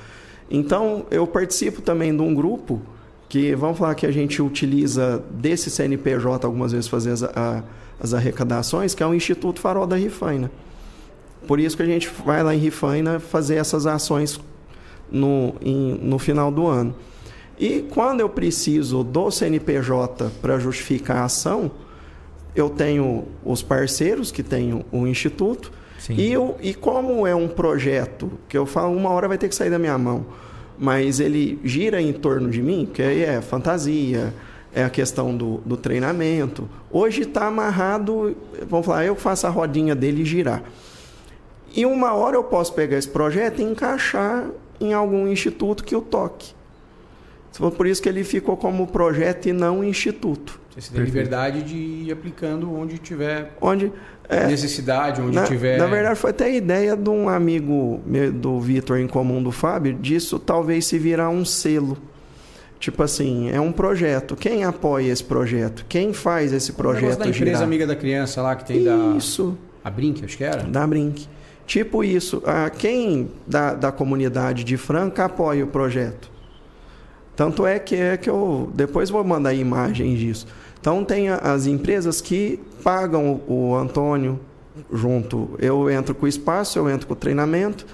Então, 0.51 1.07
eu 1.11 1.27
participo 1.27 1.83
também 1.83 2.14
de 2.14 2.23
um 2.23 2.35
grupo 2.35 2.81
que, 3.29 3.55
vamos 3.55 3.79
falar 3.79 3.95
que 3.95 4.07
a 4.07 4.12
gente 4.12 4.40
utiliza 4.40 5.23
desse 5.31 5.71
CNPJ 5.71 6.47
algumas 6.47 6.73
vezes 6.73 6.88
fazer 6.88 7.11
as, 7.11 7.23
a, 7.23 7.64
as 8.01 8.14
arrecadações, 8.14 8.95
que 8.95 9.03
é 9.03 9.07
o 9.07 9.14
Instituto 9.14 9.61
Farol 9.61 9.87
da 9.87 9.97
Rifaina. 9.97 10.51
Por 11.47 11.61
isso 11.61 11.77
que 11.77 11.83
a 11.83 11.87
gente 11.87 12.11
vai 12.25 12.42
lá 12.42 12.55
em 12.55 12.59
Rifaina 12.59 13.21
fazer 13.21 13.57
essas 13.57 13.87
ações 13.87 14.40
no, 15.11 15.55
em, 15.61 15.95
no 16.03 16.19
final 16.19 16.51
do 16.51 16.66
ano. 16.66 16.95
E 17.59 17.87
quando 17.90 18.21
eu 18.21 18.29
preciso 18.29 19.03
do 19.03 19.31
CNPJ 19.31 20.31
para 20.42 20.59
justificar 20.59 21.19
a 21.19 21.25
ação, 21.25 21.71
eu 22.55 22.69
tenho 22.71 23.25
os 23.45 23.62
parceiros 23.62 24.31
que 24.31 24.42
tem 24.42 24.85
o 24.90 25.07
instituto 25.07 25.71
e, 26.11 26.33
eu, 26.33 26.57
e 26.61 26.75
como 26.75 27.27
é 27.27 27.35
um 27.35 27.49
projeto 27.49 28.31
que 28.49 28.57
eu 28.57 28.66
falo 28.66 28.95
uma 28.95 29.11
hora 29.11 29.27
vai 29.27 29.38
ter 29.38 29.49
que 29.49 29.55
sair 29.55 29.71
da 29.71 29.79
minha 29.79 29.97
mão, 29.99 30.27
mas 30.79 31.19
ele 31.21 31.59
gira 31.64 32.01
em 32.01 32.12
torno 32.12 32.51
de 32.51 32.62
mim, 32.62 32.88
que 32.92 33.03
aí 33.03 33.23
é 33.23 33.40
fantasia, 33.40 34.33
é 34.75 34.85
a 34.85 34.90
questão 34.90 35.37
do, 35.37 35.59
do 35.64 35.77
treinamento. 35.77 36.69
Hoje 36.90 37.23
está 37.23 37.47
amarrado, 37.47 38.37
vamos 38.69 38.87
falar, 38.87 39.05
eu 39.05 39.16
faço 39.16 39.47
a 39.47 39.51
rodinha 39.51 39.95
dele 39.95 40.25
girar. 40.25 40.62
E 41.75 41.85
uma 41.85 42.14
hora 42.14 42.37
eu 42.37 42.45
posso 42.45 42.73
pegar 42.75 42.97
esse 42.97 43.09
projeto 43.09 43.61
e 43.61 43.64
encaixar 43.64 44.49
em 44.81 44.92
algum 44.92 45.27
instituto 45.27 45.83
que 45.83 45.97
o 45.97 46.01
toque. 46.01 46.56
Por 47.59 47.87
isso 47.87 48.03
que 48.03 48.09
ele 48.09 48.25
ficou 48.25 48.57
como 48.57 48.87
projeto 48.87 49.47
e 49.47 49.53
não 49.53 49.83
instituto. 49.83 50.61
Você 50.77 50.92
tem 50.92 51.05
liberdade 51.05 51.62
de 51.62 51.77
ir 51.77 52.12
aplicando 52.12 52.71
onde 52.71 52.99
tiver 52.99 53.57
onde, 53.61 53.90
é, 54.29 54.47
necessidade, 54.47 55.23
onde 55.23 55.35
na, 55.35 55.45
tiver. 55.45 55.79
Na 55.79 55.87
verdade, 55.87 56.19
foi 56.19 56.31
até 56.31 56.45
a 56.45 56.51
ideia 56.51 56.95
de 56.95 57.09
um 57.09 57.31
amigo 57.31 58.01
meu, 58.05 58.31
do 58.31 58.61
Vitor 58.61 58.99
em 58.99 59.07
comum 59.07 59.42
do 59.42 59.51
Fábio, 59.51 59.95
disso 59.95 60.38
talvez 60.38 60.85
se 60.87 60.99
virar 60.99 61.31
um 61.31 61.45
selo. 61.45 61.97
Tipo 62.79 63.03
assim, 63.03 63.51
é 63.51 63.59
um 63.59 63.73
projeto. 63.73 64.37
Quem 64.37 64.64
apoia 64.64 65.11
esse 65.11 65.25
projeto? 65.25 65.87
Quem 65.88 66.12
faz 66.12 66.53
esse 66.53 66.73
projeto? 66.75 67.21
da 67.21 67.29
empresa 67.29 67.64
amiga 67.64 67.87
da 67.87 67.97
criança 67.97 68.42
lá 68.42 68.55
que 68.55 68.66
tem 68.66 68.85
isso. 69.16 69.57
da. 69.83 69.88
A 69.88 69.90
Brink, 69.90 70.25
acho 70.25 70.37
que 70.37 70.45
era? 70.45 70.62
Da 70.64 70.87
Brink. 70.87 71.27
Tipo 71.66 72.05
isso. 72.05 72.42
Ah, 72.45 72.69
quem 72.71 73.31
da, 73.47 73.73
da 73.73 73.90
comunidade 73.90 74.62
de 74.62 74.77
Franca 74.77 75.25
apoia 75.25 75.64
o 75.64 75.69
projeto? 75.69 76.36
Tanto 77.37 77.66
é 77.66 77.79
que 77.79 77.94
é 77.94 78.16
que 78.16 78.31
eu 78.31 78.70
depois 78.75 79.11
vou 79.11 79.22
mandar 79.22 79.53
imagens 79.53 80.18
disso. 80.18 80.46
Então 80.81 81.05
tem 81.05 81.29
as 81.29 81.66
empresas 81.66 82.20
que 82.20 82.59
pagam 82.83 83.40
o 83.46 83.77
Antônio 83.77 84.40
junto. 84.92 85.51
Eu 85.59 85.90
entro 85.90 86.14
com 86.14 86.25
o 86.25 86.29
espaço, 86.29 86.79
eu 86.79 86.88
entro 86.88 87.07
com 87.07 87.12
o 87.12 87.16
treinamento. 87.16 87.87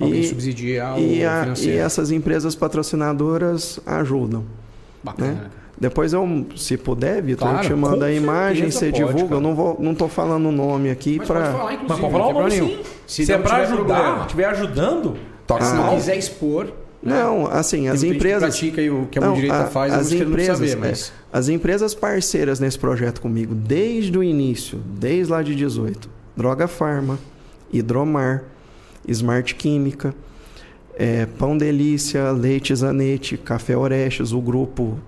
Alguém 0.00 0.20
e, 0.20 0.28
subsidia 0.28 0.94
o 0.94 0.98
e, 0.98 1.24
a, 1.24 1.54
e 1.58 1.70
essas 1.70 2.10
empresas 2.10 2.54
patrocinadoras 2.54 3.80
ajudam. 3.86 4.44
Bacana. 5.02 5.32
Né? 5.32 5.50
Depois 5.78 6.12
eu, 6.12 6.46
se 6.54 6.76
puder, 6.76 7.20
Vitor, 7.22 7.48
claro, 7.48 7.64
eu 7.64 7.68
te 7.70 7.74
mando 7.74 8.04
a 8.04 8.12
imagem, 8.12 8.70
você 8.70 8.90
pode, 8.90 9.04
divulga. 9.04 9.22
Cara. 9.22 9.34
Eu 9.34 9.40
não 9.40 9.54
vou, 9.54 9.76
não 9.80 9.94
tô 9.94 10.06
falando 10.06 10.48
o 10.48 10.52
nome 10.52 10.90
aqui 10.90 11.18
para. 11.18 11.50
Mas 11.88 11.98
pode 11.98 12.12
falar 12.12 12.26
o 12.28 12.32
nome 12.32 12.50
sim. 12.52 12.78
Se, 13.06 13.26
se 13.26 13.32
é 13.32 13.38
para 13.38 13.56
ajudar, 13.56 14.20
estiver 14.20 14.44
ajudando, 14.44 15.16
toca. 15.46 15.64
Ah, 15.64 15.66
se 15.66 15.74
não 15.74 15.94
quiser 15.96 16.16
expor, 16.16 16.72
não, 17.02 17.46
assim, 17.46 17.88
as 17.88 18.02
empresas. 18.02 18.54
Que 18.54 18.70
pratica 18.70 18.82
e 18.82 18.90
o 18.90 19.06
que 19.06 19.18
a 19.18 19.22
mão 19.22 19.34
direita 19.34 19.66
faz, 19.66 19.92
as 19.92 20.12
empresas, 20.12 20.70
saber, 20.70 20.76
mas... 20.76 21.08
é, 21.08 21.36
as 21.36 21.48
empresas 21.48 21.94
parceiras 21.94 22.60
nesse 22.60 22.78
projeto 22.78 23.20
comigo, 23.20 23.54
desde 23.54 24.16
o 24.16 24.22
início, 24.22 24.78
desde 24.78 25.32
lá 25.32 25.42
de 25.42 25.54
18, 25.54 26.08
Droga 26.36 26.68
Farma, 26.68 27.18
Hidromar, 27.72 28.44
Smart 29.08 29.54
Química, 29.56 30.14
é, 30.94 31.26
Pão 31.26 31.58
Delícia, 31.58 32.30
Leite 32.30 32.74
Zanete, 32.74 33.36
Café 33.36 33.76
Orestes, 33.76 34.32
o 34.32 34.40
grupo 34.40 34.98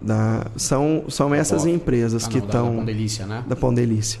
da, 0.00 0.46
são, 0.56 1.04
são 1.08 1.34
essas 1.34 1.66
empresas 1.66 2.24
ah, 2.24 2.28
que 2.28 2.38
estão. 2.38 2.70
Da 2.70 2.76
Pão 2.76 2.84
Delícia, 2.84 3.26
né? 3.26 3.44
Da 3.46 3.56
Pão 3.56 3.74
Delícia. 3.74 4.20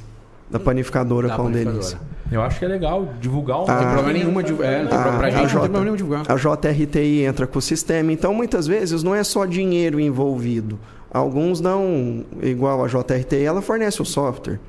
Da 0.50 0.58
panificadora 0.58 1.28
da 1.28 1.36
Pão 1.36 1.46
panificadora. 1.46 1.78
Delícia. 1.78 1.98
Eu 2.30 2.42
acho 2.42 2.58
que 2.58 2.64
é 2.64 2.68
legal 2.68 3.08
divulgar 3.20 3.62
um. 3.62 3.66
Não 3.66 3.78
tem 3.78 3.88
problema 3.88 4.18
é, 4.18 4.82
não 4.82 4.88
tem 4.88 4.98
a, 4.98 5.18
pra 5.18 5.30
gente, 5.30 5.48
J, 5.48 5.54
não 5.54 5.60
tem 5.60 5.60
problema 5.60 5.84
nenhum 5.84 5.96
divulgar. 5.96 6.24
A 6.28 6.36
JRTI 6.36 7.22
entra 7.22 7.46
com 7.46 7.58
o 7.58 7.62
sistema. 7.62 8.12
Então, 8.12 8.34
muitas 8.34 8.66
vezes, 8.66 9.02
não 9.02 9.14
é 9.14 9.24
só 9.24 9.46
dinheiro 9.46 9.98
envolvido. 9.98 10.78
Alguns 11.10 11.60
dão, 11.60 12.24
igual 12.42 12.84
a 12.84 12.88
JRTI, 12.88 13.44
ela 13.44 13.62
fornece 13.62 14.02
o 14.02 14.04
software, 14.04 14.60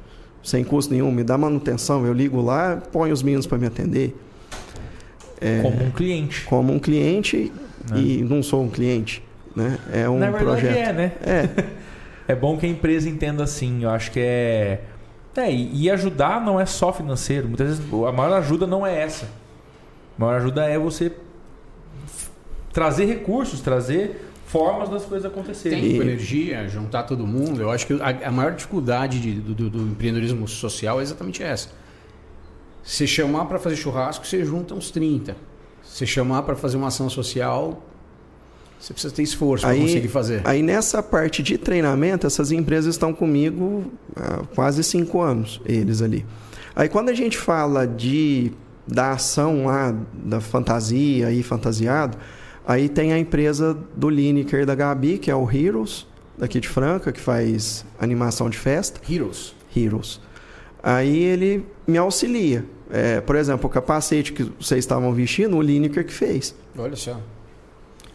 sem 0.41 0.63
custo 0.63 0.93
nenhum, 0.93 1.11
me 1.11 1.23
dá 1.23 1.37
manutenção. 1.37 2.05
Eu 2.05 2.13
ligo 2.13 2.41
lá, 2.41 2.81
ponho 2.91 3.13
os 3.13 3.21
meninos 3.21 3.45
para 3.45 3.57
me 3.57 3.67
atender. 3.67 4.15
É, 5.41 5.61
como 5.61 5.83
um 5.83 5.91
cliente. 5.91 6.45
Como 6.45 6.73
um 6.73 6.79
cliente 6.79 7.51
né? 7.89 7.99
e 7.99 8.23
não 8.23 8.41
sou 8.41 8.63
um 8.63 8.69
cliente. 8.69 9.21
Né? 9.55 9.77
É 9.91 10.09
um 10.09 10.17
Na 10.17 10.31
verdade 10.31 10.61
projeto. 10.61 10.77
é, 10.77 10.93
né? 10.93 11.11
É. 11.21 11.49
é 12.31 12.35
bom 12.35 12.57
que 12.57 12.65
a 12.65 12.69
empresa 12.69 13.09
entenda 13.09 13.43
assim. 13.43 13.83
Eu 13.83 13.89
acho 13.89 14.11
que 14.11 14.19
é 14.19 14.81
é, 15.35 15.51
e 15.53 15.89
ajudar 15.89 16.41
não 16.41 16.59
é 16.59 16.65
só 16.65 16.91
financeiro. 16.91 17.47
Muitas 17.47 17.67
vezes 17.77 17.93
a 18.07 18.11
maior 18.11 18.33
ajuda 18.37 18.65
não 18.67 18.85
é 18.85 18.99
essa. 19.01 19.25
A 20.17 20.21
maior 20.25 20.35
ajuda 20.37 20.65
é 20.65 20.77
você 20.77 21.11
trazer 22.73 23.05
recursos, 23.05 23.61
trazer 23.61 24.25
formas 24.45 24.89
das 24.89 25.05
coisas 25.05 25.29
acontecerem. 25.31 25.81
Tempo, 25.81 26.01
energia, 26.03 26.67
juntar 26.67 27.03
todo 27.03 27.25
mundo. 27.25 27.61
Eu 27.61 27.71
acho 27.71 27.85
que 27.87 27.93
a, 28.01 28.27
a 28.27 28.31
maior 28.31 28.53
dificuldade 28.53 29.19
de- 29.19 29.39
do, 29.39 29.53
do- 29.53 29.69
do 29.69 29.79
empreendedorismo 29.83 30.47
social 30.47 30.99
é 30.99 31.03
exatamente 31.03 31.43
essa. 31.43 31.69
Você 32.83 33.05
chamar 33.05 33.45
para 33.45 33.59
fazer 33.59 33.75
churrasco, 33.75 34.25
você 34.25 34.43
junta 34.43 34.73
uns 34.73 34.89
30. 34.91 35.35
Você 35.83 36.05
chamar 36.05 36.43
para 36.43 36.55
fazer 36.55 36.77
uma 36.77 36.87
ação 36.87 37.09
social, 37.09 37.83
você 38.79 38.93
precisa 38.93 39.13
ter 39.13 39.23
esforço 39.23 39.65
para 39.65 39.75
conseguir 39.75 40.07
fazer. 40.07 40.41
Aí 40.45 40.63
nessa 40.63 41.03
parte 41.03 41.43
de 41.43 41.57
treinamento, 41.57 42.25
essas 42.25 42.51
empresas 42.51 42.95
estão 42.95 43.13
comigo 43.13 43.91
há 44.15 44.43
quase 44.55 44.83
cinco 44.83 45.21
anos, 45.21 45.61
eles 45.65 46.01
ali. 46.01 46.25
Aí 46.75 46.87
quando 46.87 47.09
a 47.09 47.13
gente 47.13 47.37
fala 47.37 47.85
de 47.85 48.51
da 48.87 49.11
ação 49.11 49.65
lá, 49.65 49.95
da 50.13 50.41
fantasia 50.41 51.31
e 51.31 51.43
fantasiado, 51.43 52.17
aí 52.65 52.89
tem 52.89 53.13
a 53.13 53.19
empresa 53.19 53.77
do 53.95 54.09
Lineker 54.09 54.65
da 54.65 54.73
Gabi, 54.73 55.19
que 55.19 55.29
é 55.29 55.35
o 55.35 55.49
Heroes, 55.49 56.07
daqui 56.37 56.59
de 56.59 56.67
Franca, 56.67 57.11
que 57.11 57.19
faz 57.19 57.85
animação 57.99 58.49
de 58.49 58.57
festa. 58.57 58.99
Heroes. 59.07 59.53
Heroes. 59.75 60.19
Aí 60.81 61.21
ele 61.21 61.65
me 61.85 61.97
auxilia. 61.97 62.65
É, 62.89 63.21
por 63.21 63.35
exemplo, 63.35 63.67
o 63.67 63.69
capacete 63.69 64.33
que 64.33 64.43
vocês 64.59 64.79
estavam 64.79 65.13
vestindo, 65.13 65.55
o 65.55 65.61
Lineker 65.61 66.03
que 66.03 66.13
fez. 66.13 66.55
Olha 66.75 66.95
só. 66.95 67.19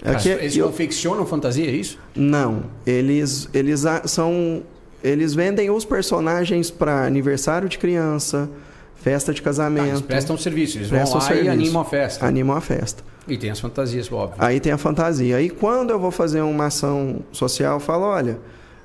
Aqui, 0.04 0.28
Eles 0.28 0.56
eu- 0.56 0.66
confeccionam 0.66 1.24
fantasia, 1.24 1.66
é 1.66 1.70
isso? 1.70 1.98
Não, 2.14 2.64
eles 2.86 3.48
eles 3.54 3.84
são 4.06 4.62
eles 5.02 5.34
vendem 5.34 5.70
os 5.70 5.84
personagens 5.84 6.70
para 6.70 7.04
aniversário 7.06 7.68
de 7.68 7.78
criança, 7.78 8.48
festa 8.96 9.32
de 9.34 9.40
Ah, 9.40 9.44
casamento, 9.44 9.88
eles 9.88 10.00
prestam 10.02 10.36
serviço. 10.36 10.78
Eles 10.78 10.88
Prestam 10.88 11.18
vão 11.18 11.20
lá 11.20 11.26
serviço. 11.26 11.46
e 11.46 11.48
animam 11.50 11.82
a 11.82 11.84
festa. 11.84 12.26
animam 12.26 12.56
a 12.56 12.60
festa. 12.60 13.02
E 13.26 13.36
tem 13.38 13.50
as 13.50 13.58
fantasias, 13.60 14.10
óbvio. 14.12 14.36
Aí 14.38 14.60
tem 14.60 14.72
a 14.72 14.78
fantasia. 14.78 15.36
Aí 15.36 15.48
quando 15.48 15.90
eu 15.90 15.98
vou 15.98 16.10
fazer 16.10 16.42
uma 16.42 16.66
ação 16.66 17.20
social, 17.32 17.74
eu 17.76 17.80
falo, 17.80 18.04
olha, 18.04 18.38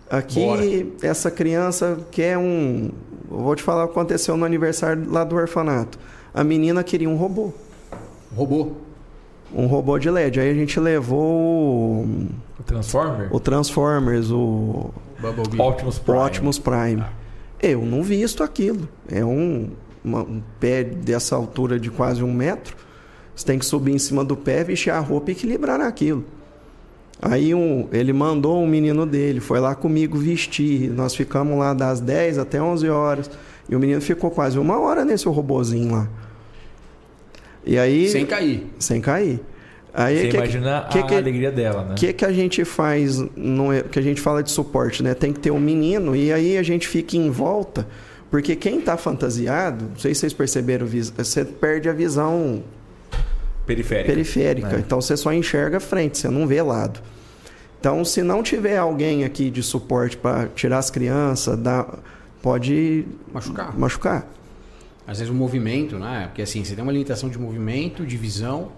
aqui 0.10 0.40
Bora. 0.40 0.64
essa 1.02 1.30
criança 1.30 2.00
quer 2.12 2.38
um, 2.38 2.90
eu 3.30 3.38
vou 3.40 3.56
te 3.56 3.64
falar 3.64 3.84
o 3.84 3.88
que 3.88 3.92
aconteceu 3.92 4.36
no 4.38 4.46
aniversário 4.46 5.10
lá 5.10 5.24
do 5.26 5.36
orfanato. 5.36 6.00
A 6.34 6.44
menina 6.44 6.82
queria 6.84 7.10
um 7.10 7.16
robô, 7.18 7.52
Robô. 8.36 8.72
Um 9.54 9.66
robô 9.66 9.98
de 9.98 10.10
LED. 10.10 10.40
Aí 10.40 10.50
a 10.50 10.54
gente 10.54 10.80
levou 10.80 11.24
o, 12.04 12.28
O 12.60 12.64
Transformer? 12.64 13.28
o 13.36 13.40
Transformers, 13.40 14.32
o 14.32 14.92
Bumblebee. 15.20 15.60
Optimus 15.62 15.98
o 15.98 16.02
Prime. 16.02 16.20
Optimus 16.20 16.60
Prime. 16.60 17.04
Eu 17.62 17.82
não 17.86 18.02
visto 18.04 18.44
aquilo. 18.44 18.88
É 19.12 19.24
um, 19.26 19.70
uma- 20.04 20.22
um 20.24 20.42
pé 20.60 20.84
dessa 20.84 21.36
altura 21.36 21.80
de 21.80 21.90
quase 21.90 22.24
um 22.24 22.32
metro. 22.32 22.76
Você 23.36 23.46
tem 23.46 23.58
que 23.60 23.66
subir 23.66 23.94
em 23.94 24.00
cima 24.00 24.24
do 24.24 24.36
pé, 24.36 24.64
vestir 24.64 24.92
a 24.92 25.00
roupa 25.00 25.32
e 25.32 25.34
equilibrar 25.34 25.78
naquilo. 25.80 26.24
Aí 27.22 27.54
um, 27.54 27.88
ele 27.92 28.14
mandou 28.14 28.62
um 28.64 28.68
menino 28.68 29.06
dele, 29.06 29.40
foi 29.42 29.60
lá 29.60 29.76
comigo 29.76 30.18
vestir. 30.18 30.90
Nós 30.90 31.14
ficamos 31.16 31.58
lá 31.58 31.74
das 31.74 32.00
10 32.00 32.38
até 32.38 32.62
11 32.62 32.88
horas. 32.90 33.30
E 33.68 33.76
o 33.76 33.80
menino 33.80 34.00
ficou 34.02 34.32
quase 34.32 34.58
uma 34.58 34.80
hora 34.80 35.04
nesse 35.06 35.28
robozinho 35.28 35.92
lá. 35.92 36.08
E 37.66 37.78
aí. 37.78 38.08
Sem 38.10 38.26
cair. 38.26 38.68
sem 38.80 39.02
cair. 39.02 39.40
Aí 39.94 40.18
Você 40.22 40.28
que- 40.30 40.38
imagina 40.38 40.88
que 40.92 41.00
a 41.00 41.04
que- 41.04 41.16
alegria 41.16 41.52
dela, 41.52 41.84
né? 41.84 41.92
o 41.92 41.96
que, 41.96 42.14
que 42.14 42.24
a 42.24 42.32
gente 42.32 42.64
faz, 42.64 43.18
no, 43.36 43.70
que 43.92 43.98
a 43.98 44.02
gente 44.02 44.22
fala 44.22 44.44
de 44.44 44.52
suporte, 44.52 45.02
né? 45.02 45.14
Tem 45.16 45.34
que 45.34 45.40
ter 45.40 45.52
um 45.52 45.60
menino 45.60 46.16
e 46.16 46.32
aí 46.32 46.58
a 46.58 46.64
gente 46.64 46.88
fica 46.88 47.18
em 47.18 47.30
volta, 47.32 47.88
porque 48.30 48.56
quem 48.56 48.78
está 48.80 48.96
fantasiado, 48.98 49.86
não 49.90 49.98
sei 49.98 50.14
se 50.14 50.22
vocês 50.22 50.34
perceberam, 50.34 50.86
você 51.18 51.44
perde 51.44 51.90
a 51.90 51.94
visão 51.94 52.64
Periférica. 53.66 54.08
periférica. 54.12 54.76
É. 54.76 54.80
Então 54.80 55.02
você 55.02 55.18
só 55.18 55.34
enxerga 55.34 55.80
frente, 55.80 56.18
você 56.20 56.30
não 56.30 56.46
vê 56.48 56.62
lado. 56.62 57.00
Então, 57.80 58.04
se 58.04 58.22
não 58.22 58.44
tiver 58.44 58.78
alguém 58.78 59.24
aqui 59.24 59.50
de 59.50 59.64
suporte 59.64 60.18
para 60.18 60.48
tirar 60.54 60.80
as 60.80 60.90
crianças, 60.90 61.58
dá, 61.58 61.86
pode 62.42 63.06
Machucar. 63.34 63.78
machucar. 63.78 64.28
Às 65.10 65.18
vezes 65.18 65.34
o 65.34 65.36
movimento, 65.36 65.98
né? 65.98 66.26
Porque 66.28 66.44
assim, 66.44 66.64
você 66.64 66.76
tem 66.76 66.84
uma 66.84 66.92
limitação 66.92 67.30
de 67.30 67.40
movimento, 67.40 68.06
de 68.06 68.16
visão. 68.16 68.72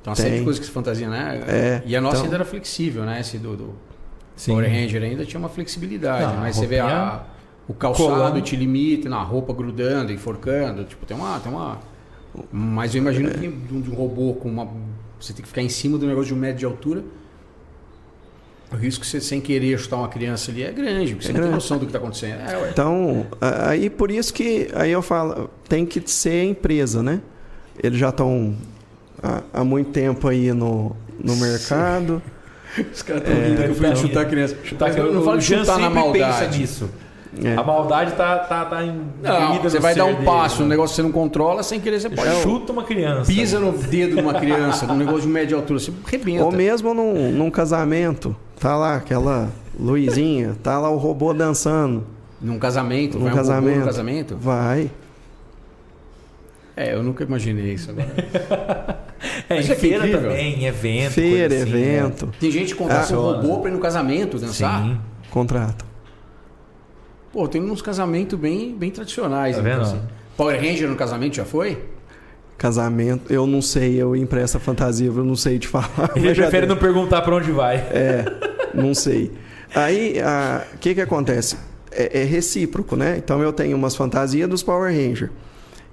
Então, 0.00 0.10
uma 0.10 0.16
série 0.16 0.38
de 0.38 0.42
coisas 0.42 0.58
que 0.58 0.66
se 0.66 0.72
fantasia, 0.72 1.08
né? 1.08 1.44
É, 1.46 1.82
e 1.86 1.94
a 1.94 2.00
nossa 2.00 2.16
então- 2.16 2.24
ainda 2.24 2.36
era 2.38 2.44
flexível, 2.44 3.04
né? 3.04 3.20
Esse 3.20 3.38
do, 3.38 3.56
do 3.56 3.74
Sim. 4.34 4.50
Power 4.50 4.68
Ranger 4.68 5.00
ainda 5.04 5.24
tinha 5.24 5.38
uma 5.38 5.48
flexibilidade. 5.48 6.24
Ah, 6.24 6.38
mas 6.40 6.56
você 6.56 6.66
vê 6.66 6.80
a, 6.80 7.22
o 7.68 7.74
calçado 7.74 8.08
colando. 8.08 8.40
te 8.40 8.56
limita, 8.56 9.08
na 9.08 9.22
roupa 9.22 9.52
grudando, 9.52 10.12
enforcando. 10.12 10.82
Tipo, 10.82 11.06
tem 11.06 11.16
uma. 11.16 11.38
Tem 11.38 11.52
uma... 11.52 11.78
Mas 12.50 12.92
eu 12.92 13.00
imagino 13.00 13.30
que 13.30 13.38
de 13.38 13.74
um, 13.74 13.80
de 13.80 13.90
um 13.90 13.94
robô 13.94 14.34
com 14.34 14.48
uma. 14.48 14.68
Você 15.20 15.32
tem 15.32 15.42
que 15.42 15.48
ficar 15.48 15.62
em 15.62 15.68
cima 15.68 15.98
do 15.98 16.04
negócio 16.04 16.26
de 16.26 16.34
um 16.34 16.38
metro 16.38 16.58
de 16.58 16.64
altura. 16.64 17.04
O 18.72 18.76
risco 18.76 19.04
de 19.04 19.10
você, 19.10 19.20
sem 19.20 19.40
querer, 19.40 19.78
chutar 19.78 19.96
uma 19.96 20.08
criança 20.08 20.50
ali 20.50 20.62
é 20.62 20.70
grande, 20.70 21.14
porque 21.14 21.26
você 21.26 21.32
É 21.32 21.34
não 21.34 21.42
tem 21.42 21.50
noção 21.50 21.76
do 21.76 21.80
que 21.80 21.86
está 21.86 21.98
acontecendo. 21.98 22.40
É. 22.40 22.70
Então, 22.70 23.26
aí 23.40 23.90
por 23.90 24.10
isso 24.10 24.32
que 24.32 24.68
aí 24.74 24.92
eu 24.92 25.02
falo, 25.02 25.50
tem 25.68 25.84
que 25.84 26.00
ser 26.08 26.44
empresa, 26.44 27.02
né? 27.02 27.20
Eles 27.82 27.98
já 27.98 28.10
estão 28.10 28.54
há, 29.22 29.42
há 29.52 29.64
muito 29.64 29.90
tempo 29.90 30.28
aí 30.28 30.52
no, 30.52 30.94
no 31.22 31.36
mercado. 31.36 32.22
Os 32.92 33.02
caras 33.02 33.22
estão 33.22 33.42
rindo 33.42 33.62
que 33.62 33.68
eu 33.68 33.74
fui 33.74 33.88
tá 33.88 33.94
chutar 33.96 34.24
criança. 34.26 34.56
Chutar 34.62 34.86
Mas 34.86 34.94
que 34.94 35.00
eu 35.00 35.12
não 35.12 35.20
o 35.22 35.24
falo 35.24 35.40
chutar 35.40 35.78
na 35.78 35.90
maldade. 35.90 36.38
pensa 36.38 36.58
nisso. 36.58 36.90
É. 37.44 37.54
A 37.54 37.62
maldade 37.62 38.12
tá, 38.14 38.38
tá, 38.38 38.64
tá 38.64 38.84
em 38.84 39.02
Não, 39.22 39.62
você 39.62 39.78
vai 39.78 39.94
dar 39.94 40.04
um 40.04 40.14
dele, 40.14 40.26
passo, 40.26 40.60
né? 40.60 40.66
um 40.66 40.68
negócio 40.68 40.94
que 40.94 40.96
você 40.96 41.02
não 41.02 41.12
controla, 41.12 41.62
sem 41.62 41.80
querer 41.80 42.00
você 42.00 42.10
pode. 42.10 42.42
Chuta 42.42 42.72
uma 42.72 42.82
criança. 42.82 43.32
Pisa 43.32 43.60
no 43.60 43.72
dedo 43.72 44.16
de 44.16 44.22
uma 44.22 44.34
criança, 44.34 44.86
num 44.86 44.96
negócio 44.96 45.22
de 45.22 45.28
média 45.28 45.56
altura, 45.56 45.78
você 45.78 45.92
arrebenta. 46.06 46.44
Ou 46.44 46.50
mesmo 46.50 46.92
num, 46.92 47.30
num 47.30 47.50
casamento, 47.50 48.34
tá 48.60 48.76
lá 48.76 48.96
aquela 48.96 49.50
luzinha, 49.78 50.56
tá 50.62 50.78
lá 50.78 50.90
o 50.90 50.96
robô 50.96 51.32
dançando. 51.32 52.06
Num 52.40 52.58
casamento, 52.58 53.18
Num 53.18 53.24
vai 53.24 53.32
um 53.32 53.36
robô 53.36 53.48
casamento. 53.48 53.78
no 53.80 53.84
casamento? 53.86 54.36
Vai. 54.36 54.90
É, 56.76 56.94
eu 56.94 57.02
nunca 57.02 57.24
imaginei 57.24 57.74
isso 57.74 57.90
agora. 57.90 59.00
É, 59.50 59.56
em 59.56 59.58
é 59.58 59.62
feira 59.74 59.98
incrível. 59.98 60.30
também, 60.30 60.64
evento. 60.64 61.10
Feira, 61.12 61.54
assim, 61.54 61.62
evento, 61.68 62.28
Tem 62.40 62.50
gente 62.50 62.72
que 62.72 62.78
contrata 62.78 63.12
Ah, 63.14 63.18
um 63.18 63.22
robô 63.22 63.58
pra 63.58 63.70
ir 63.70 63.74
no 63.74 63.78
casamento 63.80 64.38
né? 64.38 64.46
dançar. 64.46 64.82
Sim. 64.82 64.98
contrato. 65.30 65.84
Pô, 67.32 67.46
tem 67.46 67.60
uns 67.60 67.82
casamentos 67.82 68.38
bem, 68.38 68.74
bem 68.74 68.90
tradicionais. 68.90 69.56
Tá 69.56 69.60
então, 69.62 69.72
vendo? 69.72 69.82
assim. 69.82 70.00
Power 70.36 70.56
Ranger 70.58 70.88
no 70.88 70.96
casamento 70.96 71.36
já 71.36 71.44
foi? 71.44 71.84
Casamento, 72.56 73.30
eu 73.30 73.46
não 73.46 73.60
sei, 73.60 74.00
eu 74.00 74.16
impresso 74.16 74.56
a 74.56 74.60
fantasia, 74.60 75.08
eu 75.08 75.24
não 75.24 75.36
sei 75.36 75.58
te 75.58 75.68
falar. 75.68 76.12
Ele 76.16 76.34
prefere 76.34 76.66
deu. 76.66 76.74
não 76.74 76.80
perguntar 76.80 77.20
pra 77.22 77.34
onde 77.36 77.50
vai. 77.52 77.76
É, 77.76 78.24
não 78.74 78.94
sei. 78.94 79.30
Aí, 79.74 80.16
o 80.74 80.78
que 80.78 80.94
que 80.94 81.00
acontece? 81.00 81.56
É, 81.92 82.22
é 82.22 82.24
recíproco, 82.24 82.96
né? 82.96 83.16
Então 83.18 83.42
eu 83.42 83.52
tenho 83.52 83.76
umas 83.76 83.96
fantasias 83.96 84.48
dos 84.48 84.62
Power 84.62 84.92
Ranger. 84.92 85.30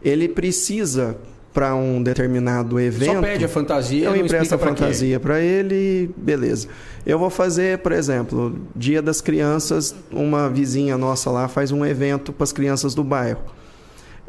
Ele 0.03 0.27
precisa 0.27 1.17
para 1.53 1.73
um 1.73 2.03
determinado 2.03 2.79
evento. 2.79 3.15
Só 3.15 3.21
pede 3.21 3.45
a 3.45 3.49
fantasia, 3.49 4.05
Eu 4.05 4.15
empresto 4.15 4.53
a 4.53 4.59
fantasia 4.59 5.19
para 5.19 5.39
ele, 5.39 6.11
beleza. 6.15 6.67
Eu 7.03 7.17
vou 7.17 7.31
fazer, 7.31 7.79
por 7.79 7.91
exemplo, 7.91 8.55
Dia 8.75 9.01
das 9.01 9.21
Crianças, 9.21 9.95
uma 10.11 10.49
vizinha 10.49 10.99
nossa 10.99 11.31
lá 11.31 11.47
faz 11.47 11.71
um 11.71 11.83
evento 11.83 12.31
para 12.31 12.43
as 12.43 12.51
crianças 12.51 12.93
do 12.93 13.03
bairro. 13.03 13.41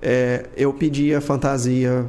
É, 0.00 0.46
eu 0.56 0.72
pedi 0.72 1.14
a 1.14 1.20
fantasia 1.20 2.06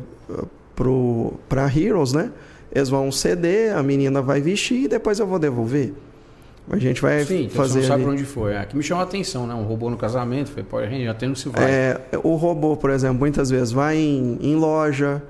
para 1.49 1.65
Heroes, 1.65 2.13
né? 2.13 2.31
Eles 2.73 2.87
vão 2.87 3.11
ceder, 3.11 3.75
a 3.75 3.83
menina 3.83 4.21
vai 4.21 4.39
vestir 4.39 4.83
e 4.83 4.87
depois 4.87 5.19
eu 5.19 5.27
vou 5.27 5.37
devolver. 5.37 5.91
A 6.71 6.77
gente 6.77 7.01
vai 7.01 7.23
Sim, 7.25 7.45
então 7.45 7.55
fazer. 7.57 7.73
você 7.73 7.79
não 7.79 7.87
sabe 7.87 7.93
ali. 7.95 8.03
pra 8.03 8.11
onde 8.13 8.23
foi. 8.25 8.55
Aqui 8.57 8.77
me 8.77 8.83
chamou 8.83 9.01
a 9.03 9.05
atenção, 9.07 9.47
né? 9.47 9.53
Um 9.55 9.63
robô 9.63 9.89
no 9.89 9.97
casamento, 9.97 10.51
foi 10.51 10.61
Power 10.63 10.87
Ranger, 10.89 11.09
até 11.09 11.27
não 11.27 11.33
se 11.35 11.49
vai. 11.49 11.63
É, 11.63 11.99
o 12.23 12.35
robô, 12.35 12.77
por 12.77 12.91
exemplo, 12.91 13.17
muitas 13.19 13.49
vezes 13.49 13.71
vai 13.71 13.97
em, 13.97 14.37
em 14.41 14.55
loja. 14.55 15.21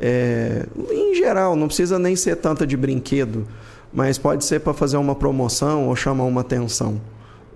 é, 0.00 0.66
em 0.90 1.14
geral, 1.14 1.54
não 1.56 1.66
precisa 1.68 1.98
nem 1.98 2.16
ser 2.16 2.36
tanta 2.36 2.66
de 2.66 2.76
brinquedo, 2.76 3.46
mas 3.92 4.18
pode 4.18 4.44
ser 4.44 4.60
para 4.60 4.72
fazer 4.74 4.96
uma 4.96 5.14
promoção 5.14 5.86
ou 5.88 5.94
chamar 5.96 6.24
uma 6.24 6.40
atenção 6.40 7.00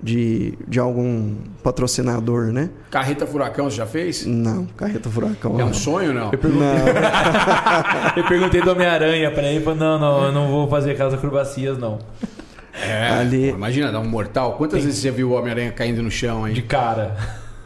de, 0.02 0.54
de 0.66 0.78
algum 0.80 1.34
patrocinador, 1.62 2.46
né? 2.46 2.70
Carreta 2.90 3.26
Furacão, 3.26 3.70
você 3.70 3.76
já 3.76 3.86
fez? 3.86 4.26
Não, 4.26 4.66
carreta 4.76 5.08
furacão. 5.10 5.54
É 5.54 5.58
não. 5.58 5.68
um 5.68 5.74
sonho, 5.74 6.12
não? 6.12 6.32
Eu 6.32 6.38
perguntei, 6.38 6.68
Não, 6.68 8.12
eu 8.16 8.24
perguntei 8.24 8.60
do 8.62 8.70
Homem-Aranha 8.72 9.30
pra 9.30 9.42
ele 9.44 9.64
falou: 9.64 9.78
não, 9.78 9.98
não, 9.98 10.24
eu 10.26 10.32
não 10.32 10.48
vou 10.48 10.68
fazer 10.68 10.92
aquelas 10.92 11.14
acrobacias, 11.14 11.78
não. 11.78 11.98
É, 12.74 13.08
Ali- 13.10 13.50
pô, 13.50 13.56
imagina, 13.56 13.92
dá 13.92 14.00
um 14.00 14.08
mortal. 14.08 14.54
Quantas 14.56 14.82
vezes 14.84 14.98
você 15.00 15.08
já 15.08 15.14
viu 15.14 15.30
o 15.30 15.32
Homem-Aranha 15.34 15.72
caindo 15.72 16.02
no 16.02 16.10
chão 16.10 16.44
aí? 16.44 16.54
De 16.54 16.62
cara. 16.62 17.16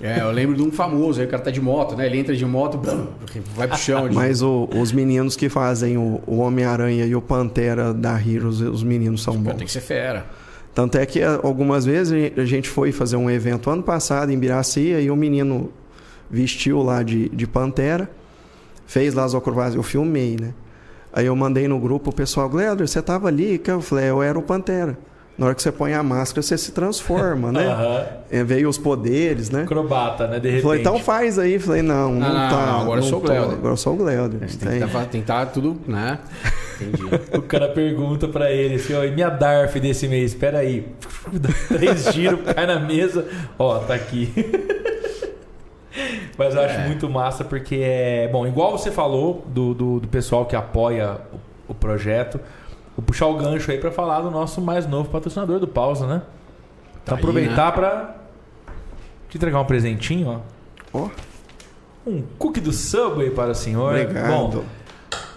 É, 0.01 0.21
eu 0.21 0.31
lembro 0.31 0.55
de 0.55 0.63
um 0.63 0.71
famoso, 0.71 1.21
aí 1.21 1.27
o 1.27 1.31
cara 1.31 1.43
tá 1.43 1.51
de 1.51 1.61
moto, 1.61 1.97
né? 1.97 2.05
Ele 2.05 2.19
entra 2.19 2.37
de 2.37 2.45
moto, 2.45 2.77
blum, 2.77 3.07
vai 3.55 3.67
pro 3.67 3.79
chão. 3.79 4.09
mas 4.13 4.43
o- 4.43 4.69
os 4.77 4.93
meninos 4.93 5.37
que 5.37 5.49
fazem 5.49 5.97
o, 5.97 6.21
o 6.27 6.37
Homem-Aranha 6.39 7.07
e 7.07 7.15
o 7.17 7.23
Pantera 7.23 7.95
da 7.95 8.21
Heroes, 8.21 8.61
os 8.61 8.83
meninos 8.83 9.23
são 9.23 9.35
bons. 9.39 9.55
tem 9.55 9.67
que 9.67 9.73
ser 9.73 9.81
fera. 9.81 10.27
Tanto 10.75 10.99
é 10.99 11.07
que 11.07 11.23
ah, 11.23 11.41
algumas 11.43 11.87
vezes 11.87 12.33
a 12.37 12.45
gente 12.45 12.69
foi 12.69 12.93
fazer 12.93 13.17
um 13.17 13.31
evento 13.31 13.71
ano 13.71 13.83
passado 13.83 14.31
em 14.31 14.39
Biraci 14.39 14.81
e 14.91 15.11
o 15.11 15.17
menino 15.17 15.73
vestiu 16.31 16.83
lá 16.83 17.03
de, 17.03 17.31
de 17.31 17.47
pantera, 17.47 18.11
fez 18.87 19.15
lá 19.15 19.25
as 19.25 19.35
acrobacias, 19.35 19.77
eu 19.77 19.83
filmei, 19.83 20.37
né? 20.39 20.51
Aí 21.13 21.27
eu 21.27 21.37
mandei 21.37 21.67
no 21.67 21.79
grupo 21.79 22.11
o 22.11 22.13
pessoal, 22.13 22.49
Gleber, 22.49 22.87
você 22.87 23.01
tava 23.01 23.29
ali? 23.29 23.59
Que 23.59 23.71
eu 23.71 23.81
falei, 23.81 24.11
eu 24.11 24.23
era 24.23 24.39
o 24.39 24.43
Pantera. 24.43 24.97
Na 25.39 25.45
hora 25.47 25.55
que 25.55 25.61
você 25.61 25.71
põe 25.71 25.93
a 25.93 26.03
máscara, 26.03 26.41
você 26.43 26.57
se 26.57 26.73
transforma, 26.73 27.53
né? 27.53 27.67
Aham. 27.69 28.07
É, 28.31 28.43
veio 28.43 28.71
os 28.71 28.79
poderes, 28.79 29.51
né? 29.51 29.65
Acrobata, 29.65 30.27
né? 30.27 30.41
De 30.41 30.49
repente. 30.49 30.63
Falei, 30.63 30.81
então 30.81 30.99
faz 30.99 31.39
aí. 31.39 31.59
Falei, 31.59 31.83
não, 31.83 32.11
não, 32.13 32.21
Não, 32.21 32.29
não, 32.29 32.49
tá. 32.49 32.67
não, 32.67 32.81
agora 32.81 33.01
eu 33.01 33.03
não 33.03 33.11
sou 33.11 33.19
o. 33.19 33.23
Gleuder. 33.23 33.51
Agora 33.53 33.73
eu 33.73 33.77
sou 33.77 33.93
o 33.93 33.97
Gleuder. 33.97 34.41
Tem 34.41 34.81
Tem. 34.81 34.89
que 35.11 35.19
estar 35.19 35.47
tudo, 35.47 35.77
né? 35.87 36.19
Entendi. 36.81 37.03
O 37.37 37.43
cara 37.43 37.69
pergunta 37.69 38.29
pra 38.29 38.51
ele 38.51 38.77
assim, 38.77 38.95
ó, 38.95 39.05
e 39.05 39.11
minha 39.11 39.29
DARF 39.29 39.79
desse 39.79 40.09
mês? 40.09 40.33
Espera 40.33 40.59
aí. 40.59 40.87
Três 41.69 42.13
giros, 42.15 42.41
cai 42.55 42.67
na 42.67 42.81
mesa. 42.81 43.27
Ó, 43.59 43.79
tá 43.81 43.95
aqui. 43.95 44.33
Mas 46.39 46.55
eu 46.55 46.61
acho 46.63 46.75
É. 46.81 46.87
muito 46.87 47.09
massa 47.09 47.45
porque 47.45 47.77
é... 47.83 48.29
Bom, 48.31 48.47
igual 48.47 48.73
você 48.77 48.91
falou 48.91 49.45
do, 49.49 49.73
do, 49.75 50.01
do 50.01 50.09
pessoal 50.09 50.45
que 50.45 50.55
apoia 50.55 51.17
o, 51.69 51.73
o 51.73 51.75
projeto, 51.75 52.39
vou 52.97 53.05
puxar 53.05 53.27
o 53.27 53.35
gancho 53.37 53.71
aí 53.71 53.79
pra 53.79 53.91
falar 53.91 54.21
do 54.21 54.31
nosso 54.31 54.61
mais 54.61 54.87
novo 54.87 55.09
patrocinador 55.09 55.59
do 55.59 55.67
Pausa, 55.67 56.07
né? 56.07 56.23
Então 57.03 57.15
Tá 57.15 57.21
aproveitar 57.21 57.73
pra 57.73 58.17
te 59.31 59.37
entregar 59.39 59.61
um 59.61 59.65
presentinho, 59.65 60.43
ó. 60.93 60.99
Ó, 61.03 61.09
Um 62.07 62.23
cookie 62.39 62.61
do 62.61 62.73
Subway 62.73 63.31
para 63.31 63.51
o 63.53 63.55
senhor. 63.55 63.93
obrigado. 63.99 64.29
Bom, 64.29 64.65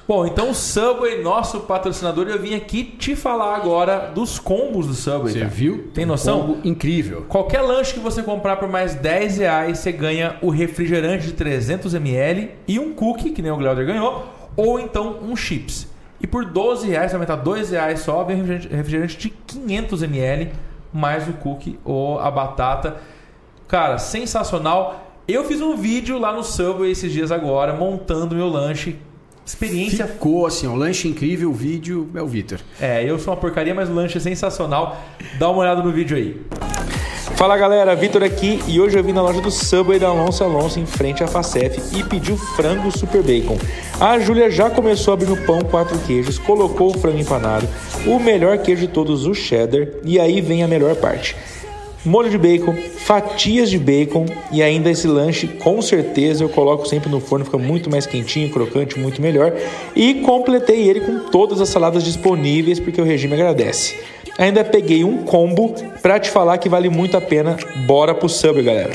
Bom, 0.09 0.25
então 0.25 0.49
o 0.49 0.55
Subway, 0.55 1.21
nosso 1.21 1.59
patrocinador, 1.59 2.27
eu 2.27 2.41
vim 2.41 2.55
aqui 2.55 2.83
te 2.83 3.15
falar 3.15 3.55
agora 3.55 4.11
dos 4.11 4.39
combos 4.39 4.87
do 4.87 4.95
Subway. 4.95 5.33
Você 5.33 5.39
cara. 5.41 5.51
viu? 5.51 5.91
Tem 5.93 6.03
Um 6.03 6.07
noção? 6.07 6.41
combo 6.41 6.67
incrível. 6.67 7.25
Qualquer 7.29 7.61
lanche 7.61 7.93
que 7.93 7.99
você 7.99 8.23
comprar 8.23 8.55
por 8.55 8.67
mais 8.67 8.95
10 8.95 9.37
reais, 9.37 9.77
você 9.77 9.91
ganha 9.91 10.35
o 10.41 10.49
refrigerante 10.49 11.27
de 11.27 11.33
300ml 11.33 12.49
e 12.67 12.79
um 12.79 12.91
cookie, 12.91 13.29
que 13.29 13.39
nem 13.43 13.51
o 13.51 13.57
Glauder 13.57 13.85
ganhou, 13.85 14.25
ou 14.57 14.79
então 14.79 15.19
um 15.21 15.35
chips. 15.35 15.87
E 16.19 16.25
por 16.25 16.43
12 16.43 16.87
reais, 16.87 17.11
vai 17.11 17.17
aumentar 17.17 17.35
2 17.35 17.69
reais 17.69 17.99
só, 17.99 18.23
vem 18.23 18.37
refrigerante, 18.37 18.75
refrigerante 18.75 19.15
de 19.15 19.33
500ml, 19.47 20.49
mais 20.91 21.29
o 21.29 21.33
cookie 21.33 21.77
ou 21.85 22.19
a 22.19 22.31
batata. 22.31 22.97
Cara, 23.67 23.99
sensacional. 23.99 25.05
Eu 25.27 25.43
fiz 25.43 25.61
um 25.61 25.75
vídeo 25.75 26.17
lá 26.17 26.33
no 26.33 26.43
Subway 26.43 26.89
esses 26.89 27.13
dias 27.13 27.31
agora, 27.31 27.75
montando 27.75 28.33
meu 28.33 28.49
lanche. 28.49 28.97
Experiência 29.49 30.05
Ficou 30.05 30.45
assim, 30.45 30.67
o 30.67 30.75
lanche 30.75 31.07
incrível, 31.07 31.49
o 31.49 31.53
vídeo 31.53 32.07
é 32.13 32.21
o 32.21 32.27
Vitor. 32.27 32.59
é, 32.79 33.03
eu 33.03 33.17
sou 33.17 33.33
uma 33.33 33.39
porcaria, 33.39 33.73
mas 33.73 33.89
o 33.89 33.93
lanche 33.93 34.15
é 34.15 34.21
sensacional. 34.21 35.01
Dá 35.39 35.49
uma 35.49 35.61
olhada 35.61 35.81
no 35.81 35.91
vídeo 35.91 36.15
aí. 36.15 36.39
Fala 37.35 37.57
galera, 37.57 37.95
Vitor 37.95 38.21
aqui 38.21 38.59
e 38.67 38.79
hoje 38.79 38.99
eu 38.99 39.03
vim 39.03 39.11
na 39.11 39.23
loja 39.23 39.41
do 39.41 39.49
Subway 39.49 39.97
da 39.97 40.09
Alonso 40.09 40.43
Alonso 40.43 40.79
em 40.79 40.85
frente 40.85 41.23
à 41.23 41.27
Facef 41.27 41.79
e 41.97 42.03
pedi 42.03 42.31
o 42.31 42.37
frango 42.37 42.95
super 42.95 43.23
bacon. 43.23 43.57
A 43.99 44.19
Júlia 44.19 44.51
já 44.51 44.69
começou 44.69 45.15
abrindo 45.15 45.35
pão 45.47 45.61
quatro 45.61 45.97
queijos, 45.99 46.37
colocou 46.37 46.95
o 46.95 46.99
frango 46.99 47.17
empanado, 47.17 47.67
o 48.05 48.19
melhor 48.19 48.59
queijo 48.59 48.85
de 48.85 48.93
todos, 48.93 49.25
o 49.25 49.33
cheddar, 49.33 49.87
e 50.03 50.19
aí 50.19 50.41
vem 50.41 50.61
a 50.61 50.67
melhor 50.67 50.95
parte. 50.95 51.35
Molho 52.05 52.29
de 52.29 52.37
bacon, 52.37 52.73
fatias 52.99 53.69
de 53.69 53.77
bacon 53.77 54.25
e 54.53 54.63
ainda 54.63 54.89
esse 54.89 55.05
lanche, 55.05 55.47
com 55.47 55.81
certeza 55.81 56.43
eu 56.43 56.49
coloco 56.49 56.87
sempre 56.87 57.09
no 57.09 57.19
forno, 57.19 57.43
fica 57.43 57.57
muito 57.57 57.89
mais 57.89 58.05
quentinho, 58.05 58.49
crocante, 58.49 58.97
muito 58.97 59.21
melhor. 59.21 59.53
E 59.93 60.15
completei 60.21 60.87
ele 60.87 61.01
com 61.01 61.19
todas 61.29 61.59
as 61.59 61.67
saladas 61.67 62.03
disponíveis 62.05 62.79
porque 62.79 63.01
o 63.01 63.03
regime 63.03 63.33
agradece. 63.33 63.97
Ainda 64.37 64.63
peguei 64.63 65.03
um 65.03 65.23
combo 65.23 65.75
pra 66.01 66.17
te 66.17 66.29
falar 66.29 66.57
que 66.57 66.69
vale 66.69 66.87
muito 66.87 67.17
a 67.17 67.21
pena. 67.21 67.57
Bora 67.85 68.15
pro 68.15 68.29
Subway, 68.29 68.63
galera. 68.63 68.93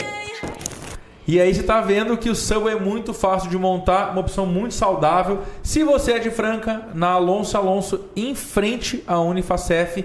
E 1.28 1.38
aí 1.38 1.54
você 1.54 1.62
tá 1.62 1.82
vendo 1.82 2.16
que 2.16 2.30
o 2.30 2.34
Subway 2.34 2.74
é 2.74 2.80
muito 2.80 3.12
fácil 3.12 3.50
de 3.50 3.58
montar, 3.58 4.12
uma 4.12 4.20
opção 4.20 4.46
muito 4.46 4.72
saudável. 4.72 5.40
Se 5.62 5.84
você 5.84 6.12
é 6.12 6.18
de 6.18 6.30
Franca, 6.30 6.88
na 6.94 7.10
Alonso 7.10 7.56
Alonso, 7.58 8.00
em 8.16 8.34
frente 8.34 9.02
à 9.06 9.20
Unifacef, 9.20 10.04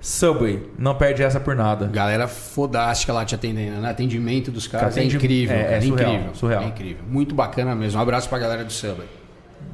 Subway. 0.00 0.62
Não 0.78 0.94
perde 0.94 1.22
essa 1.22 1.38
por 1.38 1.54
nada. 1.54 1.86
Galera 1.86 2.26
fodástica 2.26 3.12
lá 3.12 3.24
te 3.24 3.34
atendendo, 3.34 3.80
né? 3.80 3.90
Atendimento 3.90 4.50
dos 4.50 4.66
caras 4.66 4.96
Atendi- 4.96 5.14
é 5.16 5.18
incrível. 5.18 5.56
é- 5.56 5.60
é 5.60 5.64
cara, 5.68 5.82
surreal, 5.82 6.12
incrível. 6.12 6.34
surreal. 6.34 6.62
É 6.62 6.66
incrível. 6.66 7.04
Muito 7.08 7.34
bacana 7.34 7.74
mesmo. 7.74 7.98
Um 7.98 8.02
abraço 8.02 8.28
pra 8.28 8.38
galera 8.38 8.64
do 8.64 8.72
Subway. 8.72 9.06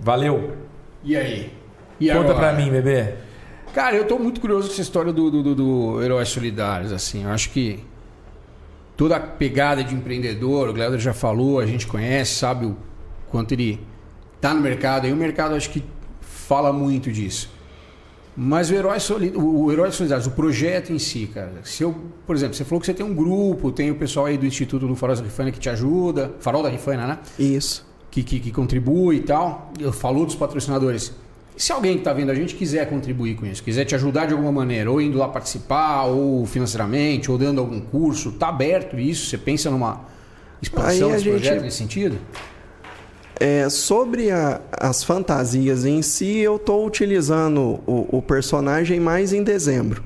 Valeu. 0.02 0.56
E 1.04 1.16
aí? 1.16 1.52
E 2.00 2.08
Conta 2.08 2.18
agora? 2.32 2.38
pra 2.38 2.52
mim, 2.52 2.70
bebê. 2.70 3.14
Cara, 3.72 3.94
eu 3.94 4.04
tô 4.06 4.18
muito 4.18 4.40
curioso 4.40 4.66
com 4.68 4.72
essa 4.72 4.82
história 4.82 5.12
do, 5.12 5.30
do, 5.30 5.42
do, 5.42 5.54
do 5.54 6.02
Heróis 6.02 6.28
Solidários, 6.28 6.92
assim. 6.92 7.24
Eu 7.24 7.30
acho 7.30 7.50
que 7.50 7.80
toda 8.96 9.16
a 9.16 9.20
pegada 9.20 9.84
de 9.84 9.94
empreendedor, 9.94 10.68
o 10.70 10.72
Glauber 10.74 10.98
já 10.98 11.12
falou, 11.12 11.60
a 11.60 11.66
gente 11.66 11.86
conhece, 11.86 12.34
sabe 12.34 12.66
o 12.66 12.76
quanto 13.30 13.52
ele 13.52 13.80
tá 14.40 14.52
no 14.54 14.60
mercado. 14.60 15.06
E 15.06 15.12
o 15.12 15.16
mercado 15.16 15.54
acho 15.54 15.70
que 15.70 15.84
fala 16.20 16.72
muito 16.72 17.12
disso. 17.12 17.50
Mas 18.36 18.70
o 18.70 18.74
Herói, 18.74 19.00
Soli- 19.00 19.32
o 19.34 19.72
Herói 19.72 19.90
Solidários, 19.90 20.26
o 20.26 20.30
projeto 20.32 20.92
em 20.92 20.98
si, 20.98 21.26
cara. 21.32 21.52
Se 21.64 21.82
eu, 21.82 21.94
por 22.26 22.36
exemplo, 22.36 22.54
você 22.54 22.64
falou 22.64 22.80
que 22.80 22.86
você 22.86 22.92
tem 22.92 23.04
um 23.06 23.14
grupo, 23.14 23.72
tem 23.72 23.90
o 23.90 23.94
pessoal 23.94 24.26
aí 24.26 24.36
do 24.36 24.44
Instituto 24.44 24.86
do 24.86 24.94
Farol 24.94 25.16
da 25.16 25.22
Rifana 25.22 25.50
que 25.50 25.58
te 25.58 25.70
ajuda, 25.70 26.32
Farol 26.40 26.62
da 26.62 26.68
Rifana, 26.68 27.06
né? 27.06 27.18
Isso. 27.38 27.86
que, 28.10 28.22
que, 28.22 28.38
que 28.40 28.50
contribui 28.50 29.16
e 29.16 29.20
tal. 29.20 29.72
Eu 29.80 29.92
falou 29.92 30.26
dos 30.26 30.34
patrocinadores. 30.34 31.12
E 31.56 31.62
se 31.62 31.72
alguém 31.72 31.94
que 31.94 31.98
está 32.00 32.12
vendo 32.12 32.30
a 32.30 32.34
gente 32.34 32.54
quiser 32.54 32.86
contribuir 32.90 33.36
com 33.36 33.46
isso, 33.46 33.62
quiser 33.62 33.84
te 33.86 33.94
ajudar 33.94 34.26
de 34.26 34.32
alguma 34.34 34.52
maneira, 34.52 34.90
ou 34.90 35.00
indo 35.00 35.16
lá 35.16 35.28
participar, 35.28 36.04
ou 36.04 36.44
financeiramente, 36.44 37.30
ou 37.30 37.38
dando 37.38 37.60
algum 37.60 37.80
curso, 37.80 38.32
tá 38.32 38.48
aberto 38.48 38.98
isso? 38.98 39.30
Você 39.30 39.38
pensa 39.38 39.70
numa 39.70 40.02
expansão 40.60 41.08
Aí 41.08 41.12
desse 41.14 41.24
gente- 41.24 41.32
projeto 41.34 41.62
nesse 41.62 41.76
sentido? 41.78 42.18
É, 43.38 43.68
sobre 43.68 44.30
a- 44.30 44.60
as 44.72 45.04
fantasias 45.04 45.84
em 45.84 46.00
si, 46.00 46.38
eu 46.38 46.56
estou 46.56 46.86
utilizando 46.86 47.80
o, 47.86 48.06
o 48.18 48.22
personagem 48.22 48.98
mais 48.98 49.32
em 49.32 49.42
dezembro, 49.42 50.02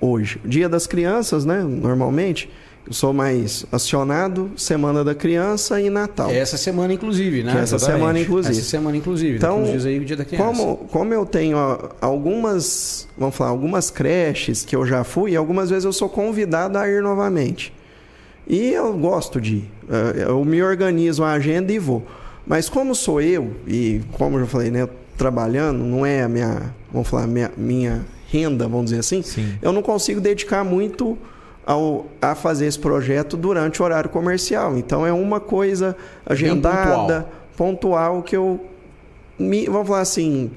hoje. 0.00 0.40
Dia 0.44 0.68
das 0.68 0.86
Crianças, 0.86 1.44
né? 1.44 1.60
Normalmente, 1.62 2.48
eu 2.86 2.92
sou 2.92 3.12
mais 3.12 3.66
acionado 3.72 4.52
Semana 4.56 5.02
da 5.02 5.12
Criança 5.12 5.80
e 5.80 5.90
Natal. 5.90 6.30
É 6.30 6.38
essa 6.38 6.56
semana, 6.56 6.92
inclusive, 6.92 7.42
né? 7.42 7.50
Que 7.52 7.58
é 7.58 7.60
essa 7.62 7.74
exatamente. 7.76 8.00
semana, 8.00 8.20
inclusive. 8.20 8.56
Essa 8.58 8.68
semana, 8.70 8.96
inclusive. 8.96 9.36
Então, 9.36 9.58
Então, 9.60 9.70
dias 9.72 9.84
aí, 9.84 9.98
o 9.98 10.04
dia 10.04 10.16
da 10.16 10.24
criança. 10.24 10.44
Como, 10.44 10.76
como 10.76 11.12
eu 11.12 11.26
tenho 11.26 11.58
algumas, 12.00 13.08
vamos 13.18 13.34
falar, 13.34 13.50
algumas 13.50 13.90
creches 13.90 14.64
que 14.64 14.76
eu 14.76 14.86
já 14.86 15.02
fui, 15.02 15.34
algumas 15.34 15.68
vezes 15.68 15.84
eu 15.84 15.92
sou 15.92 16.08
convidado 16.08 16.78
a 16.78 16.88
ir 16.88 17.02
novamente. 17.02 17.72
E 18.46 18.70
eu 18.70 18.92
gosto 18.94 19.40
de 19.40 19.56
ir. 19.56 19.70
Eh, 19.90 20.24
Eu 20.28 20.44
me 20.44 20.62
organizo 20.62 21.24
a 21.24 21.32
agenda 21.32 21.72
e 21.72 21.78
vou. 21.78 22.06
Mas 22.48 22.68
como 22.68 22.94
sou 22.94 23.20
eu, 23.20 23.52
e 23.66 24.00
como 24.12 24.36
eu 24.36 24.40
já 24.40 24.46
falei, 24.46 24.70
né, 24.70 24.88
trabalhando, 25.18 25.84
não 25.84 26.06
é 26.06 26.22
a 26.22 26.28
minha, 26.28 26.74
vamos 26.90 27.06
falar, 27.06 27.26
minha, 27.26 27.52
minha 27.56 28.06
renda, 28.28 28.66
vamos 28.66 28.86
dizer 28.86 29.00
assim, 29.00 29.20
Sim. 29.20 29.54
eu 29.60 29.70
não 29.70 29.82
consigo 29.82 30.18
dedicar 30.18 30.64
muito 30.64 31.18
ao, 31.66 32.06
a 32.22 32.34
fazer 32.34 32.66
esse 32.66 32.78
projeto 32.78 33.36
durante 33.36 33.82
o 33.82 33.84
horário 33.84 34.08
comercial. 34.08 34.78
Então 34.78 35.06
é 35.06 35.12
uma 35.12 35.38
coisa 35.38 35.94
agendada, 36.24 37.28
pontual, 37.54 38.22
que 38.22 38.34
eu 38.34 38.58
me, 39.38 39.66
vamos 39.66 39.86
falar 39.86 40.00
assim, 40.00 40.50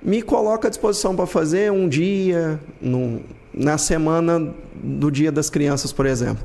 me 0.00 0.22
coloca 0.22 0.68
à 0.68 0.70
disposição 0.70 1.16
para 1.16 1.26
fazer 1.26 1.72
um 1.72 1.88
dia 1.88 2.60
no, 2.80 3.20
na 3.52 3.76
semana 3.76 4.54
do 4.74 5.10
Dia 5.10 5.32
das 5.32 5.50
Crianças, 5.50 5.92
por 5.92 6.06
exemplo. 6.06 6.44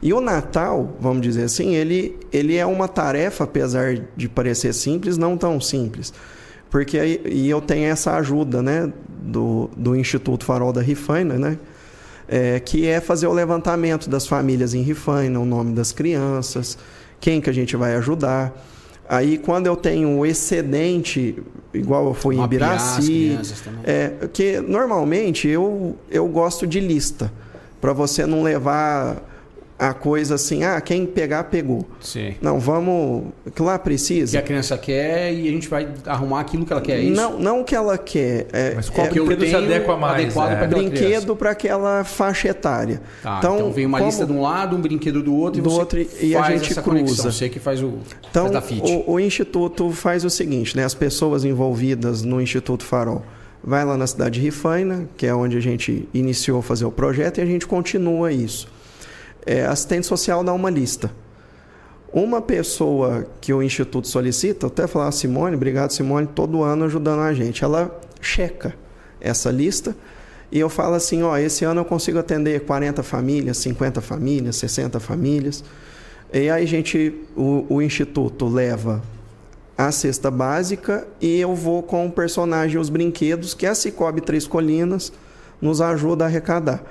E 0.00 0.12
o 0.12 0.20
Natal, 0.20 0.96
vamos 1.00 1.22
dizer 1.22 1.44
assim, 1.44 1.74
ele, 1.74 2.16
ele 2.32 2.56
é 2.56 2.64
uma 2.64 2.86
tarefa, 2.86 3.44
apesar 3.44 3.98
de 4.16 4.28
parecer 4.28 4.72
simples, 4.72 5.18
não 5.18 5.36
tão 5.36 5.60
simples. 5.60 6.12
Porque 6.70 6.98
aí, 6.98 7.20
e 7.26 7.48
eu 7.48 7.60
tenho 7.60 7.86
essa 7.86 8.14
ajuda 8.16 8.62
né, 8.62 8.92
do, 9.20 9.70
do 9.76 9.96
Instituto 9.96 10.44
Farol 10.44 10.72
da 10.72 10.82
Rifaina, 10.82 11.34
né, 11.34 11.58
é, 12.28 12.60
que 12.60 12.86
é 12.86 13.00
fazer 13.00 13.26
o 13.26 13.32
levantamento 13.32 14.08
das 14.08 14.26
famílias 14.26 14.74
em 14.74 14.82
Rifaina, 14.82 15.40
o 15.40 15.44
nome 15.44 15.74
das 15.74 15.92
crianças, 15.92 16.78
quem 17.20 17.40
que 17.40 17.50
a 17.50 17.52
gente 17.52 17.76
vai 17.76 17.96
ajudar. 17.96 18.52
Aí, 19.08 19.38
quando 19.38 19.66
eu 19.66 19.74
tenho 19.74 20.18
o 20.18 20.26
excedente, 20.26 21.42
igual 21.72 22.06
eu 22.06 22.14
fui 22.14 22.36
em 22.36 22.44
Ibiraci, 22.44 23.30
crianças 23.30 23.60
também. 23.62 23.80
é, 23.84 24.28
que 24.32 24.60
normalmente 24.60 25.48
eu, 25.48 25.96
eu 26.10 26.28
gosto 26.28 26.66
de 26.66 26.78
lista, 26.78 27.32
para 27.80 27.94
você 27.94 28.26
não 28.26 28.42
levar 28.42 29.22
a 29.78 29.94
coisa 29.94 30.34
assim, 30.34 30.64
ah, 30.64 30.80
quem 30.80 31.06
pegar, 31.06 31.44
pegou. 31.44 31.86
Sim. 32.00 32.34
Não, 32.42 32.58
vamos. 32.58 33.26
Que 33.54 33.62
lá 33.62 33.76
O 33.76 33.78
que 33.78 33.84
precisa. 33.84 34.36
a 34.38 34.42
criança 34.42 34.76
quer 34.76 35.32
e 35.32 35.46
a 35.48 35.52
gente 35.52 35.68
vai 35.68 35.88
arrumar 36.04 36.40
aquilo 36.40 36.66
que 36.66 36.72
ela 36.72 36.82
quer, 36.82 36.98
é 36.98 37.00
isso? 37.02 37.14
Não, 37.20 37.38
não 37.38 37.60
o 37.60 37.64
que 37.64 37.76
ela 37.76 37.96
quer. 37.96 38.46
É, 38.52 38.72
Mas 38.74 38.90
qual 38.90 39.06
é 39.06 39.10
que 39.10 39.20
eu 39.20 39.24
brinquedo 39.26 39.46
se 39.46 39.52
tenho 39.54 39.64
adequa 39.64 39.96
mais? 39.96 40.14
adequado 40.24 40.50
é. 40.50 40.56
pra 40.56 40.64
aquela 40.66 40.82
brinquedo 40.82 41.36
para 41.36 41.50
aquela 41.50 42.02
faixa 42.04 42.48
etária. 42.48 43.00
Tá, 43.22 43.38
então, 43.38 43.70
vem 43.72 43.86
uma 43.86 43.98
como- 43.98 44.10
lista 44.10 44.26
de 44.26 44.32
um 44.32 44.40
lado, 44.40 44.76
um 44.76 44.80
brinquedo 44.80 45.22
do 45.22 45.32
outro 45.34 45.60
e 45.60 45.62
Do 45.62 45.70
você 45.70 45.78
outro 45.80 46.00
e 46.20 46.34
a 46.34 46.42
gente 46.50 46.72
essa 46.72 46.82
cruza. 46.82 46.98
conexão. 47.04 47.30
Você 47.30 47.48
que 47.48 47.60
faz 47.60 47.80
o 47.80 47.98
Então, 48.30 48.50
faz 48.50 48.70
o, 48.82 49.12
o 49.12 49.20
Instituto 49.20 49.92
faz 49.92 50.24
o 50.24 50.30
seguinte, 50.30 50.76
né? 50.76 50.84
As 50.84 50.94
pessoas 50.94 51.44
envolvidas 51.44 52.22
no 52.22 52.40
Instituto 52.40 52.84
Farol 52.84 53.22
vai 53.62 53.84
lá 53.84 53.96
na 53.96 54.06
cidade 54.06 54.40
de 54.40 54.46
Rifaina, 54.46 55.08
que 55.16 55.26
é 55.26 55.34
onde 55.34 55.56
a 55.56 55.60
gente 55.60 56.08
iniciou 56.12 56.58
a 56.60 56.62
fazer 56.62 56.84
o 56.84 56.90
projeto, 56.90 57.38
e 57.38 57.42
a 57.42 57.46
gente 57.46 57.66
continua 57.66 58.32
isso. 58.32 58.68
É, 59.46 59.64
assistente 59.64 60.06
social 60.06 60.42
dá 60.44 60.52
uma 60.52 60.70
lista. 60.70 61.10
Uma 62.12 62.40
pessoa 62.40 63.26
que 63.40 63.52
o 63.52 63.62
Instituto 63.62 64.08
solicita, 64.08 64.66
até 64.66 64.86
falar, 64.86 65.12
Simone, 65.12 65.56
obrigado 65.56 65.90
Simone, 65.90 66.26
todo 66.26 66.62
ano 66.62 66.84
ajudando 66.84 67.20
a 67.20 67.34
gente. 67.34 67.62
Ela 67.62 67.94
checa 68.20 68.74
essa 69.20 69.50
lista 69.50 69.94
e 70.50 70.58
eu 70.58 70.70
falo 70.70 70.94
assim, 70.94 71.22
ó, 71.22 71.36
esse 71.36 71.64
ano 71.64 71.82
eu 71.82 71.84
consigo 71.84 72.18
atender 72.18 72.60
40 72.64 73.02
famílias, 73.02 73.58
50 73.58 74.00
famílias, 74.00 74.56
60 74.56 74.98
famílias. 74.98 75.62
E 76.32 76.50
aí 76.50 76.62
a 76.62 76.66
gente, 76.66 77.14
o, 77.36 77.66
o 77.68 77.82
Instituto 77.82 78.46
leva 78.46 79.02
a 79.76 79.92
cesta 79.92 80.30
básica 80.30 81.06
e 81.20 81.38
eu 81.38 81.54
vou 81.54 81.82
com 81.82 82.06
o 82.06 82.10
personagem 82.10 82.80
Os 82.80 82.88
Brinquedos, 82.88 83.52
que 83.54 83.66
a 83.66 83.74
Cicobi 83.74 84.22
Três 84.22 84.46
Colinas 84.46 85.12
nos 85.60 85.80
ajuda 85.80 86.24
a 86.24 86.26
arrecadar. 86.26 86.82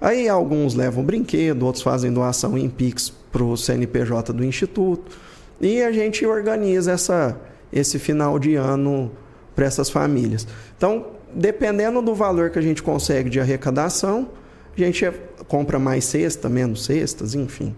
Aí 0.00 0.28
alguns 0.28 0.74
levam 0.74 1.04
brinquedo, 1.04 1.64
outros 1.64 1.82
fazem 1.82 2.12
doação 2.12 2.58
em 2.58 2.68
Pix 2.68 3.12
para 3.32 3.42
o 3.42 3.56
CNPJ 3.56 4.32
do 4.32 4.44
Instituto. 4.44 5.16
E 5.60 5.82
a 5.82 5.92
gente 5.92 6.26
organiza 6.26 6.92
essa, 6.92 7.36
esse 7.72 7.98
final 7.98 8.38
de 8.38 8.54
ano 8.54 9.10
para 9.54 9.66
essas 9.66 9.88
famílias. 9.88 10.46
Então, 10.76 11.06
dependendo 11.32 12.02
do 12.02 12.14
valor 12.14 12.50
que 12.50 12.58
a 12.58 12.62
gente 12.62 12.82
consegue 12.82 13.30
de 13.30 13.40
arrecadação, 13.40 14.28
a 14.76 14.80
gente 14.80 15.10
compra 15.48 15.78
mais 15.78 16.04
cesta, 16.04 16.48
menos 16.48 16.84
cestas, 16.84 17.34
enfim. 17.34 17.74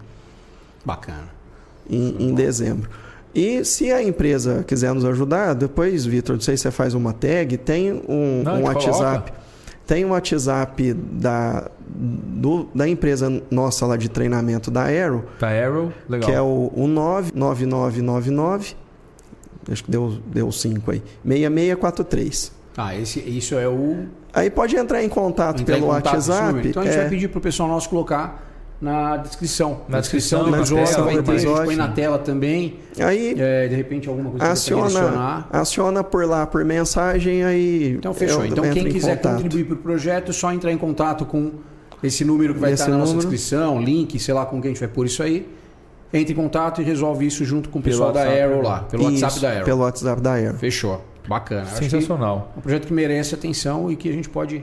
Bacana. 0.83 1.29
Em, 1.89 2.29
em 2.29 2.33
dezembro. 2.33 2.89
E 3.33 3.63
se 3.63 3.91
a 3.91 4.01
empresa 4.01 4.63
quiser 4.67 4.93
nos 4.93 5.05
ajudar, 5.05 5.53
depois, 5.53 6.05
Vitor, 6.05 6.35
não 6.35 6.41
sei 6.41 6.57
se 6.57 6.63
você 6.63 6.71
faz 6.71 6.93
uma 6.93 7.13
tag, 7.13 7.57
tem 7.57 7.93
um, 8.07 8.41
Não, 8.43 8.61
um 8.61 8.63
WhatsApp. 8.63 9.31
Tem 9.85 10.03
um 10.03 10.09
WhatsApp 10.09 10.93
da, 10.93 11.69
do- 11.89 12.67
da 12.75 12.87
empresa 12.87 13.41
nossa 13.49 13.85
lá 13.85 13.95
de 13.97 14.09
treinamento 14.09 14.69
da 14.69 14.83
Aero, 14.83 15.23
Tá 15.39 15.47
Arrow, 15.49 15.91
legal. 16.09 16.29
que 16.29 16.35
é 16.35 16.41
o, 16.41 16.71
o 16.75 16.87
99999, 16.87 18.75
acho 19.71 19.83
que 19.83 19.91
deu 19.91 20.51
5 20.51 20.91
deu 20.91 20.91
aí, 20.91 21.01
6643. 21.23 22.51
Ah, 22.77 22.95
esse, 22.95 23.19
isso 23.21 23.55
é 23.55 23.67
o. 23.67 24.05
Aí 24.33 24.49
pode 24.51 24.75
entrar 24.75 25.03
em 25.03 25.09
contato 25.09 25.61
entrar 25.61 25.77
em 25.77 25.79
pelo 25.81 25.91
contato 25.91 26.11
com 26.13 26.17
esse 26.19 26.29
WhatsApp. 26.29 26.67
Então 26.67 26.83
a 26.83 26.85
gente 26.85 26.95
é, 26.95 27.01
vai 27.01 27.09
pedir 27.09 27.27
pro 27.29 27.41
pessoal 27.41 27.67
nosso 27.67 27.89
colocar 27.89 28.43
na 28.79 29.17
descrição. 29.17 29.81
Na 29.89 29.99
descrição, 29.99 30.43
do 30.43 30.51
na 30.51 30.57
episódio 30.59 30.83
descrição 30.83 31.05
vai 31.05 31.15
do 31.15 31.23
ter, 31.23 31.31
a 31.31 31.37
gente 31.39 31.65
põe 31.65 31.75
na 31.75 31.87
tela 31.87 32.19
também. 32.19 32.75
Aí 32.99 33.33
É, 33.35 33.67
de 33.67 33.75
repente 33.75 34.07
alguma 34.07 34.29
coisa 34.29 34.45
que 34.45 34.51
aciona, 34.51 34.83
adicionar. 34.85 35.49
aciona 35.51 36.03
por 36.03 36.27
lá 36.27 36.45
por 36.45 36.63
mensagem 36.63 37.43
aí. 37.43 37.93
Então 37.93 38.13
fechou. 38.13 38.45
Então 38.45 38.63
quem 38.69 38.87
em 38.87 38.91
quiser 38.91 39.15
contato. 39.17 39.41
contribuir 39.41 39.63
para 39.65 39.73
o 39.73 39.77
projeto, 39.77 40.29
é 40.29 40.33
só 40.33 40.53
entrar 40.53 40.71
em 40.71 40.77
contato 40.77 41.25
com 41.25 41.53
esse 42.03 42.23
número 42.23 42.53
que 42.53 42.59
vai 42.59 42.73
Esse 42.73 42.83
estar 42.83 42.91
na 42.91 42.97
nossa 42.99 43.15
descrição, 43.15 43.81
link, 43.81 44.19
sei 44.19 44.33
lá 44.33 44.45
com 44.45 44.61
quem 44.61 44.71
a 44.71 44.73
gente 44.73 44.79
vai 44.79 44.89
pôr 44.89 45.05
isso 45.05 45.23
aí. 45.23 45.47
Entre 46.13 46.33
em 46.33 46.35
contato 46.35 46.81
e 46.81 46.85
resolve 46.85 47.25
isso 47.25 47.43
junto 47.43 47.69
com 47.69 47.79
o 47.79 47.81
pessoal 47.81 48.13
da 48.13 48.21
Arrow 48.21 48.61
né? 48.61 48.61
lá, 48.61 48.79
pelo 48.83 49.11
Isso, 49.11 49.23
WhatsApp 49.23 49.41
da 49.41 49.51
Arrow. 49.51 49.65
Pelo 49.65 49.81
WhatsApp 49.81 50.21
da 50.21 50.33
Aero. 50.33 50.57
Fechou. 50.57 51.03
Bacana. 51.27 51.65
Sensacional. 51.65 52.53
é 52.55 52.59
um 52.59 52.61
projeto 52.61 52.87
que 52.87 52.93
merece 52.93 53.35
atenção 53.35 53.91
e 53.91 53.95
que 53.97 54.07
a 54.07 54.13
gente 54.13 54.29
pode, 54.29 54.61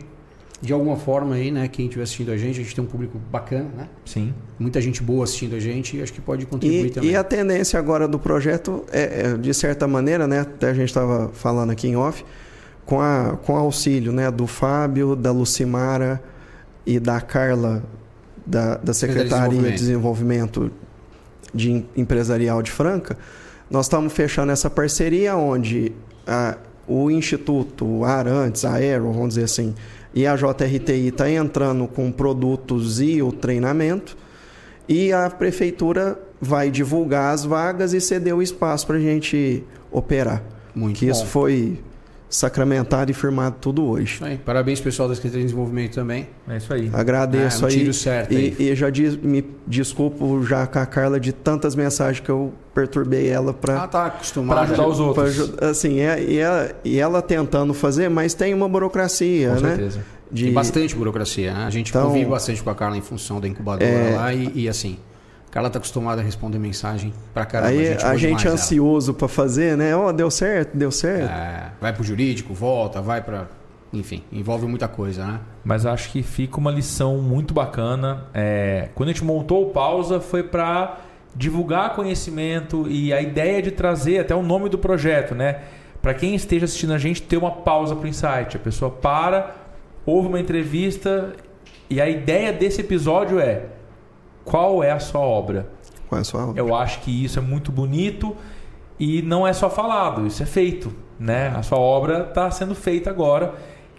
de 0.62 0.72
alguma 0.72 0.96
forma 0.96 1.34
aí, 1.34 1.50
né, 1.50 1.68
quem 1.68 1.84
estiver 1.84 2.04
assistindo 2.04 2.32
a 2.32 2.38
gente, 2.38 2.60
a 2.60 2.62
gente 2.62 2.74
tem 2.74 2.82
um 2.82 2.86
público 2.86 3.20
bacana, 3.30 3.68
né? 3.76 3.88
Sim. 4.06 4.32
Muita 4.58 4.80
gente 4.80 5.02
boa 5.02 5.24
assistindo 5.24 5.54
a 5.54 5.60
gente 5.60 5.98
e 5.98 6.02
acho 6.02 6.14
que 6.14 6.22
pode 6.22 6.46
contribuir 6.46 6.86
E, 6.86 6.90
também. 6.90 7.10
e 7.10 7.16
a 7.16 7.22
tendência 7.22 7.78
agora 7.78 8.08
do 8.08 8.18
projeto 8.18 8.82
é, 8.90 9.26
é, 9.26 9.36
de 9.36 9.52
certa 9.52 9.86
maneira, 9.86 10.26
né? 10.26 10.40
Até 10.40 10.70
a 10.70 10.74
gente 10.74 10.88
estava 10.88 11.28
falando 11.34 11.70
aqui 11.70 11.88
em 11.88 11.96
off, 11.96 12.24
com, 12.86 13.02
a, 13.02 13.36
com 13.44 13.54
auxílio 13.54 14.12
né, 14.12 14.30
do 14.30 14.46
Fábio, 14.46 15.14
da 15.14 15.30
Lucimara 15.30 16.22
e 16.86 16.98
da 17.00 17.20
Carla, 17.20 17.82
da, 18.46 18.76
da 18.76 18.92
Secretaria 18.94 19.60
de 19.62 19.76
Desenvolvimento 19.76 20.70
de 21.52 21.70
Em- 21.72 21.86
Empresarial 21.96 22.62
de 22.62 22.70
Franca, 22.70 23.16
nós 23.70 23.86
estamos 23.86 24.12
fechando 24.12 24.52
essa 24.52 24.68
parceria 24.68 25.36
onde 25.36 25.92
a- 26.26 26.56
o 26.86 27.10
Instituto, 27.10 28.04
Arantes, 28.04 28.64
a 28.64 28.74
Aero, 28.74 29.10
vamos 29.12 29.30
dizer 29.30 29.44
assim, 29.44 29.74
e 30.14 30.26
a 30.26 30.36
JRTI 30.36 31.08
está 31.08 31.30
entrando 31.30 31.86
com 31.88 32.12
produtos 32.12 33.00
e 33.00 33.22
o 33.22 33.32
treinamento, 33.32 34.16
e 34.86 35.12
a 35.12 35.30
prefeitura 35.30 36.18
vai 36.40 36.70
divulgar 36.70 37.32
as 37.32 37.44
vagas 37.44 37.94
e 37.94 38.00
ceder 38.00 38.34
o 38.36 38.42
espaço 38.42 38.86
para 38.86 38.96
a 38.96 39.00
gente 39.00 39.64
operar. 39.90 40.42
Muito 40.74 40.98
que 40.98 41.06
bom. 41.06 41.12
isso 41.12 41.24
foi 41.26 41.80
sacramentado 42.38 43.10
e 43.10 43.14
firmado 43.14 43.56
tudo 43.60 43.84
hoje. 43.84 44.18
Aí. 44.20 44.36
Parabéns 44.38 44.80
pessoal 44.80 45.08
da 45.08 45.14
Secretaria 45.14 45.42
de 45.44 45.52
Desenvolvimento 45.52 45.94
também. 45.94 46.26
É 46.48 46.56
isso 46.56 46.72
aí. 46.74 46.90
Agradeço 46.92 47.62
É, 47.62 47.64
um 47.64 47.68
aí. 47.70 47.78
tiro 47.78 47.94
certo 47.94 48.34
aí. 48.34 48.56
E, 48.58 48.62
e 48.70 48.74
já 48.74 48.90
diz- 48.90 49.16
me 49.16 49.44
desculpo 49.66 50.42
já 50.42 50.66
com 50.66 50.78
a 50.80 50.86
Carla 50.86 51.20
de 51.20 51.32
tantas 51.32 51.76
mensagens 51.76 52.18
que 52.24 52.30
eu 52.30 52.52
perturbei 52.74 53.28
ela 53.28 53.52
Ah, 53.52 53.54
para 53.54 53.86
tá 53.88 54.06
acostumado. 54.06 54.56
Para 54.56 54.62
ajudar 54.66 54.86
os 54.88 54.98
outros. 54.98 55.52
assim, 55.62 56.00
é, 56.00 56.20
e, 56.22 56.36
ela, 56.38 56.72
e 56.84 56.98
ela 56.98 57.22
tentando 57.22 57.72
fazer, 57.72 58.10
mas 58.10 58.34
tem 58.34 58.52
uma 58.52 58.68
burocracia, 58.68 59.50
Com 59.50 59.60
né? 59.60 59.68
certeza. 59.76 60.04
De, 60.32 60.44
Tem 60.46 60.52
bastante 60.52 60.96
burocracia, 60.96 61.54
né? 61.54 61.64
A 61.64 61.70
gente 61.70 61.90
Então- 61.90 62.08
convive 62.08 62.28
bastante 62.28 62.60
com 62.60 62.68
a 62.70 62.74
Carla 62.74 62.96
em 62.96 63.00
função 63.00 63.40
da 63.40 63.46
incubadora 63.46 63.88
É. 63.88 64.16
lá 64.16 64.34
e, 64.34 64.50
e, 64.56 64.68
assim, 64.68 64.98
Carla 65.54 65.70
tá 65.70 65.78
acostumada 65.78 66.20
a 66.20 66.24
responder 66.24 66.58
mensagem 66.58 67.14
pra 67.32 67.46
caramba. 67.46 67.70
aí 67.70 67.86
gente 67.86 68.04
a 68.04 68.16
gente 68.16 68.38
demais, 68.38 68.60
ansioso 68.60 69.14
para 69.14 69.28
fazer, 69.28 69.76
né? 69.76 69.94
Ó, 69.94 70.10
deu 70.10 70.28
certo, 70.28 70.76
deu 70.76 70.90
certo. 70.90 71.30
É, 71.30 71.70
vai 71.80 71.92
pro 71.92 72.02
jurídico, 72.02 72.52
volta, 72.52 73.00
vai 73.00 73.22
pra. 73.22 73.46
Enfim, 73.92 74.24
envolve 74.32 74.66
muita 74.66 74.88
coisa, 74.88 75.24
né? 75.24 75.40
Mas 75.64 75.86
acho 75.86 76.10
que 76.10 76.24
fica 76.24 76.58
uma 76.58 76.72
lição 76.72 77.18
muito 77.18 77.54
bacana. 77.54 78.24
É, 78.34 78.88
quando 78.96 79.10
a 79.10 79.12
gente 79.12 79.22
montou 79.22 79.68
o 79.68 79.70
Pausa 79.70 80.18
foi 80.18 80.42
para 80.42 80.98
divulgar 81.36 81.94
conhecimento 81.94 82.88
e 82.88 83.12
a 83.12 83.22
ideia 83.22 83.62
de 83.62 83.70
trazer 83.70 84.18
até 84.18 84.34
o 84.34 84.42
nome 84.42 84.68
do 84.68 84.76
projeto, 84.76 85.36
né? 85.36 85.60
Para 86.02 86.14
quem 86.14 86.34
esteja 86.34 86.64
assistindo 86.64 86.94
a 86.94 86.98
gente 86.98 87.22
ter 87.22 87.36
uma 87.36 87.52
pausa 87.52 87.94
para 87.94 88.06
o 88.06 88.08
insight. 88.08 88.56
A 88.56 88.60
pessoa 88.60 88.90
para, 88.90 89.54
ouve 90.04 90.26
uma 90.26 90.40
entrevista 90.40 91.32
e 91.88 92.00
a 92.00 92.08
ideia 92.08 92.52
desse 92.52 92.80
episódio 92.80 93.38
é 93.38 93.66
qual 94.44 94.82
é 94.82 94.90
a 94.90 95.00
sua 95.00 95.20
obra? 95.20 95.66
Qual 96.08 96.18
é 96.18 96.22
a 96.22 96.24
sua 96.24 96.46
obra? 96.48 96.60
Eu 96.60 96.74
acho 96.74 97.00
que 97.00 97.24
isso 97.24 97.38
é 97.38 97.42
muito 97.42 97.72
bonito 97.72 98.36
e 98.98 99.22
não 99.22 99.46
é 99.46 99.52
só 99.52 99.68
falado, 99.68 100.26
isso 100.26 100.42
é 100.42 100.46
feito, 100.46 100.92
né? 101.18 101.52
A 101.56 101.62
sua 101.62 101.78
obra 101.78 102.26
está 102.28 102.50
sendo 102.50 102.74
feita 102.74 103.10
agora, 103.10 103.54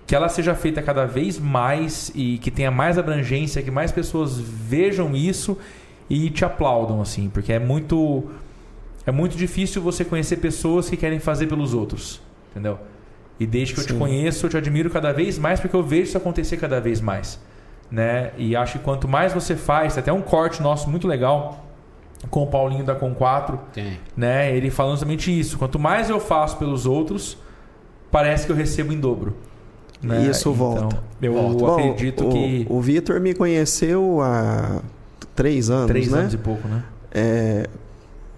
que 0.07 0.15
ela 0.15 0.29
seja 0.29 0.53
feita 0.53 0.81
cada 0.81 1.05
vez 1.05 1.39
mais 1.39 2.11
e 2.13 2.37
que 2.37 2.51
tenha 2.51 2.71
mais 2.71 2.97
abrangência, 2.97 3.61
que 3.61 3.71
mais 3.71 3.91
pessoas 3.91 4.39
vejam 4.39 5.15
isso 5.15 5.57
e 6.09 6.29
te 6.29 6.45
aplaudam 6.45 7.01
assim, 7.01 7.29
porque 7.29 7.51
é 7.51 7.59
muito 7.59 8.29
é 9.05 9.11
muito 9.11 9.37
difícil 9.37 9.81
você 9.81 10.03
conhecer 10.03 10.37
pessoas 10.37 10.89
que 10.89 10.97
querem 10.97 11.19
fazer 11.19 11.47
pelos 11.47 11.73
outros, 11.73 12.21
entendeu? 12.51 12.79
E 13.39 13.45
desde 13.45 13.73
que 13.73 13.81
eu 13.81 13.85
te 13.85 13.93
Sim. 13.93 13.99
conheço, 13.99 14.45
eu 14.45 14.49
te 14.49 14.57
admiro 14.57 14.89
cada 14.89 15.11
vez 15.11 15.37
mais 15.37 15.59
porque 15.59 15.75
eu 15.75 15.83
vejo 15.83 16.03
isso 16.03 16.17
acontecer 16.17 16.57
cada 16.57 16.79
vez 16.79 17.01
mais, 17.01 17.39
né? 17.95 18.31
E 18.37 18.57
acho 18.57 18.73
que 18.73 18.83
quanto 18.83 19.07
mais 19.07 19.31
você 19.31 19.55
faz, 19.55 19.93
tem 19.93 20.01
até 20.01 20.11
um 20.11 20.21
corte 20.21 20.61
nosso 20.61 20.89
muito 20.89 21.07
legal 21.07 21.63
com 22.29 22.43
o 22.43 22.47
Paulinho 22.47 22.83
da 22.83 22.93
Com 22.93 23.15
4, 23.15 23.57
Tem. 23.73 23.97
né? 24.17 24.53
Ele 24.53 24.69
falando 24.69 24.97
somente 24.97 25.37
isso. 25.37 25.57
Quanto 25.57 25.79
mais 25.79 26.09
eu 26.09 26.19
faço 26.19 26.57
pelos 26.57 26.85
outros, 26.85 27.37
parece 28.11 28.45
que 28.45 28.51
eu 28.51 28.55
recebo 28.55 28.91
em 28.91 28.99
dobro. 28.99 29.33
né? 30.03 30.27
Isso 30.29 30.51
volta. 30.51 31.01
Eu 31.21 31.33
Volta. 31.33 31.57
Bom, 31.57 31.73
acredito 31.91 32.27
o, 32.27 32.31
que 32.31 32.67
O 32.69 32.81
Vitor 32.81 33.21
me 33.21 33.33
conheceu 33.33 34.19
há 34.21 34.81
três 35.33 35.69
anos, 35.69 35.87
três 35.87 36.11
né? 36.11 36.19
anos 36.19 36.33
e 36.33 36.37
pouco, 36.37 36.67
né? 36.67 36.83
É, 37.11 37.69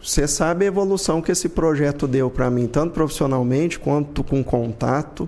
você 0.03 0.27
sabe 0.27 0.65
a 0.65 0.67
evolução 0.67 1.19
que 1.19 1.31
esse 1.31 1.49
projeto 1.49 2.07
deu 2.07 2.29
para 2.29 2.47
mim, 2.51 2.67
tanto 2.67 2.93
profissionalmente 2.93 3.79
quanto 3.79 4.23
com 4.23 4.43
contato. 4.43 5.27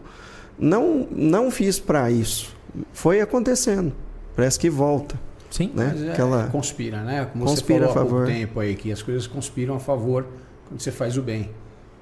Não, 0.59 1.07
não 1.11 1.49
fiz 1.49 1.79
para 1.79 2.11
isso. 2.11 2.55
Foi 2.93 3.21
acontecendo. 3.21 3.91
Parece 4.39 4.57
que 4.59 4.69
volta. 4.69 5.19
Sim. 5.49 5.71
Né? 5.75 5.91
Mas 5.93 6.03
é, 6.03 6.11
Aquela- 6.13 6.47
conspira, 6.47 7.01
né? 7.01 7.25
Como 7.31 7.43
Conspira 7.45 7.87
você 7.87 7.87
falou 7.87 7.89
a 7.89 7.91
há 7.91 8.05
pouco 8.05 8.09
favor. 8.25 8.27
tempo 8.27 8.59
aí, 8.59 8.75
que 8.75 8.91
as 8.91 9.01
coisas 9.01 9.27
conspiram 9.27 9.75
a 9.75 9.79
favor 9.79 10.25
quando 10.67 10.79
você 10.79 10.91
faz 10.91 11.17
o 11.17 11.21
bem. 11.21 11.49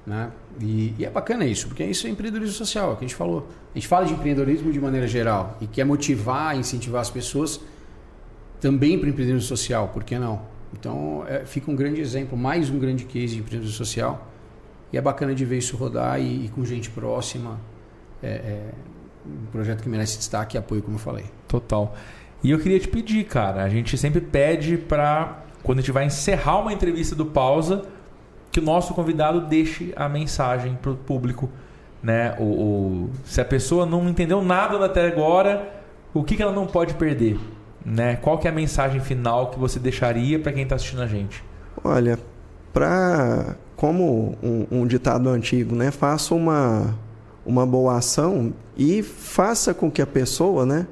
Né? 0.06 0.30
E, 0.60 0.94
e 0.98 1.04
é 1.04 1.10
bacana 1.10 1.44
isso, 1.44 1.66
porque 1.68 1.84
isso 1.84 2.06
é 2.06 2.10
empreendedorismo 2.10 2.54
social, 2.56 2.90
é 2.90 2.92
o 2.92 2.96
que 2.96 3.04
a 3.04 3.08
gente 3.08 3.16
falou. 3.16 3.48
A 3.74 3.78
gente 3.78 3.88
fala 3.88 4.06
de 4.06 4.12
empreendedorismo 4.12 4.70
de 4.72 4.80
maneira 4.80 5.06
geral 5.08 5.56
e 5.60 5.66
quer 5.66 5.84
motivar, 5.84 6.56
incentivar 6.56 7.00
as 7.00 7.10
pessoas 7.10 7.60
também 8.60 8.98
para 8.98 9.06
o 9.06 9.10
empreendedorismo 9.10 9.48
social, 9.48 9.88
por 9.88 10.04
que 10.04 10.18
não? 10.18 10.40
Então 10.72 11.24
é, 11.26 11.44
fica 11.44 11.70
um 11.70 11.74
grande 11.76 12.00
exemplo, 12.00 12.38
mais 12.38 12.70
um 12.70 12.78
grande 12.78 13.04
case 13.04 13.34
de 13.34 13.40
empreendedorismo 13.40 13.76
social. 13.76 14.26
E 14.92 14.96
é 14.96 15.00
bacana 15.00 15.34
de 15.34 15.44
ver 15.44 15.58
isso 15.58 15.76
rodar 15.76 16.20
e, 16.20 16.46
e 16.46 16.48
com 16.48 16.64
gente 16.64 16.88
próxima. 16.90 17.58
É, 18.22 18.28
é 18.28 18.70
um 19.26 19.46
projeto 19.52 19.82
que 19.82 19.88
merece 19.88 20.16
destaque 20.16 20.56
e 20.56 20.58
apoio, 20.58 20.82
como 20.82 20.96
eu 20.96 21.00
falei. 21.00 21.26
Total. 21.46 21.94
E 22.42 22.50
eu 22.50 22.58
queria 22.58 22.78
te 22.78 22.88
pedir, 22.88 23.24
cara, 23.24 23.62
a 23.64 23.68
gente 23.68 23.96
sempre 23.98 24.20
pede 24.20 24.76
para 24.76 25.38
quando 25.62 25.78
a 25.78 25.80
gente 25.82 25.92
vai 25.92 26.04
encerrar 26.06 26.58
uma 26.60 26.72
entrevista 26.72 27.14
do 27.14 27.26
Pausa, 27.26 27.82
que 28.50 28.60
o 28.60 28.62
nosso 28.62 28.94
convidado 28.94 29.40
deixe 29.42 29.92
a 29.96 30.08
mensagem 30.08 30.78
para 30.80 30.92
o 30.92 30.96
público, 30.96 31.48
né? 32.02 32.34
O, 32.38 32.44
o- 32.44 33.10
se 33.24 33.40
a 33.40 33.44
pessoa 33.44 33.84
não 33.84 34.08
entendeu 34.08 34.40
nada 34.42 34.82
até 34.84 35.06
agora, 35.06 35.68
o 36.14 36.22
que, 36.22 36.36
que 36.36 36.42
ela 36.42 36.52
não 36.52 36.66
pode 36.66 36.94
perder, 36.94 37.38
né? 37.84 38.16
Qual 38.16 38.38
que 38.38 38.46
é 38.46 38.50
a 38.50 38.54
mensagem 38.54 39.00
final 39.00 39.50
que 39.50 39.58
você 39.58 39.78
deixaria 39.78 40.38
para 40.38 40.52
quem 40.52 40.62
está 40.62 40.76
assistindo 40.76 41.02
a 41.02 41.06
gente? 41.06 41.42
Olha, 41.84 42.18
para 42.72 43.56
como 43.76 44.36
um, 44.42 44.66
um 44.70 44.86
ditado 44.86 45.28
antigo, 45.28 45.74
né? 45.74 45.90
Faça 45.90 46.34
uma 46.34 46.94
uma 47.44 47.64
boa 47.66 47.96
ação 47.96 48.52
e 48.76 49.02
faça 49.02 49.72
com 49.72 49.90
que 49.90 50.02
a 50.02 50.06
pessoa, 50.06 50.66
né? 50.66 50.86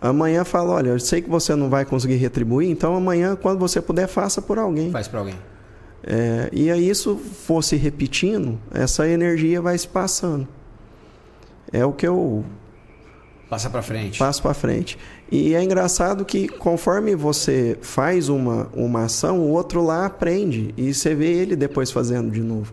Amanhã 0.00 0.44
fala, 0.44 0.72
olha, 0.74 0.90
eu 0.90 1.00
sei 1.00 1.22
que 1.22 1.28
você 1.30 1.54
não 1.54 1.70
vai 1.70 1.84
conseguir 1.84 2.16
retribuir, 2.16 2.70
então 2.70 2.94
amanhã, 2.94 3.34
quando 3.34 3.58
você 3.58 3.80
puder, 3.80 4.06
faça 4.06 4.42
por 4.42 4.58
alguém. 4.58 4.90
Faz 4.90 5.08
para 5.08 5.20
alguém. 5.20 5.34
É, 6.02 6.48
e 6.52 6.70
aí 6.70 6.88
isso 6.88 7.16
fosse 7.16 7.74
repetindo, 7.76 8.58
essa 8.72 9.08
energia 9.08 9.60
vai 9.60 9.76
se 9.76 9.88
passando. 9.88 10.46
É 11.72 11.84
o 11.84 11.92
que 11.92 12.06
eu 12.06 12.44
Passa 13.48 13.70
para 13.70 13.82
frente. 13.82 14.18
passo 14.18 14.42
para 14.42 14.54
frente. 14.54 14.98
E 15.30 15.54
é 15.54 15.62
engraçado 15.62 16.24
que 16.24 16.46
conforme 16.46 17.14
você 17.14 17.78
faz 17.80 18.28
uma, 18.28 18.68
uma 18.74 19.04
ação, 19.04 19.40
o 19.40 19.50
outro 19.50 19.82
lá 19.84 20.06
aprende 20.06 20.74
e 20.76 20.92
você 20.92 21.14
vê 21.14 21.32
ele 21.32 21.56
depois 21.56 21.90
fazendo 21.90 22.30
de 22.30 22.40
novo. 22.40 22.72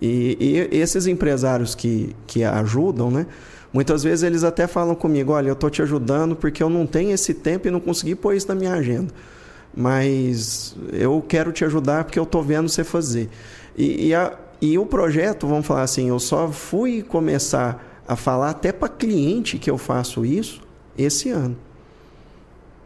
E, 0.00 0.36
e 0.70 0.76
esses 0.76 1.06
empresários 1.06 1.74
que, 1.74 2.14
que 2.26 2.44
ajudam, 2.44 3.10
né? 3.10 3.26
Muitas 3.72 4.02
vezes 4.02 4.22
eles 4.22 4.44
até 4.44 4.66
falam 4.66 4.94
comigo, 4.94 5.32
olha, 5.32 5.48
eu 5.48 5.54
estou 5.54 5.70
te 5.70 5.80
ajudando 5.80 6.36
porque 6.36 6.62
eu 6.62 6.68
não 6.68 6.86
tenho 6.86 7.10
esse 7.10 7.32
tempo 7.32 7.66
e 7.66 7.70
não 7.70 7.80
consegui 7.80 8.14
pôr 8.14 8.34
isso 8.34 8.48
na 8.48 8.54
minha 8.54 8.72
agenda. 8.72 9.12
Mas 9.74 10.76
eu 10.92 11.24
quero 11.26 11.50
te 11.52 11.64
ajudar 11.64 12.04
porque 12.04 12.18
eu 12.18 12.24
estou 12.24 12.42
vendo 12.42 12.68
você 12.68 12.84
fazer. 12.84 13.30
E, 13.76 14.08
e, 14.08 14.14
a, 14.14 14.36
e 14.60 14.78
o 14.78 14.84
projeto, 14.84 15.46
vamos 15.46 15.66
falar 15.66 15.82
assim, 15.82 16.10
eu 16.10 16.18
só 16.18 16.48
fui 16.48 17.02
começar 17.02 18.02
a 18.06 18.14
falar 18.14 18.50
até 18.50 18.72
para 18.72 18.88
cliente 18.88 19.58
que 19.58 19.70
eu 19.70 19.78
faço 19.78 20.26
isso 20.26 20.60
esse 20.98 21.30
ano. 21.30 21.56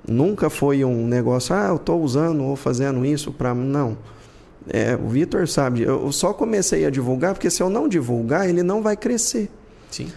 Nunca 0.07 0.49
foi 0.49 0.85
um 0.85 1.05
negócio, 1.09 1.53
ah, 1.53 1.67
eu 1.71 1.77
estou 1.77 2.01
usando 2.01 2.45
ou 2.45 2.55
fazendo 2.55 3.05
isso 3.05 3.33
para. 3.33 3.53
Não. 3.53 3.99
É, 4.69 4.97
o 4.97 5.09
Vitor 5.09 5.49
sabe, 5.49 5.83
eu 5.83 6.11
só 6.13 6.33
comecei 6.33 6.85
a 6.87 6.91
divulgar 6.91 7.35
porque 7.35 7.51
se 7.51 7.61
eu 7.61 7.71
não 7.71 7.89
divulgar, 7.89 8.49
ele 8.49 8.63
não 8.63 8.83
vai 8.83 8.97
crescer. 8.97 9.51
Sim. 9.91 10.09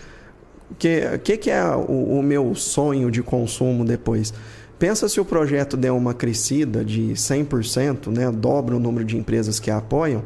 Que, 0.78 1.18
que, 1.24 1.38
que 1.38 1.50
é 1.50 1.64
o, 1.76 2.20
o, 2.20 2.24
meu 2.24 2.54
sonho 2.54 3.10
de 3.10 3.24
consumo 3.24 3.84
depois? 3.84 4.34
Pensa 4.78 5.10
se 5.10 5.20
o 5.20 5.26
projeto 5.26 5.76
der 5.76 5.92
uma 5.92 6.14
crescida 6.14 6.86
de 6.86 7.14
100%, 7.14 8.08
né, 8.08 8.32
dobra 8.32 8.76
o 8.76 8.80
número 8.80 9.04
de 9.04 9.18
empresas 9.18 9.60
que 9.60 9.72
apoiam, 9.72 10.24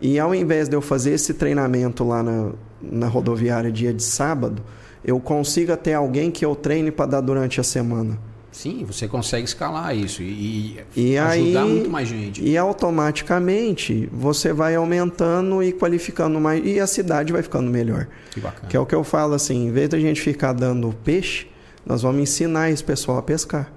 e 0.00 0.18
ao 0.18 0.34
invés 0.34 0.68
de 0.68 0.76
eu 0.76 0.80
fazer 0.80 1.12
esse 1.12 1.34
treinamento 1.34 2.04
lá 2.04 2.22
na, 2.22 2.52
na 2.82 3.06
rodoviária 3.06 3.70
dia 3.70 3.92
de 3.92 4.02
sábado, 4.02 4.62
eu 5.04 5.20
consiga 5.20 5.76
ter 5.76 5.94
alguém 5.94 6.30
que 6.30 6.44
eu 6.44 6.54
treine 6.56 6.90
para 6.90 7.06
dar 7.06 7.20
durante 7.20 7.60
a 7.60 7.64
semana. 7.64 8.18
Sim, 8.56 8.86
você 8.86 9.06
consegue 9.06 9.44
escalar 9.44 9.94
isso 9.94 10.22
e, 10.22 10.80
e 10.96 11.18
ajudar 11.18 11.62
aí, 11.62 11.68
muito 11.68 11.90
mais 11.90 12.08
gente. 12.08 12.42
E 12.42 12.56
automaticamente 12.56 14.08
você 14.10 14.50
vai 14.50 14.74
aumentando 14.74 15.62
e 15.62 15.74
qualificando 15.74 16.40
mais 16.40 16.64
e 16.64 16.80
a 16.80 16.86
cidade 16.86 17.34
vai 17.34 17.42
ficando 17.42 17.70
melhor. 17.70 18.08
Que 18.30 18.40
bacana. 18.40 18.66
Que 18.66 18.74
é 18.74 18.80
o 18.80 18.86
que 18.86 18.94
eu 18.94 19.04
falo 19.04 19.34
assim, 19.34 19.66
em 19.66 19.70
vez 19.70 19.90
da 19.90 20.00
gente 20.00 20.22
ficar 20.22 20.54
dando 20.54 20.90
peixe, 21.04 21.48
nós 21.84 22.00
vamos 22.00 22.22
ensinar 22.22 22.70
esse 22.70 22.82
pessoal 22.82 23.18
a 23.18 23.22
pescar, 23.22 23.70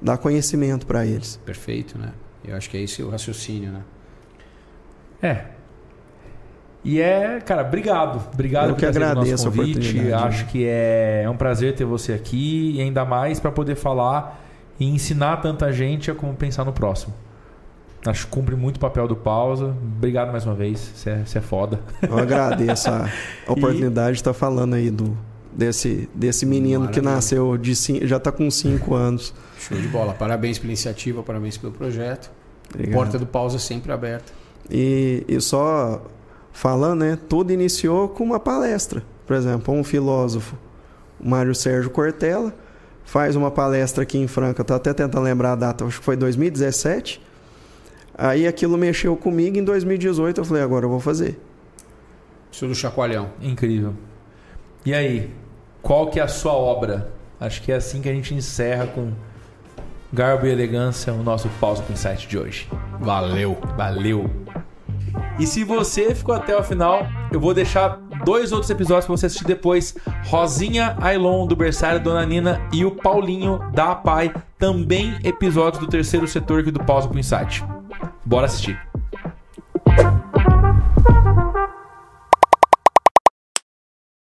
dar 0.00 0.16
conhecimento 0.16 0.86
para 0.86 1.04
eles. 1.04 1.38
Perfeito, 1.44 1.98
né? 1.98 2.10
Eu 2.42 2.56
acho 2.56 2.70
que 2.70 2.78
é 2.78 2.80
esse 2.80 3.02
o 3.02 3.10
raciocínio, 3.10 3.72
né? 3.72 3.82
É. 5.20 5.44
E 6.84 7.00
é, 7.00 7.40
cara, 7.40 7.62
obrigado. 7.62 8.20
Obrigado 8.32 8.68
Eu 8.68 8.74
por 8.74 8.80
que 8.80 8.92
ter 8.92 8.98
o 9.00 9.02
agradeço 9.04 9.48
a 9.48 9.50
nosso 9.50 9.58
convite. 9.58 9.78
oportunidade. 9.78 10.24
Acho 10.26 10.46
que 10.46 10.66
é, 10.66 11.22
é 11.24 11.30
um 11.30 11.36
prazer 11.36 11.74
ter 11.74 11.84
você 11.84 12.12
aqui 12.12 12.72
e 12.76 12.80
ainda 12.82 13.04
mais 13.04 13.40
para 13.40 13.50
poder 13.50 13.74
falar 13.74 14.40
e 14.78 14.86
ensinar 14.86 15.38
tanta 15.38 15.72
gente 15.72 16.10
a 16.10 16.14
como 16.14 16.34
pensar 16.34 16.64
no 16.64 16.72
próximo. 16.72 17.14
Acho 18.06 18.26
que 18.26 18.30
cumpre 18.32 18.54
muito 18.54 18.76
o 18.76 18.80
papel 18.80 19.08
do 19.08 19.16
Pausa. 19.16 19.74
Obrigado 19.96 20.30
mais 20.30 20.44
uma 20.44 20.54
vez. 20.54 20.78
Você 20.94 21.08
é, 21.10 21.22
é 21.22 21.40
foda. 21.40 21.80
Eu 22.02 22.18
agradeço 22.18 22.90
a 22.92 23.08
oportunidade 23.48 24.12
de 24.12 24.20
estar 24.20 24.34
falando 24.34 24.74
aí 24.74 24.90
do 24.90 25.16
desse 25.50 26.08
desse 26.14 26.44
menino 26.44 26.88
que 26.88 27.00
Maravilha. 27.00 27.14
nasceu 27.14 27.56
de 27.56 27.72
já 28.06 28.18
está 28.18 28.30
com 28.30 28.50
5 28.50 28.92
anos. 28.94 29.32
Show 29.58 29.78
de 29.80 29.88
bola. 29.88 30.12
Parabéns 30.12 30.58
pela 30.58 30.70
iniciativa, 30.70 31.22
parabéns 31.22 31.56
pelo 31.56 31.72
projeto. 31.72 32.30
Obrigado. 32.68 32.94
Porta 32.94 33.18
do 33.18 33.24
pausa 33.24 33.58
sempre 33.58 33.90
aberta. 33.90 34.32
E, 34.70 35.24
e 35.26 35.40
só 35.40 36.02
falando, 36.54 37.00
né? 37.00 37.18
Tudo 37.28 37.52
iniciou 37.52 38.08
com 38.08 38.24
uma 38.24 38.40
palestra. 38.40 39.02
Por 39.26 39.36
exemplo, 39.36 39.74
um 39.74 39.84
filósofo, 39.84 40.56
o 41.20 41.28
Mário 41.28 41.54
Sérgio 41.54 41.90
Cortella, 41.90 42.54
faz 43.04 43.36
uma 43.36 43.50
palestra 43.50 44.04
aqui 44.04 44.16
em 44.16 44.26
Franca. 44.26 44.62
Estou 44.62 44.76
até 44.76 44.94
tentando 44.94 45.22
lembrar 45.22 45.52
a 45.52 45.56
data, 45.56 45.84
acho 45.84 45.98
que 45.98 46.04
foi 46.04 46.16
2017. 46.16 47.20
Aí 48.16 48.46
aquilo 48.46 48.78
mexeu 48.78 49.14
comigo. 49.16 49.58
Em 49.58 49.64
2018 49.64 50.40
eu 50.40 50.44
falei, 50.44 50.62
agora 50.62 50.86
eu 50.86 50.90
vou 50.90 51.00
fazer. 51.00 51.38
Isso 52.50 52.66
do 52.66 52.74
chacoalhão. 52.74 53.30
Incrível. 53.42 53.92
E 54.86 54.94
aí, 54.94 55.34
qual 55.82 56.08
que 56.08 56.20
é 56.20 56.22
a 56.22 56.28
sua 56.28 56.52
obra? 56.52 57.10
Acho 57.40 57.60
que 57.62 57.72
é 57.72 57.74
assim 57.74 58.00
que 58.00 58.08
a 58.08 58.12
gente 58.12 58.32
encerra 58.32 58.86
com 58.86 59.12
garbo 60.12 60.46
e 60.46 60.50
elegância 60.50 61.12
o 61.12 61.22
nosso 61.22 61.48
Pausa 61.60 61.82
com 61.82 61.92
Insight 61.92 62.28
de 62.28 62.38
hoje. 62.38 62.68
Valeu. 63.00 63.58
Valeu! 63.76 64.30
E 65.38 65.46
se 65.46 65.64
você 65.64 66.14
ficou 66.14 66.34
até 66.34 66.56
o 66.56 66.62
final, 66.62 67.06
eu 67.32 67.40
vou 67.40 67.52
deixar 67.52 67.98
dois 68.24 68.52
outros 68.52 68.70
episódios 68.70 69.06
para 69.06 69.16
você 69.16 69.26
assistir 69.26 69.44
depois. 69.44 69.96
Rosinha 70.26 70.96
Ailon, 71.00 71.46
do 71.46 71.56
Bersário 71.56 72.00
Dona 72.00 72.24
Nina, 72.24 72.60
e 72.72 72.84
o 72.84 72.90
Paulinho, 72.90 73.58
da 73.72 73.92
APAI, 73.92 74.32
também 74.58 75.16
episódios 75.24 75.80
do 75.80 75.88
terceiro 75.88 76.26
setor 76.28 76.60
aqui 76.60 76.70
do 76.70 76.82
Pausa 76.84 77.08
com 77.08 77.18
Insight. 77.18 77.64
Bora 78.24 78.46
assistir! 78.46 78.93